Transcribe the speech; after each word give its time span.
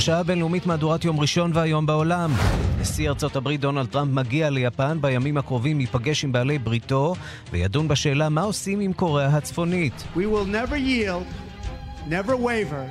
השעה 0.00 0.20
הבינלאומית 0.20 0.66
מהדורת 0.66 1.04
יום 1.04 1.20
ראשון 1.20 1.50
והיום 1.54 1.86
בעולם. 1.86 2.32
נשיא 2.80 3.08
ארצות 3.08 3.36
הברית 3.36 3.60
דונלד 3.60 3.86
טראמפ 3.86 4.12
מגיע 4.12 4.50
ליפן, 4.50 4.98
בימים 5.00 5.36
הקרובים 5.36 5.80
ייפגש 5.80 6.24
עם 6.24 6.32
בעלי 6.32 6.58
בריתו 6.58 7.14
וידון 7.52 7.88
בשאלה 7.88 8.28
מה 8.28 8.40
עושים 8.40 8.80
עם 8.80 8.92
קוריאה 8.92 9.36
הצפונית. 9.36 10.04
We 10.16 10.18
will 10.18 10.46
never 10.46 10.76
yield, 10.76 11.26
never 12.08 12.36
waver, 12.36 12.84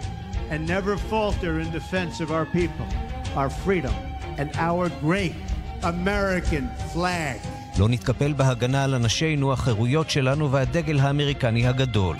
and 0.51 0.67
never 0.67 0.97
falter 1.09 1.59
in 1.59 1.71
defense 1.79 2.21
of 2.21 2.31
our 2.31 2.45
people, 2.45 2.87
our 3.35 3.49
freedom, 3.65 3.95
and 4.37 4.49
our 4.55 4.89
great 5.01 5.35
American 5.81 6.93
flag. 6.93 7.39
לא 7.79 7.89
נתקפל 7.89 8.33
בהגנה 8.33 8.83
על 8.83 8.95
אנשינו, 8.95 9.53
החירויות 9.53 10.09
שלנו 10.09 10.51
והדגל 10.51 10.99
האמריקני 10.99 11.67
הגדול. 11.67 12.15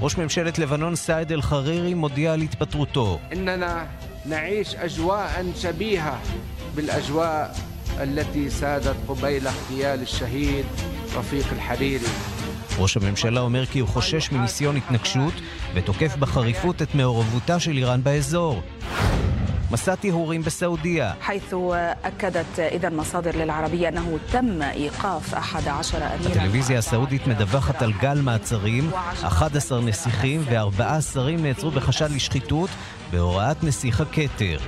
ראש 0.00 0.18
ממשלת 0.18 0.58
לבנון 0.58 0.96
סעד 0.96 1.32
אל-חרירי 1.32 1.94
מודיע 1.94 2.32
על 2.32 2.40
התפטרותו. 2.40 3.18
إننا 3.32 3.86
نعيش 4.26 4.74
أجواء 4.74 5.44
شبيهة 5.62 6.20
بالأجواء 6.74 7.56
التي 8.00 8.50
سادت 8.50 8.96
قبيل 9.08 9.46
اغتيال 9.46 10.02
الشهيد 10.02 10.64
رفيق 11.16 11.46
الحريري 11.52 12.06
ראש 12.78 12.96
הממשלה 12.96 13.40
אומר 13.40 13.66
כי 13.66 13.78
הוא 13.78 13.88
חושש 13.88 14.32
מניסיון 14.32 14.76
התנגשות 14.76 15.34
ותוקף 15.74 16.16
בחריפות 16.16 16.82
את 16.82 16.94
מעורבותה 16.94 17.60
של 17.60 17.76
איראן 17.76 18.02
באזור. 18.02 18.62
מסע 19.70 19.94
טיהורים 19.94 20.42
בסעודיה. 20.42 21.14
حيث 21.20 21.54
أكدت 22.04 22.58
إذا 22.58 22.90
مصادر 22.90 23.36
للعربية 23.36 23.88
أنه 23.88 24.18
تم 24.32 24.62
إيقاف 24.62 25.34
11 25.34 25.98
أميرا 25.98 26.30
הטלוויזיה 26.30 26.78
הסעודית 26.78 27.26
מדווחת 27.26 27.82
על 27.82 27.92
גל 28.00 28.20
מעצרים, 28.20 28.90
11 28.94 29.80
נסיכים 29.80 30.42
וארבעה 30.44 31.00
שרים 31.00 31.42
נעצרו 31.42 31.70
בחשד 31.70 32.10
לשחיתות 32.10 32.70
בהוראת 33.12 33.64
נסיך 33.64 34.00
הכתר. 34.00 34.58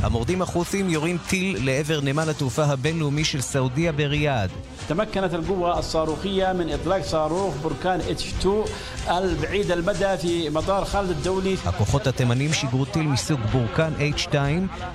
המורדים 0.00 0.42
החות'ים 0.42 0.90
יורים 0.90 1.18
טיל 1.28 1.58
לעבר 1.64 2.00
נמל 2.00 2.30
התעופה 2.30 2.64
הבינלאומי 2.64 3.24
של 3.24 3.40
סעודיה 3.40 3.92
בריאד. 3.92 4.50
تمكنت 4.88 5.34
القوة 5.34 5.78
الصاروخية 5.78 6.52
من 6.52 6.70
إطلاق 6.72 7.02
صاروخ 7.02 7.54
بركان 7.64 8.00
اتش 8.00 8.32
2 8.38 8.64
البعيد 9.08 9.70
المدى 9.70 10.16
في 10.16 10.50
مطار 10.50 10.84
خالد 10.84 11.10
الدولي 11.10 11.56
הכוחות 11.64 12.06
התימנים 12.06 12.52
שיגרו 12.52 12.84
טיל 12.84 13.06
מסוג 13.06 13.40
בורקן 13.52 13.92
H2, 13.98 14.34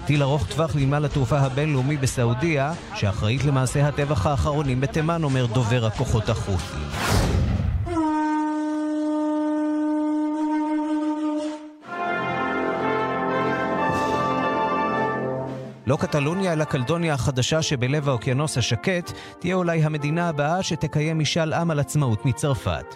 טיל 0.06 0.24
ארוך 0.24 0.46
טווח 0.48 0.76
לנמל 0.76 1.06
התעופה 1.06 1.40
הבינלאומי 1.40 1.98
בסעודיה, 1.98 2.74
שאחראית 2.96 3.46
למעשי 3.46 3.82
הטבח 3.82 4.26
האחרונים 4.26 4.82
בתימן, 4.82 5.24
אומר 5.24 5.46
דובר 5.46 5.86
הכוחות 5.86 6.30
החות'ים. 6.30 7.45
לא 15.87 15.97
קטלוניה, 15.97 16.53
אלא 16.53 16.65
קלדוניה 16.65 17.15
החדשה 17.15 17.63
שבלב 17.63 18.09
האוקיינוס 18.09 18.59
השקט, 18.59 19.13
תהיה 19.39 19.55
אולי 19.55 19.85
המדינה 19.85 20.29
הבאה 20.29 20.63
שתקיים 20.63 21.19
משאל 21.19 21.53
עם 21.53 21.71
על 21.71 21.79
עצמאות 21.79 22.27
מצרפת. 22.27 22.95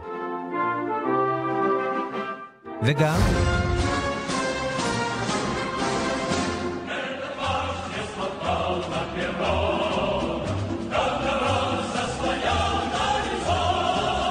וגם... 2.82 3.20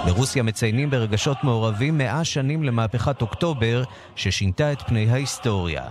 ברוסיה 0.05 0.43
מציינים 0.43 0.89
ברגשות 0.89 1.37
מעורבים 1.43 1.97
מאה 1.97 2.23
שנים 2.23 2.63
למהפכת 2.63 3.21
אוקטובר, 3.21 3.83
ששינתה 4.15 4.71
את 4.71 4.81
פני 4.81 5.09
ההיסטוריה. 5.09 5.83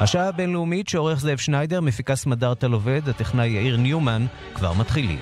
השעה 0.00 0.28
הבינלאומית 0.28 0.88
שעורך 0.88 1.20
זאב 1.20 1.38
שניידר, 1.38 1.80
מפיקה 1.80 2.16
סמדארטה 2.16 2.68
לובד, 2.68 3.08
הטכנאי 3.08 3.48
יאיר 3.48 3.76
ניומן, 3.76 4.26
כבר 4.54 4.72
מתחילים. 4.72 5.18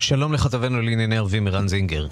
שלום 0.00 0.32
לכתבנו 0.32 0.82
לענייני 0.82 1.16
ערבים 1.16 1.46
ערן 1.46 1.68
זינגר. 1.68 2.06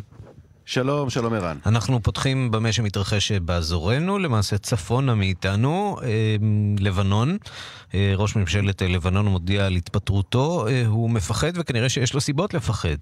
שלום, 0.70 1.10
שלום 1.10 1.32
ערן. 1.32 1.56
אנחנו 1.66 2.02
פותחים 2.02 2.50
במה 2.50 2.72
שמתרחש 2.72 3.32
באזורנו, 3.32 4.18
למעשה 4.18 4.58
צפונה 4.58 5.14
מאיתנו, 5.14 5.96
אה, 6.02 6.36
לבנון. 6.78 7.36
אה, 7.94 8.12
ראש 8.16 8.36
ממשלת 8.36 8.82
לבנון 8.82 9.26
מודיע 9.26 9.66
על 9.66 9.76
התפטרותו, 9.76 10.66
אה, 10.68 10.86
הוא 10.86 11.10
מפחד 11.10 11.52
וכנראה 11.54 11.88
שיש 11.88 12.14
לו 12.14 12.20
סיבות 12.20 12.54
לפחד. 12.54 12.96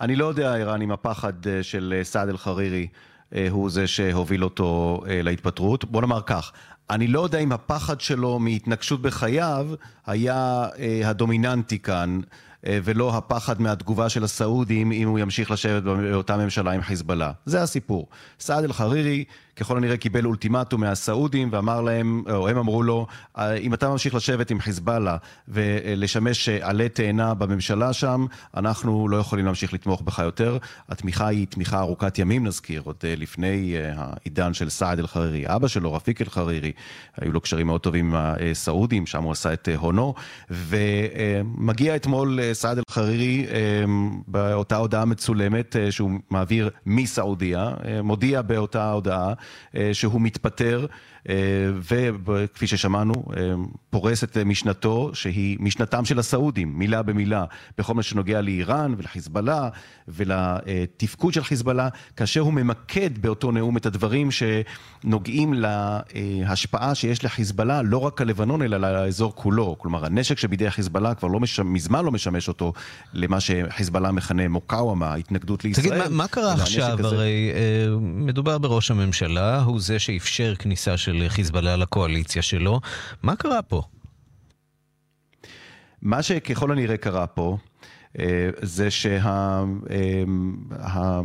אני 0.00 0.16
לא 0.16 0.24
יודע, 0.24 0.54
ערן, 0.54 0.82
אם 0.82 0.90
הפחד 0.90 1.32
של 1.62 2.00
סעד 2.02 2.28
אל-חרירי 2.28 2.88
הוא 3.50 3.70
זה 3.70 3.86
שהוביל 3.86 4.44
אותו 4.44 5.00
להתפטרות. 5.06 5.84
בוא 5.84 6.00
נאמר 6.00 6.20
כך, 6.26 6.52
אני 6.90 7.06
לא 7.06 7.20
יודע 7.20 7.38
אם 7.38 7.52
הפחד 7.52 8.00
שלו 8.00 8.38
מהתנגשות 8.38 9.02
בחייו 9.02 9.66
היה 10.06 10.66
הדומיננטי 11.04 11.78
כאן. 11.78 12.20
ולא 12.66 13.16
הפחד 13.16 13.62
מהתגובה 13.62 14.08
של 14.08 14.24
הסעודים 14.24 14.92
אם 14.92 15.08
הוא 15.08 15.18
ימשיך 15.18 15.50
לשבת 15.50 15.82
באותה 15.82 16.36
ממשלה 16.36 16.72
עם 16.72 16.82
חיזבאללה. 16.82 17.32
זה 17.46 17.62
הסיפור. 17.62 18.08
סעד 18.40 18.64
אל-חרירי 18.64 19.24
ככל 19.60 19.76
הנראה 19.76 19.96
קיבל 19.96 20.24
אולטימטום 20.24 20.80
מהסעודים 20.80 21.48
ואמר 21.52 21.80
להם, 21.80 22.22
או 22.30 22.48
הם 22.48 22.58
אמרו 22.58 22.82
לו, 22.82 23.06
אם 23.60 23.74
אתה 23.74 23.88
ממשיך 23.88 24.14
לשבת 24.14 24.50
עם 24.50 24.60
חיזבאללה 24.60 25.16
ולשמש 25.48 26.48
עלה 26.48 26.88
תאנה 26.88 27.34
בממשלה 27.34 27.92
שם, 27.92 28.26
אנחנו 28.56 29.08
לא 29.08 29.16
יכולים 29.16 29.44
להמשיך 29.44 29.72
לתמוך 29.72 30.02
בך 30.02 30.18
יותר. 30.18 30.58
התמיכה 30.88 31.26
היא 31.26 31.46
תמיכה 31.46 31.80
ארוכת 31.80 32.18
ימים 32.18 32.46
נזכיר, 32.46 32.82
עוד 32.84 32.96
לפני 33.16 33.76
העידן 33.96 34.54
של 34.54 34.68
סעד 34.68 34.98
אל-חרירי. 34.98 35.44
אבא 35.46 35.68
שלו, 35.68 35.92
רפיק 35.92 36.20
אל-חרירי, 36.20 36.72
היו 37.16 37.32
לו 37.32 37.40
קשרים 37.40 37.66
מאוד 37.66 37.80
טובים 37.80 38.14
עם 38.14 38.22
הסעודים, 38.50 39.06
שם 39.06 39.22
הוא 39.22 39.32
עשה 39.32 39.52
את 39.52 39.68
הונו, 39.76 40.14
ומגיע 40.50 41.96
אתמול 41.96 42.38
סעד 42.52 42.78
אל-חרירי 42.78 43.46
באותה 44.26 44.76
הודעה 44.76 45.04
מצולמת 45.04 45.76
שהוא 45.90 46.10
מעביר 46.30 46.70
מסעודיה, 46.86 47.70
מודיע 48.02 48.42
באותה 48.42 48.92
הודעה 48.92 49.32
שהוא 49.92 50.20
מתפטר, 50.20 50.86
וכפי 52.28 52.66
ששמענו, 52.66 53.14
פורס 53.90 54.24
את 54.24 54.36
משנתו, 54.36 55.10
שהיא 55.14 55.56
משנתם 55.60 56.04
של 56.04 56.18
הסעודים, 56.18 56.78
מילה 56.78 57.02
במילה, 57.02 57.44
בכל 57.78 57.94
מה 57.94 58.02
שנוגע 58.02 58.40
לאיראן 58.40 58.94
ולחיזבאללה 58.98 59.68
ולתפקוד 60.08 61.32
של 61.32 61.44
חיזבאללה, 61.44 61.88
כאשר 62.16 62.40
הוא 62.40 62.52
ממקד 62.52 63.18
באותו 63.18 63.52
נאום 63.52 63.76
את 63.76 63.86
הדברים 63.86 64.28
שנוגעים 64.30 65.54
להשפעה 65.56 66.94
שיש 66.94 67.24
לחיזבאללה, 67.24 67.82
לא 67.82 67.98
רק 67.98 68.20
על 68.20 68.28
לבנון, 68.28 68.62
אלא 68.62 68.78
לאזור 68.78 69.32
כולו. 69.34 69.76
כלומר, 69.78 70.06
הנשק 70.06 70.38
שבידי 70.38 70.70
חיזבאללה 70.70 71.14
כבר 71.14 71.28
לא 71.28 71.40
משמש, 71.40 71.66
מזמן 71.66 72.04
לא 72.04 72.10
משמש 72.10 72.48
אותו 72.48 72.72
למה 73.12 73.40
שחיזבאללה 73.40 74.12
מכנה 74.12 74.48
מוקאוומה, 74.48 75.14
התנגדות 75.14 75.64
לישראל. 75.64 75.88
תגיד, 75.88 75.98
מה, 75.98 76.08
מה 76.08 76.28
קרה 76.28 76.52
עכשיו? 76.52 76.98
הרי 77.06 77.50
אה, 77.54 77.96
מדובר 78.00 78.58
בראש 78.58 78.90
הממשלה, 78.90 79.62
הוא 79.62 79.80
זה 79.80 79.98
שאפשר 79.98 80.54
כניסה 80.58 80.96
של 80.96 81.09
חיזבאללה 81.28 81.76
לקואליציה 81.76 82.42
שלו. 82.42 82.80
מה 83.22 83.36
קרה 83.36 83.62
פה? 83.62 83.82
מה 86.02 86.22
שככל 86.22 86.72
הנראה 86.72 86.96
קרה 86.96 87.26
פה, 87.26 87.58
זה 88.62 88.88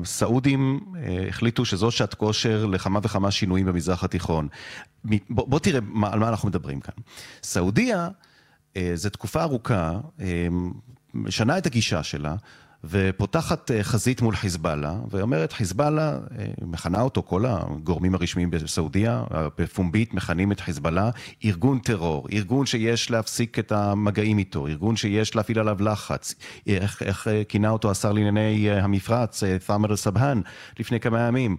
שהסעודים 0.05 0.79
החליטו 1.29 1.65
שזו 1.65 1.91
שעת 1.91 2.13
כושר 2.13 2.65
לכמה 2.65 2.99
וכמה 3.03 3.31
שינויים 3.31 3.65
במזרח 3.65 4.03
התיכון. 4.03 4.47
בוא, 5.03 5.47
בוא 5.47 5.59
תראה 5.59 5.79
על 6.03 6.19
מה 6.19 6.29
אנחנו 6.29 6.49
מדברים 6.49 6.79
כאן. 6.79 6.93
סעודיה, 7.43 8.09
זו 8.93 9.09
תקופה 9.09 9.41
ארוכה, 9.41 9.99
משנה 11.13 11.57
את 11.57 11.65
הגישה 11.65 12.03
שלה. 12.03 12.35
ופותחת 12.89 13.71
חזית 13.81 14.21
מול 14.21 14.35
חיזבאללה, 14.35 14.95
ואומרת 15.09 15.53
חיזבאללה, 15.53 16.17
מכנה 16.61 17.01
אותו 17.01 17.23
כל 17.23 17.45
הגורמים 17.47 18.15
הרשמיים 18.15 18.51
בסעודיה, 18.51 19.23
בפומבית 19.57 20.13
מכנים 20.13 20.51
את 20.51 20.59
חיזבאללה 20.59 21.09
ארגון 21.45 21.79
טרור, 21.79 22.27
ארגון 22.33 22.65
שיש 22.65 23.11
להפסיק 23.11 23.59
את 23.59 23.71
המגעים 23.71 24.37
איתו, 24.37 24.67
ארגון 24.67 24.95
שיש 24.95 25.35
להפעיל 25.35 25.59
עליו 25.59 25.77
לחץ, 25.81 26.35
איך, 26.67 27.03
איך 27.03 27.27
כינה 27.49 27.69
אותו 27.69 27.91
השר 27.91 28.11
לענייני 28.11 28.71
המפרץ, 28.71 29.43
ת'אמר 29.67 29.91
אל-סבהאן, 29.91 30.41
לפני 30.79 30.99
כמה 30.99 31.19
ימים. 31.19 31.57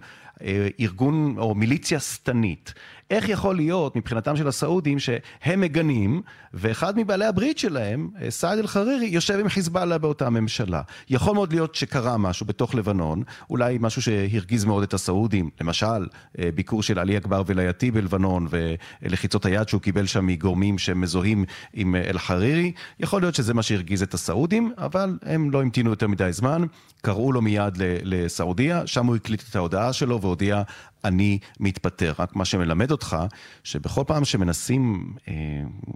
ארגון 0.79 1.35
או 1.37 1.55
מיליציה 1.55 1.99
שטנית. 1.99 2.73
איך 3.11 3.29
יכול 3.29 3.55
להיות 3.55 3.95
מבחינתם 3.95 4.35
של 4.35 4.47
הסעודים 4.47 4.99
שהם 4.99 5.61
מגנים, 5.61 6.21
ואחד 6.53 6.97
מבעלי 6.97 7.25
הברית 7.25 7.57
שלהם, 7.57 8.09
סעד 8.29 8.57
אל-חרירי, 8.59 9.05
יושב 9.05 9.39
עם 9.39 9.49
חיזבאללה 9.49 9.97
באותה 9.97 10.29
ממשלה. 10.29 10.81
יכול 11.09 11.33
מאוד 11.33 11.53
להיות 11.53 11.75
שקרה 11.75 12.17
משהו 12.17 12.45
בתוך 12.45 12.75
לבנון, 12.75 13.23
אולי 13.49 13.77
משהו 13.81 14.01
שהרגיז 14.01 14.65
מאוד 14.65 14.83
את 14.83 14.93
הסעודים, 14.93 15.49
למשל, 15.61 16.07
ביקור 16.55 16.83
של 16.83 16.99
עלי 16.99 17.17
אכבר 17.17 17.43
ולייתי 17.45 17.91
בלבנון, 17.91 18.47
ולחיצות 18.49 19.45
היד 19.45 19.69
שהוא 19.69 19.81
קיבל 19.81 20.05
שם 20.05 20.25
מגורמים 20.27 20.77
שמזוהים 20.77 21.45
עם 21.73 21.95
אל-חרירי, 21.95 22.71
יכול 22.99 23.21
להיות 23.21 23.35
שזה 23.35 23.53
מה 23.53 23.63
שהרגיז 23.63 24.01
את 24.01 24.13
הסעודים, 24.13 24.71
אבל 24.77 25.17
הם 25.21 25.51
לא 25.51 25.61
המתינו 25.61 25.89
יותר 25.89 26.07
מדי 26.07 26.29
זמן, 26.31 26.61
קראו 27.01 27.31
לו 27.31 27.41
מיד 27.41 27.77
לסעודיה, 28.03 28.87
שם 28.87 29.05
הוא 29.05 29.15
הקליט 29.15 29.43
את 29.49 29.55
ההודעה 29.55 29.93
שלו 29.93 30.21
והודיע, 30.21 30.61
אני 31.05 31.39
מתפטר. 31.59 32.13
רק 32.19 32.35
מה 32.35 32.45
שמלמד 32.45 32.91
אותך, 32.91 33.17
שבכל 33.63 34.03
פעם 34.07 34.25
שמנסים 34.25 35.13
אה, 35.27 35.33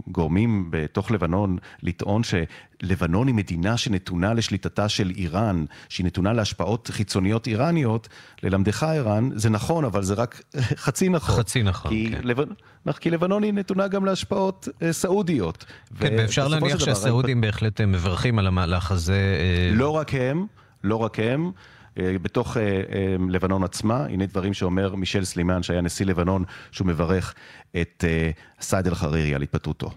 גורמים 0.07 0.67
בתוך 0.69 1.11
לבנון 1.11 1.57
לטעון 1.83 2.21
שלבנון 2.23 3.27
היא 3.27 3.35
מדינה 3.35 3.77
שנתונה 3.77 4.33
לשליטתה 4.33 4.89
של 4.89 5.11
איראן, 5.15 5.65
שהיא 5.89 6.05
נתונה 6.05 6.33
להשפעות 6.33 6.89
חיצוניות 6.93 7.47
איראניות, 7.47 8.09
ללמדך 8.43 8.83
ערן, 8.83 9.29
זה 9.35 9.49
נכון, 9.49 9.85
אבל 9.85 10.03
זה 10.03 10.13
רק 10.13 10.41
חצי 10.83 11.09
נכון. 11.09 11.35
חצי 11.35 11.63
נכון, 11.63 11.91
כי 11.91 12.09
כן. 12.11 12.21
לבנ... 12.23 12.45
כי 12.99 13.09
לבנון 13.09 13.43
היא 13.43 13.53
נתונה 13.53 13.87
גם 13.87 14.05
להשפעות 14.05 14.67
אה, 14.81 14.93
סעודיות. 14.93 15.65
כן, 15.99 16.13
ואפשר 16.17 16.47
להניח 16.47 16.79
שהסעודים 16.79 17.41
בהחלט 17.41 17.81
אה, 17.81 17.85
מברכים 17.85 18.39
על 18.39 18.47
המהלך 18.47 18.91
הזה. 18.91 19.13
אה, 19.13 19.75
לא 19.75 19.89
רק 19.89 20.13
הם, 20.13 20.45
לא 20.83 20.95
רק 20.95 21.19
הם. 21.19 21.51
אה, 22.00 22.16
בתוך 22.22 22.56
אה, 22.56 22.62
אה, 22.62 23.16
לבנון 23.30 23.64
עצמה, 23.64 24.04
הנה 24.04 24.26
דברים 24.26 24.54
שאומר 24.54 24.94
מישל 24.94 25.24
סלימאן, 25.24 25.62
שהיה 25.62 25.80
נשיא 25.80 26.06
לבנון, 26.06 26.44
שהוא 26.72 26.86
מברך 26.86 27.34
את 27.80 28.04
אה, 28.08 28.30
סעד 28.60 28.86
אל-חרירי 28.86 29.34
על 29.34 29.42
התפטרותו. 29.42 29.90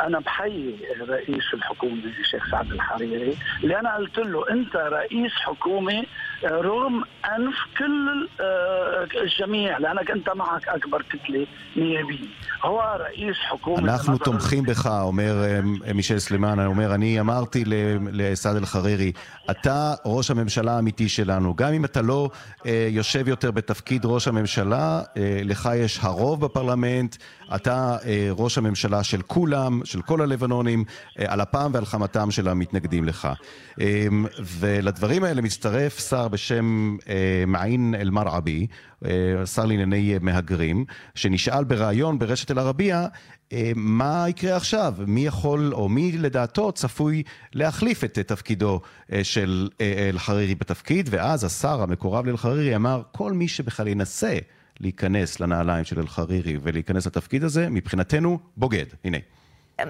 انا 0.00 0.18
بحيي 0.20 0.78
رئيس 1.08 1.54
الحكومه 1.54 2.04
الشيخ 2.20 2.50
سعد 2.50 2.72
الحريري 2.72 3.36
اللي 3.62 3.78
انا 3.80 3.96
قلت 3.96 4.18
له 4.18 4.50
انت 4.50 4.76
رئيس 4.76 5.32
حكومه 5.32 6.04
رغم 6.44 7.02
انف 7.36 7.54
كل 7.78 8.28
الجميع 9.22 9.78
لانك 9.78 10.10
انت 10.10 10.28
معك 10.36 10.68
اكبر 10.68 11.02
كتله 11.02 11.46
نيابيه 11.76 12.26
هو 12.64 12.96
رئيس 13.00 13.36
حكومه 13.50 13.78
אנחנו 13.78 14.18
תומכים 14.18 14.64
בך, 14.64 14.86
אומר 14.86 15.44
אה, 15.44 15.60
מישל 15.94 16.18
סלימאן, 16.18 16.66
אומר, 16.66 16.94
אני 16.94 17.20
אמרתי 17.20 17.64
ל- 17.64 17.72
לסעד 18.12 18.56
אל-חרירי, 18.56 19.12
אתה 19.50 19.94
ראש 20.04 20.30
הממשלה 20.30 20.72
האמיתי 20.76 21.08
שלנו. 21.08 21.54
גם 21.56 21.72
אם 21.72 21.84
אתה 21.84 22.02
לא 22.02 22.30
אה, 22.66 22.88
יושב 22.90 23.28
יותר 23.28 23.50
בתפקיד 23.50 24.02
ראש 24.04 24.28
הממשלה, 24.28 25.02
אה, 25.16 25.40
לך 25.44 25.68
יש 25.76 25.98
הרוב 26.02 26.40
בפרלמנט, 26.44 27.16
אתה 27.54 27.96
אה, 28.06 28.28
ראש 28.32 28.58
הממשלה 28.58 29.02
של 29.04 29.22
כולם, 29.22 29.80
של 29.84 30.02
כל 30.02 30.20
הלבנונים, 30.22 30.84
אה, 31.18 31.24
על 31.28 31.42
אפם 31.42 31.70
ועל 31.74 31.84
חמתם 31.84 32.30
של 32.30 32.48
המתנגדים 32.48 33.04
לך. 33.04 33.28
אה, 33.80 34.06
ולדברים 34.58 35.24
האלה 35.24 35.42
מצטרף 35.42 35.98
שר 36.10 36.28
בשם 36.32 36.96
אה, 37.08 37.44
מעין 37.46 37.94
אל-מרעבי, 37.94 38.66
אה, 39.04 39.46
שר 39.46 39.64
לענייני 39.64 40.14
מהגרים, 40.20 40.84
שנשאל 41.14 41.64
בריאיון 41.64 42.18
ברשת 42.18 42.50
אל-ערבייה, 42.50 43.06
אה, 43.52 43.72
מה 43.76 44.24
יקרה 44.28 44.56
עכשיו? 44.56 44.94
מי 45.06 45.26
יכול, 45.26 45.74
או 45.74 45.88
מי 45.88 46.12
לדעתו 46.12 46.72
צפוי 46.72 47.22
להחליף 47.52 48.04
את 48.04 48.18
תפקידו 48.18 48.80
אה, 49.12 49.24
של 49.24 49.68
אה, 49.80 50.08
אל-חרירי 50.12 50.54
בתפקיד, 50.54 51.08
ואז 51.10 51.44
השר 51.44 51.82
המקורב 51.82 52.26
לאל-חרירי 52.26 52.76
אמר, 52.76 53.02
כל 53.12 53.32
מי 53.32 53.48
שבכלל 53.48 53.88
ינסה 53.88 54.38
להיכנס 54.80 55.40
לנעליים 55.40 55.84
של 55.84 56.00
אל-חרירי 56.00 56.58
ולהיכנס 56.62 57.06
לתפקיד 57.06 57.44
הזה, 57.44 57.68
מבחינתנו 57.70 58.38
בוגד. 58.56 58.86
הנה. 59.04 59.18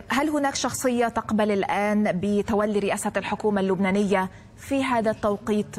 هل 0.09 0.29
هناك 0.29 0.55
شخصية 0.55 1.09
تقبل 1.09 1.50
الآن 1.50 2.21
بتولي 2.21 2.79
رئاسة 2.79 3.12
الحكومة 3.17 3.61
اللبنانية 3.61 4.31
في 4.56 4.85
هذا 4.85 5.11
التوقيت؟ 5.11 5.77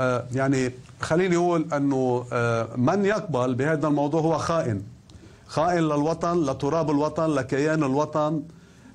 آه، 0.00 0.24
يعني 0.34 0.70
خليني 1.00 1.36
أقول 1.36 1.66
أنه 1.72 2.24
آه، 2.32 2.68
من 2.76 3.04
يقبل 3.04 3.54
بهذا 3.54 3.88
الموضوع 3.88 4.20
هو 4.20 4.38
خائن. 4.38 4.82
خائن 5.46 5.78
للوطن 5.82 6.42
لتراب 6.42 6.90
الوطن 6.90 7.30
لكيان 7.30 7.82
الوطن 7.82 8.42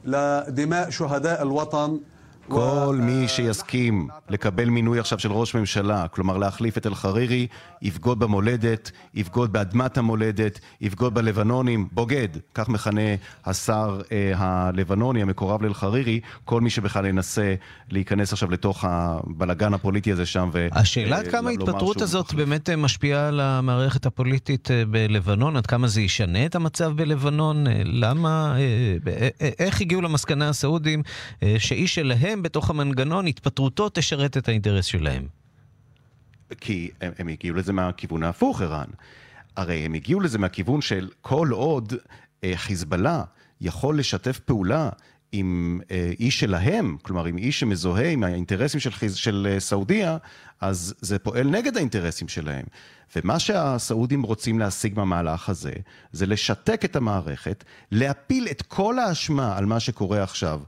لدماء 0.05 0.89
شهداء 0.89 1.43
الوطن. 1.43 1.99
כל 2.47 2.99
מי 3.01 3.27
שיסכים 3.27 4.07
לקבל 4.29 4.69
מינוי 4.69 4.99
עכשיו 4.99 5.19
של 5.19 5.31
ראש 5.31 5.55
ממשלה, 5.55 6.07
כלומר 6.07 6.37
להחליף 6.37 6.77
את 6.77 6.87
אל-חרירי, 6.87 7.47
יבגוד 7.81 8.19
במולדת, 8.19 8.91
יבגוד 9.13 9.53
באדמת 9.53 9.97
המולדת, 9.97 10.59
יבגוד 10.81 11.13
בלבנונים, 11.13 11.87
בוגד, 11.91 12.27
כך 12.53 12.69
מכנה 12.69 13.01
השר 13.45 14.01
אה, 14.11 14.31
הלבנוני 14.35 15.21
המקורב 15.21 15.61
לאל-חרירי, 15.61 16.19
כל 16.45 16.61
מי 16.61 16.69
שבכלל 16.69 17.05
ינסה 17.05 17.55
להיכנס 17.89 18.33
עכשיו 18.33 18.51
לתוך 18.51 18.85
הבלגן 18.87 19.73
הפוליטי 19.73 20.11
הזה 20.11 20.25
שם 20.25 20.49
ו... 20.53 20.67
השאלה 20.71 21.17
עד 21.17 21.25
אה, 21.25 21.31
כמה 21.31 21.49
ההתפטרות 21.49 22.01
הזאת. 22.01 22.33
באמת 22.33 22.69
אה, 22.69 22.75
משפיעה 22.75 23.27
על 23.27 23.39
המערכת 23.39 24.05
הפוליטית 24.05 24.71
אה, 24.71 24.83
בלבנון, 24.85 25.57
עד 25.57 25.65
כמה 25.65 25.87
זה 25.87 26.01
ישנה 26.01 26.45
את 26.45 26.55
המצב 26.55 26.91
בלבנון, 26.95 27.65
למה, 27.85 28.55
איך 29.59 29.81
הגיעו 29.81 30.01
למסקנה 30.01 30.49
הסעודים 30.49 31.03
שאיש 31.57 31.95
שלהם 31.95 32.36
בתוך 32.43 32.69
המנגנון, 32.69 33.27
התפטרותו 33.27 33.89
תשרת 33.93 34.37
את 34.37 34.47
האינטרס 34.47 34.85
שלהם. 34.85 35.27
כי 36.61 36.89
הם, 37.01 37.11
הם 37.19 37.27
הגיעו 37.27 37.55
לזה 37.55 37.73
מהכיוון 37.73 38.23
ההפוך, 38.23 38.61
ערן. 38.61 38.89
הרי 39.57 39.85
הם 39.85 39.93
הגיעו 39.93 40.19
לזה 40.19 40.37
מהכיוון 40.37 40.81
של 40.81 41.09
כל 41.21 41.49
עוד 41.51 41.93
אה, 42.43 42.53
חיזבאללה 42.55 43.23
יכול 43.61 43.99
לשתף 43.99 44.39
פעולה 44.39 44.89
עם 45.31 45.81
אה, 45.91 46.11
איש 46.19 46.39
שלהם, 46.39 46.97
כלומר 47.01 47.25
עם 47.25 47.37
איש 47.37 47.59
שמזוהה 47.59 48.09
עם 48.09 48.23
האינטרסים 48.23 48.79
של, 48.79 48.91
חיז, 48.91 49.15
של 49.15 49.47
אה, 49.51 49.59
סעודיה, 49.59 50.17
אז 50.61 50.93
זה 51.01 51.19
פועל 51.19 51.47
נגד 51.47 51.77
האינטרסים 51.77 52.27
שלהם. 52.27 52.65
ומה 53.15 53.39
שהסעודים 53.39 54.21
רוצים 54.21 54.59
להשיג 54.59 54.93
מהמהלך 54.95 55.49
הזה, 55.49 55.73
זה 56.11 56.25
לשתק 56.25 56.85
את 56.85 56.95
המערכת, 56.95 57.63
להפיל 57.91 58.47
את 58.51 58.61
כל 58.61 58.99
האשמה 58.99 59.57
על 59.57 59.65
מה 59.65 59.79
שקורה 59.79 60.23
עכשיו. 60.23 60.61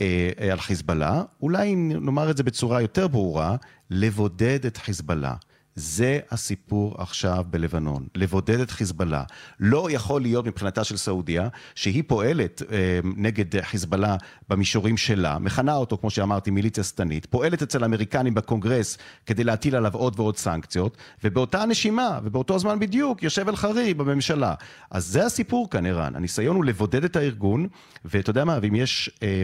אה, 0.00 0.30
אה, 0.40 0.52
על 0.52 0.60
חיזבאללה, 0.60 1.22
אולי 1.42 1.74
נאמר 1.74 2.30
את 2.30 2.36
זה 2.36 2.42
בצורה 2.42 2.80
יותר 2.80 3.08
ברורה, 3.08 3.56
לבודד 3.90 4.66
את 4.66 4.76
חיזבאללה. 4.76 5.34
זה 5.76 6.20
הסיפור 6.30 6.94
עכשיו 6.98 7.44
בלבנון, 7.50 8.06
לבודד 8.14 8.60
את 8.60 8.70
חיזבאללה. 8.70 9.22
לא 9.60 9.88
יכול 9.90 10.22
להיות 10.22 10.46
מבחינתה 10.46 10.84
של 10.84 10.96
סעודיה, 10.96 11.48
שהיא 11.74 12.02
פועלת 12.06 12.62
אה, 12.72 13.00
נגד 13.16 13.60
חיזבאללה 13.60 14.16
במישורים 14.48 14.96
שלה, 14.96 15.38
מכנה 15.38 15.74
אותו, 15.74 15.98
כמו 15.98 16.10
שאמרתי, 16.10 16.50
מיליציה 16.50 16.84
שטנית, 16.84 17.26
פועלת 17.26 17.62
אצל 17.62 17.82
האמריקנים 17.82 18.34
בקונגרס 18.34 18.98
כדי 19.26 19.44
להטיל 19.44 19.76
עליו 19.76 19.94
עוד 19.94 20.20
ועוד 20.20 20.36
סנקציות, 20.36 20.96
ובאותה 21.24 21.66
נשימה, 21.66 22.18
ובאותו 22.24 22.58
זמן 22.58 22.78
בדיוק, 22.78 23.22
יושב 23.22 23.48
אל-חרירי 23.48 23.94
בממשלה. 23.94 24.54
אז 24.90 25.06
זה 25.06 25.26
הסיפור 25.26 25.70
כאן, 25.70 25.86
ערן. 25.86 26.16
הניסיון 26.16 26.56
הוא 26.56 26.64
לבודד 26.64 27.04
את 27.04 27.16
הארגון, 27.16 27.66
ואתה 28.04 28.30
יודע 28.30 28.44
מה, 28.44 28.58
ואם 28.62 28.74
יש 28.74 29.10
אה, 29.22 29.42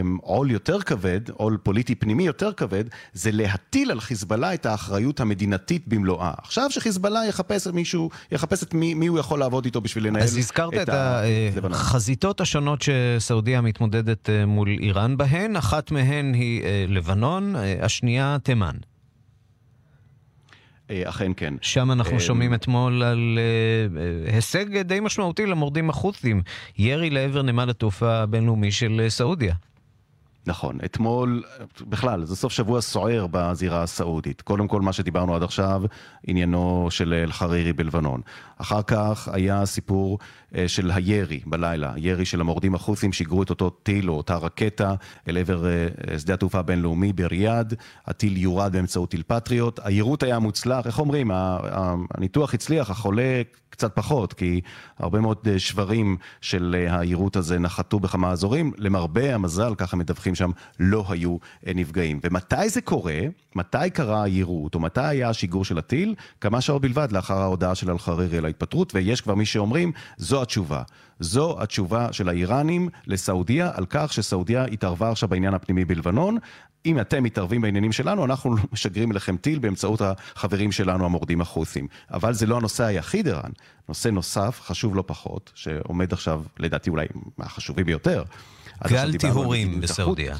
יותר 0.49 0.81
כבד, 0.81 1.29
עול 1.29 1.57
פוליטי 1.63 1.95
פנימי 1.95 2.23
יותר 2.23 2.53
כבד, 2.53 2.83
זה 3.13 3.31
להטיל 3.31 3.91
על 3.91 3.99
חיזבאללה 3.99 4.53
את 4.53 4.65
האחריות 4.65 5.19
המדינתית 5.19 5.87
במלואה. 5.87 6.20
עכשיו 6.37 6.71
שחיזבאללה 6.71 7.25
יחפש 7.25 7.67
את 7.67 7.73
מישהו, 7.73 8.09
יחפש 8.31 8.63
את 8.63 8.73
מי, 8.73 8.93
מי 8.93 9.07
הוא 9.07 9.19
יכול 9.19 9.39
לעבוד 9.39 9.65
איתו 9.65 9.81
בשביל 9.81 10.07
לנהל 10.07 10.23
אז 10.23 10.37
הזכרת 10.37 10.73
את 10.73 10.89
ה- 10.89 11.21
לבנון. 11.55 11.71
החזיתות 11.71 12.41
השונות 12.41 12.81
שסעודיה 12.81 13.61
מתמודדת 13.61 14.29
אה, 14.29 14.45
מול 14.45 14.69
איראן 14.81 15.17
בהן, 15.17 15.55
אחת 15.55 15.91
מהן 15.91 16.33
היא 16.33 16.63
אה, 16.63 16.85
לבנון, 16.87 17.55
אה, 17.55 17.75
השנייה 17.81 18.37
תימן. 18.43 18.75
אה, 20.89 21.01
אכן 21.09 21.31
כן. 21.37 21.53
שם 21.61 21.91
אנחנו 21.91 22.13
אה, 22.13 22.19
שומעים 22.19 22.53
אתמול 22.53 23.03
על 23.03 23.39
אה, 23.39 24.01
אה, 24.29 24.35
הישג 24.35 24.81
די 24.81 24.99
משמעותי 24.99 25.45
למורדים 25.45 25.89
החות'ים, 25.89 26.41
ירי 26.77 27.09
לעבר 27.09 27.41
נמל 27.41 27.69
התעופה 27.69 28.13
הבינלאומי 28.13 28.71
של 28.71 29.01
אה, 29.03 29.09
סעודיה. 29.09 29.55
נכון, 30.45 30.77
אתמול, 30.85 31.43
בכלל, 31.81 32.25
זה 32.25 32.35
סוף 32.35 32.53
שבוע 32.53 32.81
סוער 32.81 33.27
בזירה 33.31 33.83
הסעודית. 33.83 34.41
קודם 34.41 34.67
כל, 34.67 34.81
מה 34.81 34.93
שדיברנו 34.93 35.35
עד 35.35 35.43
עכשיו, 35.43 35.83
עניינו 36.27 36.87
של 36.89 37.13
אל-חרירי 37.13 37.73
בלבנון. 37.73 38.21
אחר 38.57 38.81
כך 38.81 39.29
היה 39.33 39.65
סיפור 39.65 40.19
של 40.67 40.91
הירי 40.91 41.39
בלילה, 41.45 41.93
ירי 41.97 42.25
של 42.25 42.41
המורדים 42.41 42.75
החות'ים 42.75 43.13
שיגרו 43.13 43.43
את 43.43 43.49
אותו 43.49 43.69
טיל 43.69 44.09
או 44.09 44.17
אותה 44.17 44.37
רקטה 44.37 44.95
אל 45.27 45.37
עבר 45.37 45.65
אה, 45.65 46.19
שדה 46.19 46.33
התעופה 46.33 46.59
הבינלאומי 46.59 47.13
בריאד. 47.13 47.73
הטיל 48.05 48.37
יורד 48.37 48.71
באמצעות 48.71 49.11
טיל 49.11 49.23
פטריוט. 49.27 49.79
היירוט 49.83 50.23
היה 50.23 50.39
מוצלח, 50.39 50.87
איך 50.87 50.99
אומרים, 50.99 51.31
הניתוח 51.33 52.53
הצליח, 52.53 52.89
החולה 52.89 53.41
קצת 53.71 53.95
פחות, 53.95 54.33
כי 54.33 54.61
הרבה 54.99 55.19
מאוד 55.19 55.37
אה, 55.47 55.59
שברים 55.59 56.17
של 56.41 56.75
אה, 56.77 56.99
היירוט 56.99 57.35
הזה 57.35 57.59
נחתו 57.59 57.99
בכמה 57.99 58.31
אזורים. 58.31 58.71
למרבה 58.77 59.35
המזל, 59.35 59.75
ככה 59.77 59.97
מדווחים 59.97 60.35
שם 60.35 60.51
לא 60.79 61.05
היו 61.09 61.37
אה, 61.67 61.71
נפגעים. 61.75 62.19
ומתי 62.23 62.69
זה 62.69 62.81
קורה? 62.81 63.19
מתי 63.55 63.89
קרה 63.93 64.23
היירוט, 64.23 64.75
או 64.75 64.79
מתי 64.79 65.01
היה 65.01 65.29
השיגור 65.29 65.65
של 65.65 65.77
הטיל? 65.77 66.15
כמה 66.41 66.61
שעות 66.61 66.81
בלבד 66.81 67.11
לאחר 67.11 67.37
ההודעה 67.37 67.75
של 67.75 67.91
אל-חרירי 67.91 68.37
על 68.37 68.45
ההתפטרות, 68.45 68.95
ויש 68.95 69.21
כבר 69.21 69.35
מי 69.35 69.45
שאומרים, 69.45 69.91
זו 70.17 70.40
התשובה. 70.41 70.83
זו 71.19 71.61
התשובה 71.61 72.13
של 72.13 72.29
האיראנים 72.29 72.89
לסעודיה 73.07 73.71
על 73.73 73.85
כך 73.89 74.13
שסעודיה 74.13 74.65
התערבה 74.65 75.11
עכשיו 75.11 75.29
בעניין 75.29 75.53
הפנימי 75.53 75.85
בלבנון. 75.85 76.37
אם 76.85 76.99
אתם 76.99 77.23
מתערבים 77.23 77.61
בעניינים 77.61 77.91
שלנו, 77.91 78.25
אנחנו 78.25 78.55
משגרים 78.71 79.11
אליכם 79.11 79.37
טיל 79.37 79.59
באמצעות 79.59 80.01
החברים 80.01 80.71
שלנו 80.71 81.05
המורדים 81.05 81.41
החות'ים. 81.41 81.87
אבל 82.13 82.33
זה 82.33 82.45
לא 82.45 82.57
הנושא 82.57 82.83
היחיד, 82.83 83.27
ערן. 83.27 83.51
נושא 83.89 84.09
נוסף, 84.09 84.61
חשוב 84.63 84.95
לא 84.95 85.03
פחות, 85.07 85.51
שעומד 85.55 86.13
עכשיו, 86.13 86.43
לדעתי 86.59 86.89
אולי 86.89 87.05
מהחשובים 87.37 87.85
ביותר. 87.85 88.23
גל 88.87 89.17
טיהורים 89.17 89.81
בסעודיה. 89.81 90.35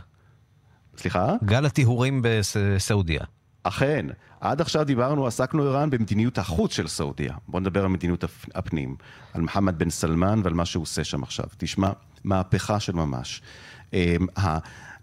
סליחה? 0.97 1.33
גל 1.43 1.65
הטיהורים 1.65 2.21
בסעודיה. 2.23 3.21
אכן, 3.63 4.05
עד 4.39 4.61
עכשיו 4.61 4.83
דיברנו, 4.83 5.27
עסקנו 5.27 5.63
ערן 5.63 5.89
במדיניות 5.89 6.37
החוץ 6.37 6.73
של 6.73 6.87
סעודיה. 6.87 7.33
בואו 7.47 7.61
נדבר 7.61 7.81
על 7.81 7.87
מדיניות 7.87 8.23
הפנים, 8.55 8.95
על 9.33 9.41
מוחמד 9.41 9.79
בן 9.79 9.89
סלמן 9.89 10.41
ועל 10.43 10.53
מה 10.53 10.65
שהוא 10.65 10.81
עושה 10.81 11.03
שם 11.03 11.23
עכשיו. 11.23 11.45
תשמע, 11.57 11.91
מהפכה 12.23 12.79
של 12.79 12.93
ממש. 12.93 13.41
אמ, 13.93 14.27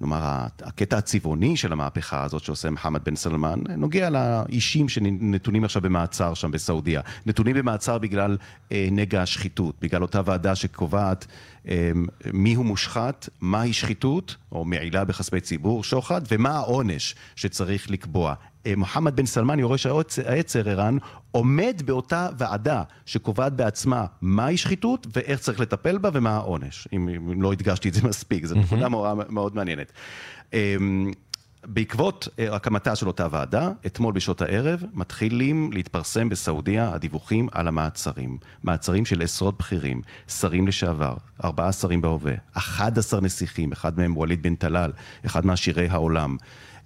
נאמר, 0.01 0.47
הקטע 0.63 0.99
הצבעוני 0.99 1.57
של 1.57 1.73
המהפכה 1.73 2.23
הזאת 2.23 2.45
שעושה 2.45 2.71
מוחמד 2.71 3.05
בן 3.05 3.17
סלמן, 3.17 3.61
נוגע 3.77 4.11
לאישים 4.11 4.89
שנתונים 4.89 5.65
עכשיו 5.65 5.83
במעצר 5.83 6.35
שם 6.35 6.51
בסעודיה. 6.51 7.01
נתונים 7.27 7.57
במעצר 7.57 7.99
בגלל 7.99 8.37
אה, 8.73 8.89
נגע 8.93 9.23
השחיתות, 9.23 9.75
בגלל 9.81 10.03
אותה 10.03 10.21
ועדה 10.25 10.55
שקובעת 10.55 11.27
אה, 11.69 11.91
מיהו 12.33 12.65
מושחת, 12.65 13.29
מהי 13.41 13.73
שחיתות, 13.73 14.37
או 14.53 14.65
מעילה 14.65 15.05
בכספי 15.05 15.41
ציבור, 15.41 15.85
שוחד, 15.85 16.21
ומה 16.31 16.51
העונש 16.51 17.15
שצריך 17.37 17.91
לקבוע. 17.91 18.35
אה, 18.67 18.73
מוחמד 18.77 19.17
בן 19.17 19.27
סלמן, 19.27 19.59
יורש 19.59 19.87
העצר, 20.27 20.69
ערן, 20.69 20.97
עומד 21.31 21.83
באותה 21.85 22.29
ועדה 22.39 22.83
שקובעת 23.07 23.53
בעצמה 23.53 24.07
מהי 24.21 24.57
שחיתות 24.57 25.07
ואיך 25.13 25.41
צריך 25.41 25.61
לטפל 25.61 25.99
בה 25.99 26.11
ומה 26.13 26.31
העונש. 26.31 26.89
אם, 26.93 27.09
אם 27.09 27.43
לא 27.43 27.53
הדגשתי 27.53 27.89
את 27.89 27.95
זה 27.95 28.03
מספיק, 28.09 28.47
זו 28.47 28.55
נקודה 28.55 28.89
מאוד, 28.89 29.33
מאוד 29.33 29.55
מעניינת. 29.57 29.93
אמ, 30.53 31.13
בעקבות 31.65 32.29
אה, 32.39 32.55
הקמתה 32.55 32.97
של 32.97 33.07
אותה 33.07 33.27
ועדה, 33.31 33.71
אתמול 33.87 34.15
בשעות 34.15 34.43
הערב 34.43 34.83
מתחילים 34.95 35.73
להתפרסם 35.73 36.29
בסעודיה 36.29 36.93
הדיווחים 36.95 37.49
על 37.53 37.69
המעצרים. 37.69 38.39
מעצרים 38.63 39.05
של 39.05 39.23
עשרות 39.23 39.59
בכירים, 39.59 40.03
שרים 40.29 40.69
לשעבר, 40.69 41.15
ארבעה 41.45 41.73
שרים 41.73 42.01
בהווה, 42.01 42.35
11 42.53 43.21
נסיכים, 43.21 43.73
אחד 43.73 43.99
מהם 43.99 44.17
ווליד 44.17 44.43
בן 44.43 44.55
טלאל, 44.55 44.93
אחד 45.27 45.47
מעשירי 45.47 45.89
העולם. 45.89 46.37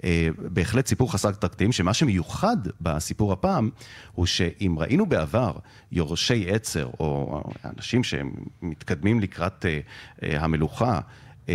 אה, 0.04 0.28
בהחלט 0.38 0.86
סיפור 0.86 1.12
חסר 1.12 1.30
תקדים, 1.30 1.72
שמה 1.72 1.94
שמיוחד 1.94 2.56
בסיפור 2.80 3.32
הפעם, 3.32 3.70
הוא 4.12 4.26
שאם 4.26 4.76
ראינו 4.78 5.06
בעבר 5.06 5.52
יורשי 5.92 6.50
עצר, 6.50 6.90
או 7.00 7.42
אנשים 7.64 8.04
שמתקדמים 8.04 9.20
לקראת 9.20 9.66
אה, 9.66 9.80
אה, 10.22 10.44
המלוכה, 10.44 11.00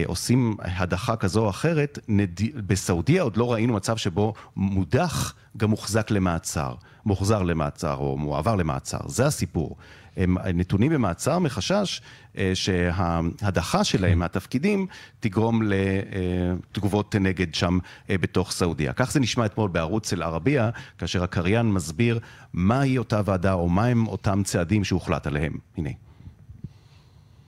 עושים 0.05 0.55
הדחה 0.59 1.15
כזו 1.15 1.45
או 1.45 1.49
אחרת, 1.49 1.99
נד... 2.07 2.39
בסעודיה 2.67 3.21
עוד 3.21 3.37
לא 3.37 3.53
ראינו 3.53 3.73
מצב 3.73 3.97
שבו 3.97 4.33
מודח 4.55 5.33
גם 5.57 5.69
מוחזק 5.69 6.11
למעצר, 6.11 6.75
מוחזר 7.05 7.43
למעצר 7.43 7.95
או 7.95 8.17
מועבר 8.17 8.55
למעצר, 8.55 8.97
זה 9.07 9.25
הסיפור. 9.25 9.75
הם 10.16 10.38
נתונים 10.54 10.92
במעצר 10.92 11.38
מחשש 11.38 12.00
אה, 12.38 12.50
שההדחה 12.54 13.84
שלהם 13.84 14.18
מהתפקידים 14.18 14.86
תגרום 15.20 15.62
לתגובות 15.62 17.16
נגד 17.16 17.54
שם 17.54 17.78
אה, 18.10 18.18
בתוך 18.18 18.52
סעודיה. 18.52 18.92
כך 18.92 19.12
זה 19.12 19.20
נשמע 19.20 19.46
אתמול 19.46 19.68
בערוץ 19.70 20.12
אל-ערבייה, 20.12 20.70
כאשר 20.98 21.22
הקריין 21.24 21.66
מסביר 21.72 22.18
מהי 22.52 22.98
אותה 22.98 23.20
ועדה 23.24 23.52
או 23.52 23.68
מהם 23.68 24.06
אותם 24.06 24.42
צעדים 24.44 24.84
שהוחלט 24.84 25.26
עליהם. 25.26 25.52
הנה. 25.76 25.90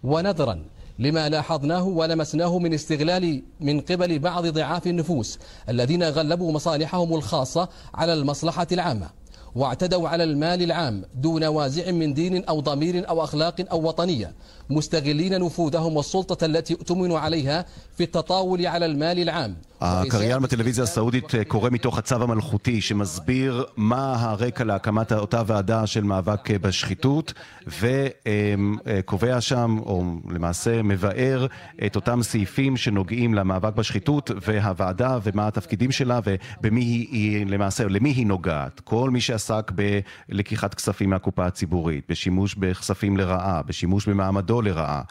ونظرا 0.05 0.57
لما 0.99 1.29
لاحظناه 1.29 1.83
ولمسناه 1.83 2.59
من 2.59 2.75
استغلال 2.75 3.43
من 3.61 3.81
قبل 3.81 4.19
بعض 4.19 4.47
ضعاف 4.47 4.87
النفوس 4.87 5.39
الذين 5.69 6.03
غلبوا 6.03 6.53
مصالحهم 6.53 7.15
الخاصة 7.15 7.69
على 7.95 8.13
المصلحة 8.13 8.67
العامة 8.73 9.18
واعتدوا 9.55 10.09
على 10.09 10.25
المال 10.25 10.63
العام 10.63 11.05
دون 11.15 11.45
وازع 11.45 11.91
من 11.91 12.15
دين 12.15 12.45
أو 12.45 12.61
ضمير 12.61 13.09
أو 13.09 13.25
أخلاق 13.25 13.55
أو 13.71 13.89
وطنية 13.89 14.33
مستغلين 14.71 15.41
نفوذهم 15.41 15.97
والسلطة 15.97 16.45
التي 16.45 16.75
اؤتمنوا 16.75 17.19
عليها 17.19 17.65
في 17.97 18.05
التطاول 18.05 18.67
على 18.67 18.87
المال 18.87 19.19
العام 19.19 19.57
הקריין 19.81 20.43
בטלוויזיה 20.43 20.85
הסעודית 20.85 21.25
קורא 21.49 21.71
מתוך 21.71 21.99
הצו 21.99 22.15
המלכותי 22.15 22.81
שמסביר 22.81 23.65
מה 23.77 24.17
הרקע 24.21 24.65
להקמת 24.65 25.13
אותה 25.13 25.43
ועדה 25.47 25.87
של 25.87 26.05
מאבק 26.05 26.51
בשחיתות 26.51 27.33
וקובע 27.67 29.41
שם, 29.41 29.79
או 29.87 30.05
למעשה 30.31 30.83
מבאר 30.83 31.47
את 31.87 31.97
אותם 31.97 32.23
סעיפים 32.23 32.77
שנוגעים 32.77 33.35
למאבק 33.35 33.75
בשחיתות 33.75 34.31
והוועדה 34.47 35.19
ומה 35.23 35.47
התפקידים 35.47 35.93
שלה 35.93 36.21
ובמי 36.25 36.81
היא 36.81 37.47
למעשה, 37.47 37.85
למי 37.85 38.11
היא 38.11 38.27
נוגעת. 38.27 38.81
כל 38.81 39.11
מי 39.11 39.21
שעסק 39.40 39.72
בלקיחת 40.30 40.74
כספים 40.74 41.10
מהקופה 41.10 41.46
הציבורית, 41.46 42.06
בשימוש 42.10 42.56
בכספים 42.56 43.18
לרעה, 43.18 43.62
בשימוש 43.64 44.08
במעמדו 44.08 44.62
לרעה. 44.62 45.02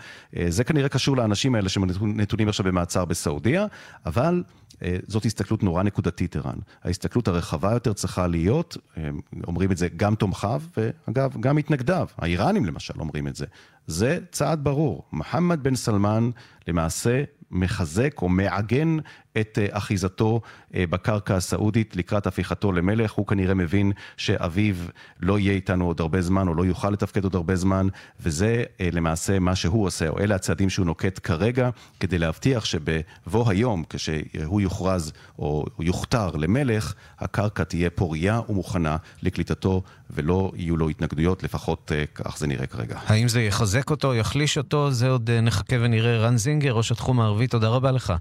זה 0.49 0.65
כנראה 0.65 0.89
קשור 0.89 1.17
לאנשים 1.17 1.55
האלה 1.55 1.69
שנתונים 1.69 2.49
עכשיו 2.49 2.67
במעצר 2.67 3.05
בסעודיה, 3.05 3.67
אבל 4.07 4.43
אה, 4.83 4.97
זאת 5.07 5.25
הסתכלות 5.25 5.63
נורא 5.63 5.83
נקודתית, 5.83 6.37
ערן. 6.37 6.59
ההסתכלות 6.85 7.29
הרחבה 7.29 7.73
יותר 7.73 7.93
צריכה 7.93 8.27
להיות, 8.27 8.77
אה, 8.97 9.09
אומרים 9.47 9.73
את 9.73 9.77
זה 9.77 9.89
גם 9.97 10.15
תומכיו, 10.15 10.63
ואגב, 10.77 11.37
גם 11.41 11.57
מתנגדיו. 11.57 12.09
האיראנים 12.19 12.65
למשל 12.65 12.95
אומרים 13.01 13.29
את 13.29 13.37
זה. 13.37 13.47
זה 13.87 14.19
צעד 14.31 14.65
ברור. 14.65 15.05
מוחמד 15.13 15.63
בן 15.63 15.75
סלמן 15.75 16.31
למעשה 16.69 17.23
מחזק 17.51 18.23
או 18.23 18.29
מעגן 18.29 18.97
את 19.41 19.59
אה, 19.63 19.67
אחיזתו 19.71 20.41
אה, 20.75 20.85
בקרקע 20.91 21.37
הסעודית 21.37 21.97
לקראת 21.97 22.27
הפיכתו 22.27 22.73
למלך. 22.73 23.13
הוא 23.13 23.27
כנראה 23.27 23.55
מבין 23.55 23.93
שאביו 24.17 24.75
לא 25.21 25.39
יהיה 25.39 25.53
איתנו 25.53 25.87
עוד 25.87 26.01
הרבה 26.01 26.23
זמן, 26.23 26.49
או 26.49 26.55
לא 26.55 26.65
יוכל 26.65 26.91
לתפקד 26.91 27.25
עוד 27.25 27.35
הרבה 27.35 27.57
זמן, 27.57 27.87
וזה 28.21 28.65
אה, 28.81 28.89
למעשה 28.93 29.39
מה 29.39 29.57
שהוא 29.57 29.87
עושה, 29.87 30.09
או 30.09 30.19
אלה 30.19 30.35
הצעדים 30.35 30.71
שהוא 30.71 30.87
נוקט 30.87 31.21
כרגע, 31.23 31.71
כדי 32.01 32.19
להבטיח 32.19 32.65
שבבוא 32.65 33.51
היום, 33.51 33.85
כשהוא 33.89 34.61
יוכרז 34.61 35.13
או 35.39 35.65
יוכתר 35.81 36.31
למלך, 36.37 36.95
הקרקע 37.19 37.65
תהיה 37.65 37.91
פורייה 37.91 38.41
ומוכנה 38.49 38.97
לקליטתו, 39.23 39.83
ולא 40.11 40.53
יהיו 40.57 40.77
לו 40.77 40.89
התנגדויות, 40.89 41.43
לפחות 41.43 41.93
כך 42.15 42.39
זה 42.39 42.47
נראה 42.47 42.67
כרגע. 42.67 42.99
האם 43.07 43.29
זה 43.29 43.43
יחזק 43.43 43.91
אותו, 43.91 44.15
יחליש 44.15 44.59
אותו? 44.59 44.91
זה 44.91 45.09
עוד 45.09 45.31
נחכה 45.31 45.77
ונראה. 45.81 46.19
רן 46.19 46.37
זינגר, 46.37 46.73
ראש 46.73 46.93
התחום 46.93 47.21
הערבי, 47.21 47.47
תודה 47.47 47.69
רבה 47.69 47.91
לך. 47.91 48.13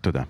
תודה. 0.00 0.22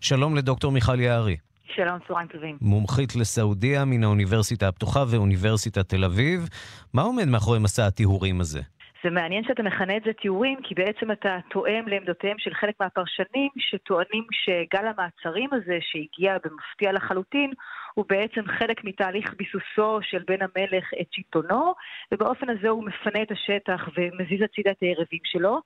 שלום 0.00 0.36
לדוקטור 0.36 0.72
מיכל 0.72 1.00
יערי. 1.00 1.36
שלום, 1.74 1.98
צהריים 2.08 2.28
טובים. 2.28 2.56
מומחית 2.60 3.16
לסעודיה 3.16 3.84
מן 3.84 4.04
האוניברסיטה 4.04 4.68
הפתוחה 4.68 5.04
ואוניברסיטת 5.10 5.88
תל 5.88 6.04
אביב. 6.04 6.48
מה 6.94 7.02
עומד 7.02 7.24
מאחורי 7.24 7.58
מסע 7.58 7.86
הטיהורים 7.86 8.40
הזה? 8.40 8.60
זה 9.04 9.10
מעניין 9.10 9.44
שאתה 9.44 9.62
מכנה 9.62 9.96
את 9.96 10.02
זה 10.04 10.12
טיהורים, 10.12 10.58
כי 10.62 10.74
בעצם 10.74 11.10
אתה 11.10 11.38
תואם 11.50 11.88
לעמדותיהם 11.88 12.36
של 12.38 12.54
חלק 12.54 12.74
מהפרשנים 12.80 13.50
שטוענים 13.58 14.26
שגל 14.32 14.86
המעצרים 14.86 15.48
הזה, 15.52 15.78
שהגיע 15.80 16.36
במפתיע 16.44 16.92
לחלוטין, 16.92 17.50
הוא 17.94 18.04
בעצם 18.08 18.42
חלק 18.58 18.84
מתהליך 18.84 19.34
ביסוסו 19.38 19.98
של 20.02 20.22
בן 20.26 20.38
המלך 20.40 20.84
את 21.00 21.06
שלטונו, 21.12 21.74
ובאופן 22.12 22.50
הזה 22.50 22.68
הוא 22.68 22.84
מפנה 22.84 23.22
את 23.22 23.30
השטח 23.30 23.88
ומזיז 23.96 24.42
הצידה 24.44 24.70
את 24.70 24.76
היריבים 24.80 25.20
שלו. 25.24 25.60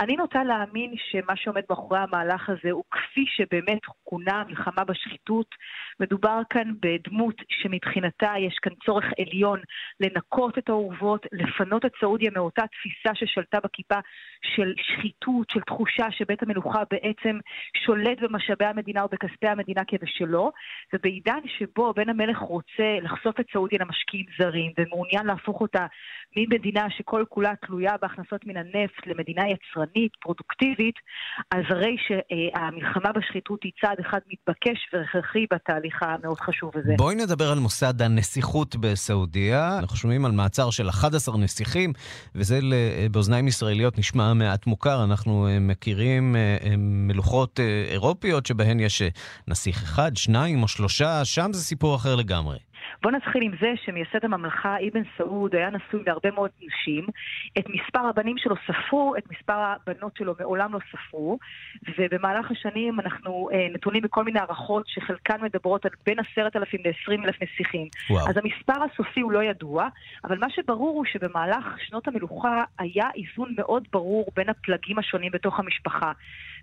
אני 0.00 0.16
נוטה 0.16 0.44
להאמין 0.44 0.94
שמה 0.96 1.36
שעומד 1.36 1.62
מאחורי 1.70 1.98
המהלך 1.98 2.48
הזה 2.48 2.70
הוא 2.70 2.84
כפי 2.90 3.24
שבאמת 3.28 3.80
כונה 4.04 4.44
מלחמה 4.48 4.84
בשחיתות. 4.84 5.54
מדובר 6.00 6.40
כאן 6.50 6.72
בדמות 6.80 7.34
שמבחינתה 7.48 8.32
יש 8.38 8.58
כאן 8.62 8.72
צורך 8.86 9.04
עליון 9.20 9.60
לנקות 10.00 10.58
את 10.58 10.68
האורוות, 10.68 11.26
לפנות 11.32 11.84
את 11.84 11.92
סעודיה 12.00 12.30
מאותה 12.34 12.62
תפיסה 12.66 13.14
ששלטה 13.14 13.58
בכיפה 13.64 13.98
של 14.42 14.74
שחיתות, 14.76 15.50
של 15.50 15.60
תחושה 15.60 16.10
שבית 16.10 16.42
המלוכה 16.42 16.82
בעצם 16.90 17.38
שולט 17.84 18.18
במשאבי 18.20 18.64
המדינה 18.64 19.04
ובכספי 19.04 19.48
המדינה 19.48 19.82
כבשלו, 19.84 20.52
ובעידן 20.94 21.40
ש... 21.46 21.62
שבו 21.76 21.92
בן 21.96 22.08
המלך 22.08 22.38
רוצה 22.38 22.98
לחשוף 23.02 23.40
את 23.40 23.46
סעודיה 23.52 23.78
למשקיעים 23.80 24.26
זרים 24.38 24.72
ומעוניין 24.78 25.26
להפוך 25.26 25.60
אותה 25.60 25.86
ממדינה 26.36 26.86
שכל 26.90 27.24
כולה 27.28 27.52
תלויה 27.66 27.92
בהכנסות 28.02 28.40
מן 28.46 28.56
הנפט 28.56 29.06
למדינה 29.06 29.42
יצרנית, 29.48 30.12
פרודוקטיבית, 30.20 30.94
אז 31.50 31.64
הרי 31.70 31.96
שהמלחמה 32.06 33.12
בשחיתות 33.12 33.62
היא 33.62 33.72
צעד 33.80 34.00
אחד 34.00 34.18
מתבקש 34.32 34.78
והכרחי 34.92 35.46
בתהליך 35.52 36.02
המאוד 36.02 36.40
חשוב 36.40 36.70
הזה. 36.74 36.94
בואי 36.98 37.14
נדבר 37.14 37.52
על 37.52 37.58
מוסד 37.58 38.02
הנסיכות 38.02 38.76
בסעודיה. 38.76 39.78
אנחנו 39.78 39.96
שומעים 39.96 40.24
על 40.24 40.32
מעצר 40.32 40.70
של 40.70 40.88
11 40.88 41.38
נסיכים, 41.38 41.92
וזה 42.34 42.58
באוזניים 43.10 43.48
ישראליות 43.48 43.98
נשמע 43.98 44.34
מעט 44.34 44.66
מוכר. 44.66 45.04
אנחנו 45.04 45.46
אה, 45.46 45.58
מכירים 45.60 46.36
אה, 46.36 46.56
אה, 46.64 46.74
מלוכות 46.78 47.60
אירופיות 47.90 48.46
שבהן 48.46 48.80
יש 48.80 49.02
נסיך 49.48 49.82
אחד, 49.82 50.16
שניים 50.16 50.62
או 50.62 50.68
שלושה, 50.68 51.24
שם 51.24 51.50
זה 51.56 51.64
סיפור 51.64 51.96
אחר 51.96 52.14
לגמרי. 52.14 52.58
בוא 53.02 53.10
נתחיל 53.10 53.42
עם 53.42 53.52
זה 53.60 53.72
שמייסד 53.84 54.24
הממלכה 54.24 54.76
אבן 54.88 55.02
סעוד 55.18 55.54
היה 55.54 55.70
נשוי 55.70 56.02
להרבה 56.06 56.30
מאוד 56.30 56.50
נשים. 56.62 57.06
את 57.58 57.64
מספר 57.68 58.06
הבנים 58.08 58.38
שלו 58.38 58.54
ספרו, 58.66 59.14
את 59.18 59.22
מספר 59.30 59.52
הבנות 59.58 60.16
שלו 60.16 60.34
מעולם 60.40 60.74
לא 60.74 60.78
ספרו, 60.92 61.38
ובמהלך 61.98 62.50
השנים 62.50 63.00
אנחנו 63.00 63.48
אה, 63.52 63.66
נתונים 63.74 64.02
בכל 64.02 64.24
מיני 64.24 64.38
הערכות 64.38 64.84
שחלקן 64.88 65.40
מדברות 65.42 65.84
על 65.84 65.90
בין 66.06 66.18
עשרת 66.18 66.56
אלפים 66.56 66.80
לעשרים 66.84 67.24
אלף 67.24 67.36
נסיכים. 67.42 67.88
וואו. 68.10 68.28
אז 68.28 68.34
המספר 68.36 68.82
הסופי 68.92 69.20
הוא 69.20 69.32
לא 69.32 69.42
ידוע, 69.42 69.88
אבל 70.24 70.38
מה 70.38 70.46
שברור 70.50 70.96
הוא 70.96 71.04
שבמהלך 71.04 71.64
שנות 71.86 72.08
המלוכה 72.08 72.64
היה 72.78 73.06
איזון 73.14 73.54
מאוד 73.56 73.88
ברור 73.92 74.26
בין 74.36 74.48
הפלגים 74.48 74.98
השונים 74.98 75.30
בתוך 75.32 75.60
המשפחה. 75.60 76.12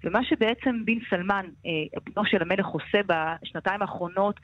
ומה 0.04 0.20
שבעצם 0.24 0.86
בן 0.86 1.00
סלמן, 1.10 1.46
אה, 1.66 2.00
בנו 2.06 2.26
של 2.26 2.42
המלך, 2.42 2.66
עושה 2.66 3.00
בשנתיים 3.08 3.82
האחרונות, 3.82 4.36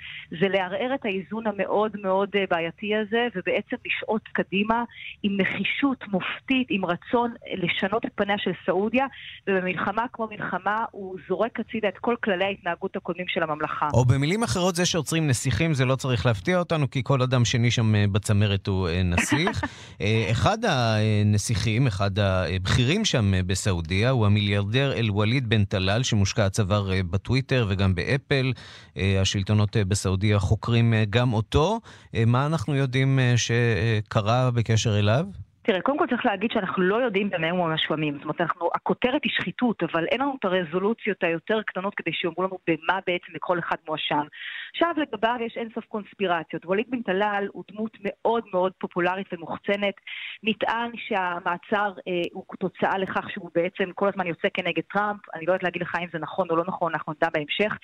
זה 0.42 0.48
לערער 0.48 0.96
את 0.96 1.06
האיזון 1.06 1.48
המאוד 1.48 1.92
מאוד 2.02 2.30
אה, 2.36 2.44
בעייתי 2.50 2.96
הזה, 2.96 3.28
ובעצם 3.36 3.76
לשעוט 3.86 4.22
קדימה 4.34 4.84
עם 5.24 5.38
נחישות 5.42 6.04
מופתית, 6.08 6.68
עם 6.70 6.86
רצון 6.86 7.34
לשנות 7.54 8.06
את 8.06 8.12
פניה 8.16 8.38
של 8.38 8.52
סעודיה, 8.66 9.06
ובמלחמה 9.48 10.06
כמו 10.14 10.28
מלחמה 10.32 10.86
הוא 10.92 11.18
זורק 11.28 11.60
הצידה 11.60 11.88
את 11.88 11.98
כל 11.98 12.16
כללי 12.24 12.46
ההתנהגות 12.46 12.96
הקודמים 12.96 13.26
של 13.28 13.44
הממלכה. 13.44 13.88
או 13.94 14.06
במילים 14.06 14.44
אחרות, 14.44 14.76
זה 14.76 14.86
שעוצרים 14.86 15.28
נסיכים 15.28 15.74
זה 15.74 15.86
לא 15.86 15.96
צריך 15.96 16.26
להפתיע 16.26 16.60
אותנו, 16.60 16.90
כי 16.90 17.02
כל 17.04 17.22
אדם 17.22 17.46
שני 17.46 17.72
שם 17.72 17.96
אה, 17.96 18.06
בצמרת 18.12 18.68
הוא 18.68 18.90
נסיך. 19.04 19.62
אחד 20.32 20.58
הנסיכים, 20.66 21.88
אחד 21.88 22.20
הבכירים 22.20 23.06
שם 23.06 23.32
בסעודיה, 23.48 24.10
הוא 24.10 24.26
המיליארדר 24.26 24.94
אל-וליד 24.94 25.49
בן 25.50 25.64
טלאל, 25.64 26.04
שמושקע 26.04 26.50
צוואר 26.50 26.92
אה, 26.92 27.00
בטוויטר 27.12 27.66
וגם 27.70 27.96
באפל. 27.96 28.52
אה, 28.98 29.22
השלטונות 29.22 29.78
אה, 29.78 29.86
בסעודיה 29.86 30.40
חוקרים 30.40 30.94
גם 31.10 31.34
אותו. 31.34 31.80
מה 32.28 32.46
אנחנו 32.46 32.76
יודעים 32.76 33.20
שקרה 33.36 34.52
בקשר 34.52 35.00
אליו? 35.00 35.26
תראה, 35.62 35.82
קודם 35.82 35.98
כל 35.98 36.06
צריך 36.10 36.26
להגיד 36.26 36.52
שאנחנו 36.52 36.84
לא 36.84 36.96
יודעים 36.96 37.30
במה 37.30 37.50
הוא 37.50 37.70
המשועמים. 37.70 38.14
זאת 38.14 38.24
אומרת, 38.24 38.42
אנחנו, 38.42 38.70
הכותרת 38.76 39.22
היא 39.24 39.32
שחיתות, 39.36 39.84
אבל 39.84 40.06
אין 40.12 40.22
לנו 40.22 40.36
את 40.40 40.46
הרזולוציות 40.46 41.24
היותר 41.24 41.62
קטנות 41.66 41.96
כדי 41.96 42.14
שיאמרו 42.14 42.44
לנו 42.44 42.58
במה 42.68 43.00
בעצם 43.08 43.32
כל 43.40 43.60
אחד 43.60 43.76
מואשם. 43.88 44.26
עכשיו 44.74 44.94
לגביו 44.98 45.36
יש 45.46 45.58
אינסוף 45.58 45.86
קונספירציות. 45.86 46.66
ווליד 46.66 46.86
בן 46.90 47.02
טלאל 47.02 47.48
הוא 47.52 47.64
דמות 47.72 47.98
מאוד 48.02 48.44
מאוד 48.54 48.72
פופולרית 48.80 49.28
ומוחצנת. 49.34 49.96
נטען 50.44 50.92
שהמעצר 50.96 51.94
אה, 52.08 52.22
הוא 52.34 52.44
תוצאה 52.60 52.98
לכך 52.98 53.30
שהוא 53.30 53.50
בעצם 53.56 53.92
כל 53.96 54.08
הזמן 54.08 54.28
יוצא 54.28 54.48
כנגד 54.54 54.84
טראמפ. 54.94 55.20
אני 55.36 55.46
לא 55.46 55.52
יודעת 55.52 55.64
להגיד 55.64 55.82
לך 55.82 55.96
אם 56.02 56.08
זה 56.14 56.20
נכון 56.20 56.48
או 56.50 56.56
לא 56.56 56.64
נכון, 56.68 56.94
אנחנו 56.94 57.14
נדע 57.14 57.28
בהמשך. 57.34 57.78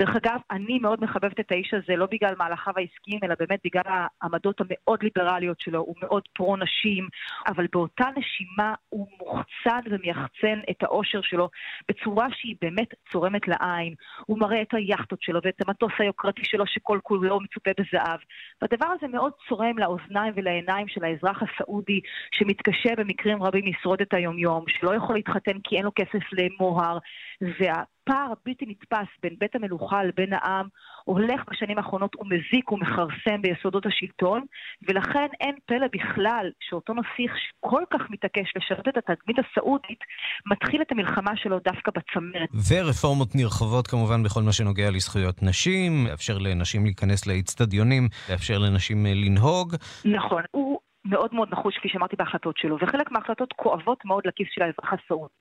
דרך 0.00 0.16
אגב, 0.16 0.40
אני 0.50 0.78
מאוד 0.78 1.04
מחבבת 1.04 1.40
את 1.40 1.52
האיש 1.52 1.74
הזה, 1.74 1.96
לא 1.96 2.06
בגלל 2.10 2.34
מהלכיו 2.38 2.72
העסקיים, 2.76 3.20
אלא 3.24 3.34
באמת 3.38 3.60
בגלל 3.64 3.82
העמדות 3.86 4.60
המאוד 4.60 5.02
ליברליות 5.02 5.60
שלו. 5.60 5.80
הוא 5.80 5.96
מאוד 6.02 6.22
פרו-נשים, 6.34 7.08
אבל 7.46 7.66
באותה 7.72 8.04
נשימה 8.16 8.74
הוא 8.88 9.06
מוחצן 9.18 9.80
ומייחצן 9.90 10.60
את 10.70 10.82
האושר 10.82 11.20
שלו 11.22 11.48
בצורה 11.88 12.26
שהיא 12.32 12.56
באמת 12.60 12.88
צורמת 13.12 13.48
לעין. 13.48 13.94
הוא 14.26 14.38
מראה 14.38 14.62
את 14.62 14.74
היאכטות 14.74 15.22
שלו 15.22 15.40
ואת 15.44 15.68
המטוס 15.68 15.92
היוקרתי 15.98 16.29
שלו 16.42 16.66
שכל 16.66 16.98
כולו 17.02 17.40
מצופה 17.40 17.70
בזהב. 17.78 18.20
והדבר 18.62 18.86
הזה 18.86 19.08
מאוד 19.08 19.32
צורם 19.48 19.78
לאוזניים 19.78 20.32
ולעיניים 20.36 20.88
של 20.88 21.04
האזרח 21.04 21.42
הסעודי 21.42 22.00
שמתקשה 22.32 22.94
במקרים 22.96 23.42
רבים 23.42 23.64
לשרוד 23.66 24.00
את 24.00 24.14
היומיום, 24.14 24.64
שלא 24.68 24.94
יכול 24.94 25.14
להתחתן 25.14 25.58
כי 25.64 25.76
אין 25.76 25.84
לו 25.84 25.90
כסף 25.94 26.24
למוהר, 26.32 26.98
וה... 27.40 27.82
הפער 28.10 28.32
הבלתי 28.42 28.64
נתפס 28.68 29.08
בין 29.22 29.34
בית 29.38 29.54
המלוכה 29.54 30.04
לבין 30.04 30.32
העם 30.32 30.66
הולך 31.04 31.40
בשנים 31.50 31.78
האחרונות 31.78 32.16
ומזיק 32.16 32.72
ומכרסם 32.72 33.42
ביסודות 33.42 33.86
השלטון, 33.86 34.44
ולכן 34.88 35.26
אין 35.40 35.54
פלא 35.66 35.86
בכלל 35.92 36.50
שאותו 36.60 36.92
נסיך 36.94 37.32
שכל 37.38 37.82
כך 37.92 38.00
מתעקש 38.10 38.52
לשרת 38.56 38.88
את 38.88 38.96
התדמית 38.96 39.36
הסעודית, 39.38 39.98
מתחיל 40.46 40.82
את 40.82 40.92
המלחמה 40.92 41.36
שלו 41.36 41.58
דווקא 41.58 41.90
בצמרת. 41.90 42.48
ורפורמות 42.68 43.34
נרחבות 43.34 43.86
כמובן 43.86 44.22
בכל 44.22 44.42
מה 44.42 44.52
שנוגע 44.52 44.90
לזכויות 44.90 45.42
נשים, 45.42 46.06
לאפשר 46.06 46.38
לנשים 46.38 46.84
להיכנס 46.84 47.26
לאצטדיונים, 47.26 48.08
לאפשר 48.30 48.58
לנשים 48.58 49.06
לנהוג. 49.06 49.74
נכון. 50.04 50.42
הוא 50.50 50.78
מאוד 51.04 51.34
מאוד 51.34 51.48
נחוש, 51.52 51.78
כפי 51.78 51.88
שאמרתי, 51.88 52.16
בהחלטות 52.16 52.56
שלו, 52.56 52.76
וחלק 52.80 53.10
מההחלטות 53.10 53.52
כואבות 53.52 54.04
מאוד 54.04 54.26
לכיס 54.26 54.48
של 54.50 54.62
האזרח 54.62 54.92
הסעודי. 54.92 55.34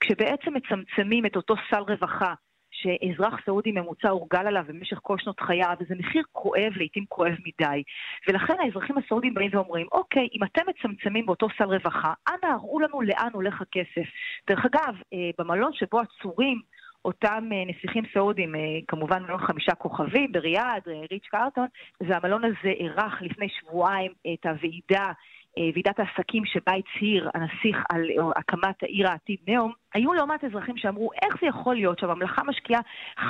כשבעצם 0.00 0.54
מצמצמים 0.54 1.26
את 1.26 1.36
אותו 1.36 1.54
סל 1.70 1.82
רווחה 1.88 2.34
שאזרח 2.72 3.34
סעודי 3.44 3.72
ממוצע 3.72 4.08
הורגל 4.08 4.46
עליו 4.46 4.64
במשך 4.68 4.98
כל 5.02 5.18
שנות 5.18 5.40
חייו, 5.40 5.74
וזה 5.80 5.94
מחיר 5.94 6.22
כואב, 6.32 6.72
לעיתים 6.76 7.04
כואב 7.08 7.32
מדי. 7.32 7.82
ולכן 8.28 8.54
האזרחים 8.64 8.98
הסעודים 8.98 9.34
באים 9.34 9.50
ואומרים, 9.52 9.86
אוקיי, 9.92 10.28
אם 10.34 10.44
אתם 10.44 10.62
מצמצמים 10.68 11.26
באותו 11.26 11.46
סל 11.58 11.64
רווחה, 11.64 12.12
אנא 12.28 12.52
הראו 12.52 12.80
לנו 12.80 13.00
לאן 13.00 13.28
הולך 13.32 13.60
הכסף. 13.60 14.08
דרך 14.50 14.64
אגב, 14.64 14.94
אה, 15.12 15.30
במלון 15.38 15.72
שבו 15.72 16.00
עצורים 16.00 16.60
אותם 17.04 17.48
אה, 17.52 17.64
נסיכים 17.66 18.04
סעודים, 18.14 18.54
אה, 18.54 18.60
כמובן 18.88 19.22
מלון 19.22 19.46
חמישה 19.46 19.74
כוכבים 19.74 20.32
בריאד, 20.32 20.82
אה, 20.88 21.00
ריץ' 21.10 21.26
קרטון, 21.30 21.66
והמלון 22.00 22.44
הזה 22.44 22.68
אירח 22.68 23.22
לפני 23.22 23.48
שבועיים 23.48 24.12
את 24.34 24.46
הוועידה 24.46 25.12
ועידת 25.56 25.98
העסקים 25.98 26.42
שבה 26.46 26.72
הצהיר 26.72 27.30
הנסיך 27.34 27.76
על 27.90 28.02
הקמת 28.36 28.82
העיר 28.82 29.08
העתיד 29.08 29.38
נאום, 29.48 29.72
היו 29.94 30.12
לא 30.12 30.26
מעט 30.26 30.44
אזרחים 30.44 30.76
שאמרו, 30.76 31.10
איך 31.22 31.34
זה 31.40 31.46
יכול 31.46 31.74
להיות 31.74 31.98
שהממלכה 31.98 32.42
משקיעה 32.44 32.80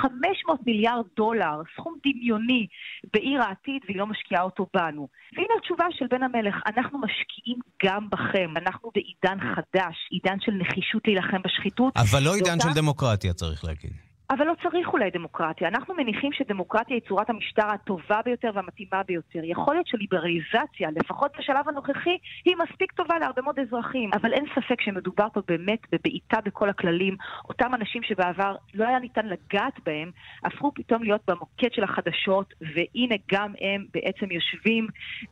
500 0.01 0.59
מיליארד 0.65 1.05
דולר, 1.15 1.61
סכום 1.75 1.95
דמיוני, 2.05 2.67
בעיר 3.13 3.41
העתיד, 3.41 3.81
והיא 3.85 3.97
לא 3.97 4.07
משקיעה 4.07 4.43
אותו 4.43 4.67
בנו? 4.73 5.07
והנה 5.35 5.53
התשובה 5.59 5.85
של 5.91 6.05
בן 6.07 6.23
המלך, 6.23 6.55
אנחנו 6.67 6.99
משקיעים 6.99 7.57
גם 7.85 8.09
בכם. 8.09 8.53
אנחנו 8.57 8.91
בעידן 8.95 9.37
חדש, 9.39 9.95
עידן 10.11 10.37
של 10.39 10.51
נחישות 10.51 11.01
להילחם 11.07 11.41
בשחיתות. 11.43 11.93
אבל 11.97 12.23
לא 12.23 12.35
עידן 12.35 12.59
של 12.59 12.73
דמוקרטיה, 12.75 13.33
צריך 13.33 13.63
להגיד. 13.65 14.12
אבל 14.33 14.45
לא 14.45 14.53
צריך 14.63 14.87
אולי 14.93 15.09
דמוקרטיה. 15.09 15.67
אנחנו 15.67 15.93
מניחים 15.93 16.31
שדמוקרטיה 16.33 16.95
היא 16.95 17.03
צורת 17.07 17.29
המשטר 17.29 17.67
הטובה 17.73 18.19
ביותר 18.25 18.51
והמתאימה 18.55 19.03
ביותר. 19.07 19.39
יכול 19.43 19.75
להיות 19.75 19.87
שליברליזציה, 19.87 20.89
לפחות 20.95 21.31
בשלב 21.39 21.69
הנוכחי, 21.69 22.17
היא 22.45 22.55
מספיק 22.63 22.91
טובה 22.91 23.19
להרבה 23.19 23.41
מאוד 23.41 23.59
אזרחים. 23.59 24.09
אבל 24.13 24.33
אין 24.33 24.45
ספק 24.55 24.81
שמדובר 24.81 25.27
פה 25.33 25.41
באמת 25.47 25.79
בבעיטה 25.91 26.37
בכל 26.45 26.69
הכללים. 26.69 27.15
אותם 27.49 27.75
אנשים 27.75 28.03
שבעבר 28.03 28.55
לא 28.73 28.87
היה 28.87 28.99
ניתן 28.99 29.25
לגעת 29.25 29.73
בהם, 29.85 30.11
הפכו 30.43 30.71
פתאום 30.75 31.03
להיות 31.03 31.21
במוקד 31.27 31.73
של 31.73 31.83
החדשות, 31.83 32.53
והנה 32.61 33.15
גם 33.31 33.53
הם 33.61 33.85
בעצם 33.93 34.31
יושבים 34.31 34.87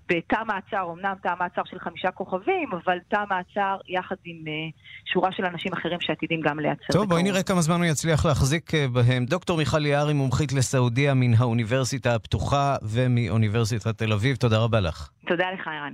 בתא 0.09 0.37
מעצר, 0.47 0.91
אמנם 0.93 1.15
תא 1.23 1.33
מעצר 1.39 1.61
של 1.65 1.79
חמישה 1.79 2.11
כוכבים, 2.11 2.69
אבל 2.73 2.97
תא 3.07 3.23
מעצר 3.29 3.77
יחד 3.87 4.15
עם 4.25 4.37
uh, 4.45 5.11
שורה 5.13 5.31
של 5.31 5.45
אנשים 5.45 5.73
אחרים 5.73 6.01
שעתידים 6.01 6.41
גם 6.41 6.59
להיעצר. 6.59 6.93
טוב, 6.93 7.09
בואי 7.09 7.23
נראה 7.23 7.43
כמה 7.43 7.61
זמן 7.61 7.75
הוא 7.75 7.85
יצליח 7.85 8.25
להחזיק 8.25 8.73
אה, 8.75 8.85
בהם. 8.93 9.25
דוקטור 9.25 9.58
מיכל 9.58 9.86
יערי, 9.86 10.13
מומחית 10.13 10.54
לסעודיה 10.54 11.13
מן 11.13 11.34
האוניברסיטה 11.34 12.15
הפתוחה 12.15 12.75
ומאוניברסיטת 12.82 13.97
תל 13.97 14.13
אביב, 14.13 14.36
תודה 14.36 14.58
רבה 14.58 14.80
לך. 14.80 15.10
תודה 15.27 15.45
לך, 15.54 15.67
ערן. 15.67 15.93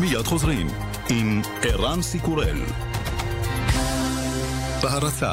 מיד 0.00 0.26
חוזרים 0.26 0.66
עם 1.10 1.42
ערן 1.62 2.02
סיקורל. 2.02 2.58
בהרצה 4.82 5.32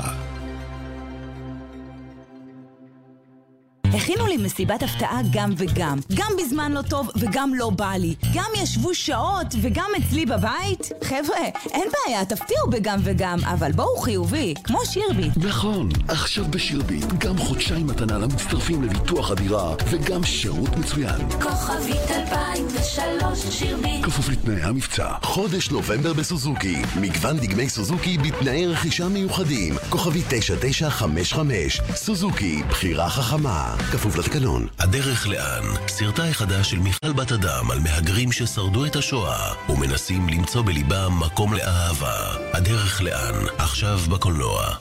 הכינו 4.03 4.27
לי 4.27 4.37
מסיבת 4.37 4.83
הפתעה 4.83 5.21
גם 5.31 5.49
וגם. 5.57 5.99
גם 6.13 6.31
בזמן 6.39 6.71
לא 6.71 6.81
טוב 6.81 7.09
וגם 7.15 7.53
לא 7.55 7.69
בא 7.69 7.91
לי. 7.91 8.15
גם 8.33 8.49
ישבו 8.63 8.93
שעות 8.93 9.47
וגם 9.61 9.89
אצלי 9.97 10.25
בבית. 10.25 10.91
חבר'ה, 11.03 11.45
אין 11.71 11.87
בעיה, 11.91 12.25
תפתיעו 12.25 12.69
בגם 12.69 12.99
וגם, 13.03 13.39
אבל 13.43 13.71
בואו 13.71 13.97
חיובי, 13.97 14.53
כמו 14.63 14.85
שירביט. 14.85 15.33
נכון, 15.37 15.89
עכשיו 16.07 16.45
בשירביט, 16.49 17.05
גם 17.17 17.37
חודשיים 17.37 17.87
מתנה 17.87 18.17
למצטרפים 18.17 18.83
לביטוח 18.83 19.31
הדירה, 19.31 19.75
וגם 19.89 20.23
שירות 20.23 20.77
מצוין. 20.77 21.29
כוכבית 21.41 22.11
2003 22.11 23.39
שירביט. 23.49 24.05
כפוף 24.05 24.29
לתנאי 24.29 24.61
המבצע. 24.61 25.07
חודש 25.21 25.69
נובמבר 25.69 26.13
בסוזוקי. 26.13 26.81
מגוון 27.01 27.37
דגמי 27.37 27.69
סוזוקי 27.69 28.17
בתנאי 28.17 28.67
רכישה 28.67 29.07
מיוחדים. 29.07 29.75
כוכבי 29.89 30.21
9955. 30.29 31.81
סוזוקי, 31.95 32.63
בחירה 32.69 33.09
חכמה. 33.09 33.75
כפוף 33.93 34.17
לתקנון. 34.17 34.67
הדרך 34.79 35.27
לאן? 35.27 35.63
סרטה 35.87 36.23
החדש 36.23 36.71
של 36.71 36.79
מיכל 36.79 37.13
בת 37.13 37.31
אדם 37.31 37.71
על 37.71 37.79
מהגרים 37.79 38.31
ששרדו 38.31 38.85
את 38.85 38.95
השואה 38.95 39.53
ומנסים 39.69 40.29
למצוא 40.29 40.61
בליבם 40.61 41.11
מקום 41.19 41.53
לאהבה. 41.53 42.35
הדרך 42.53 43.01
לאן? 43.01 43.33
עכשיו 43.57 43.99
בקולנוע. 44.09 44.75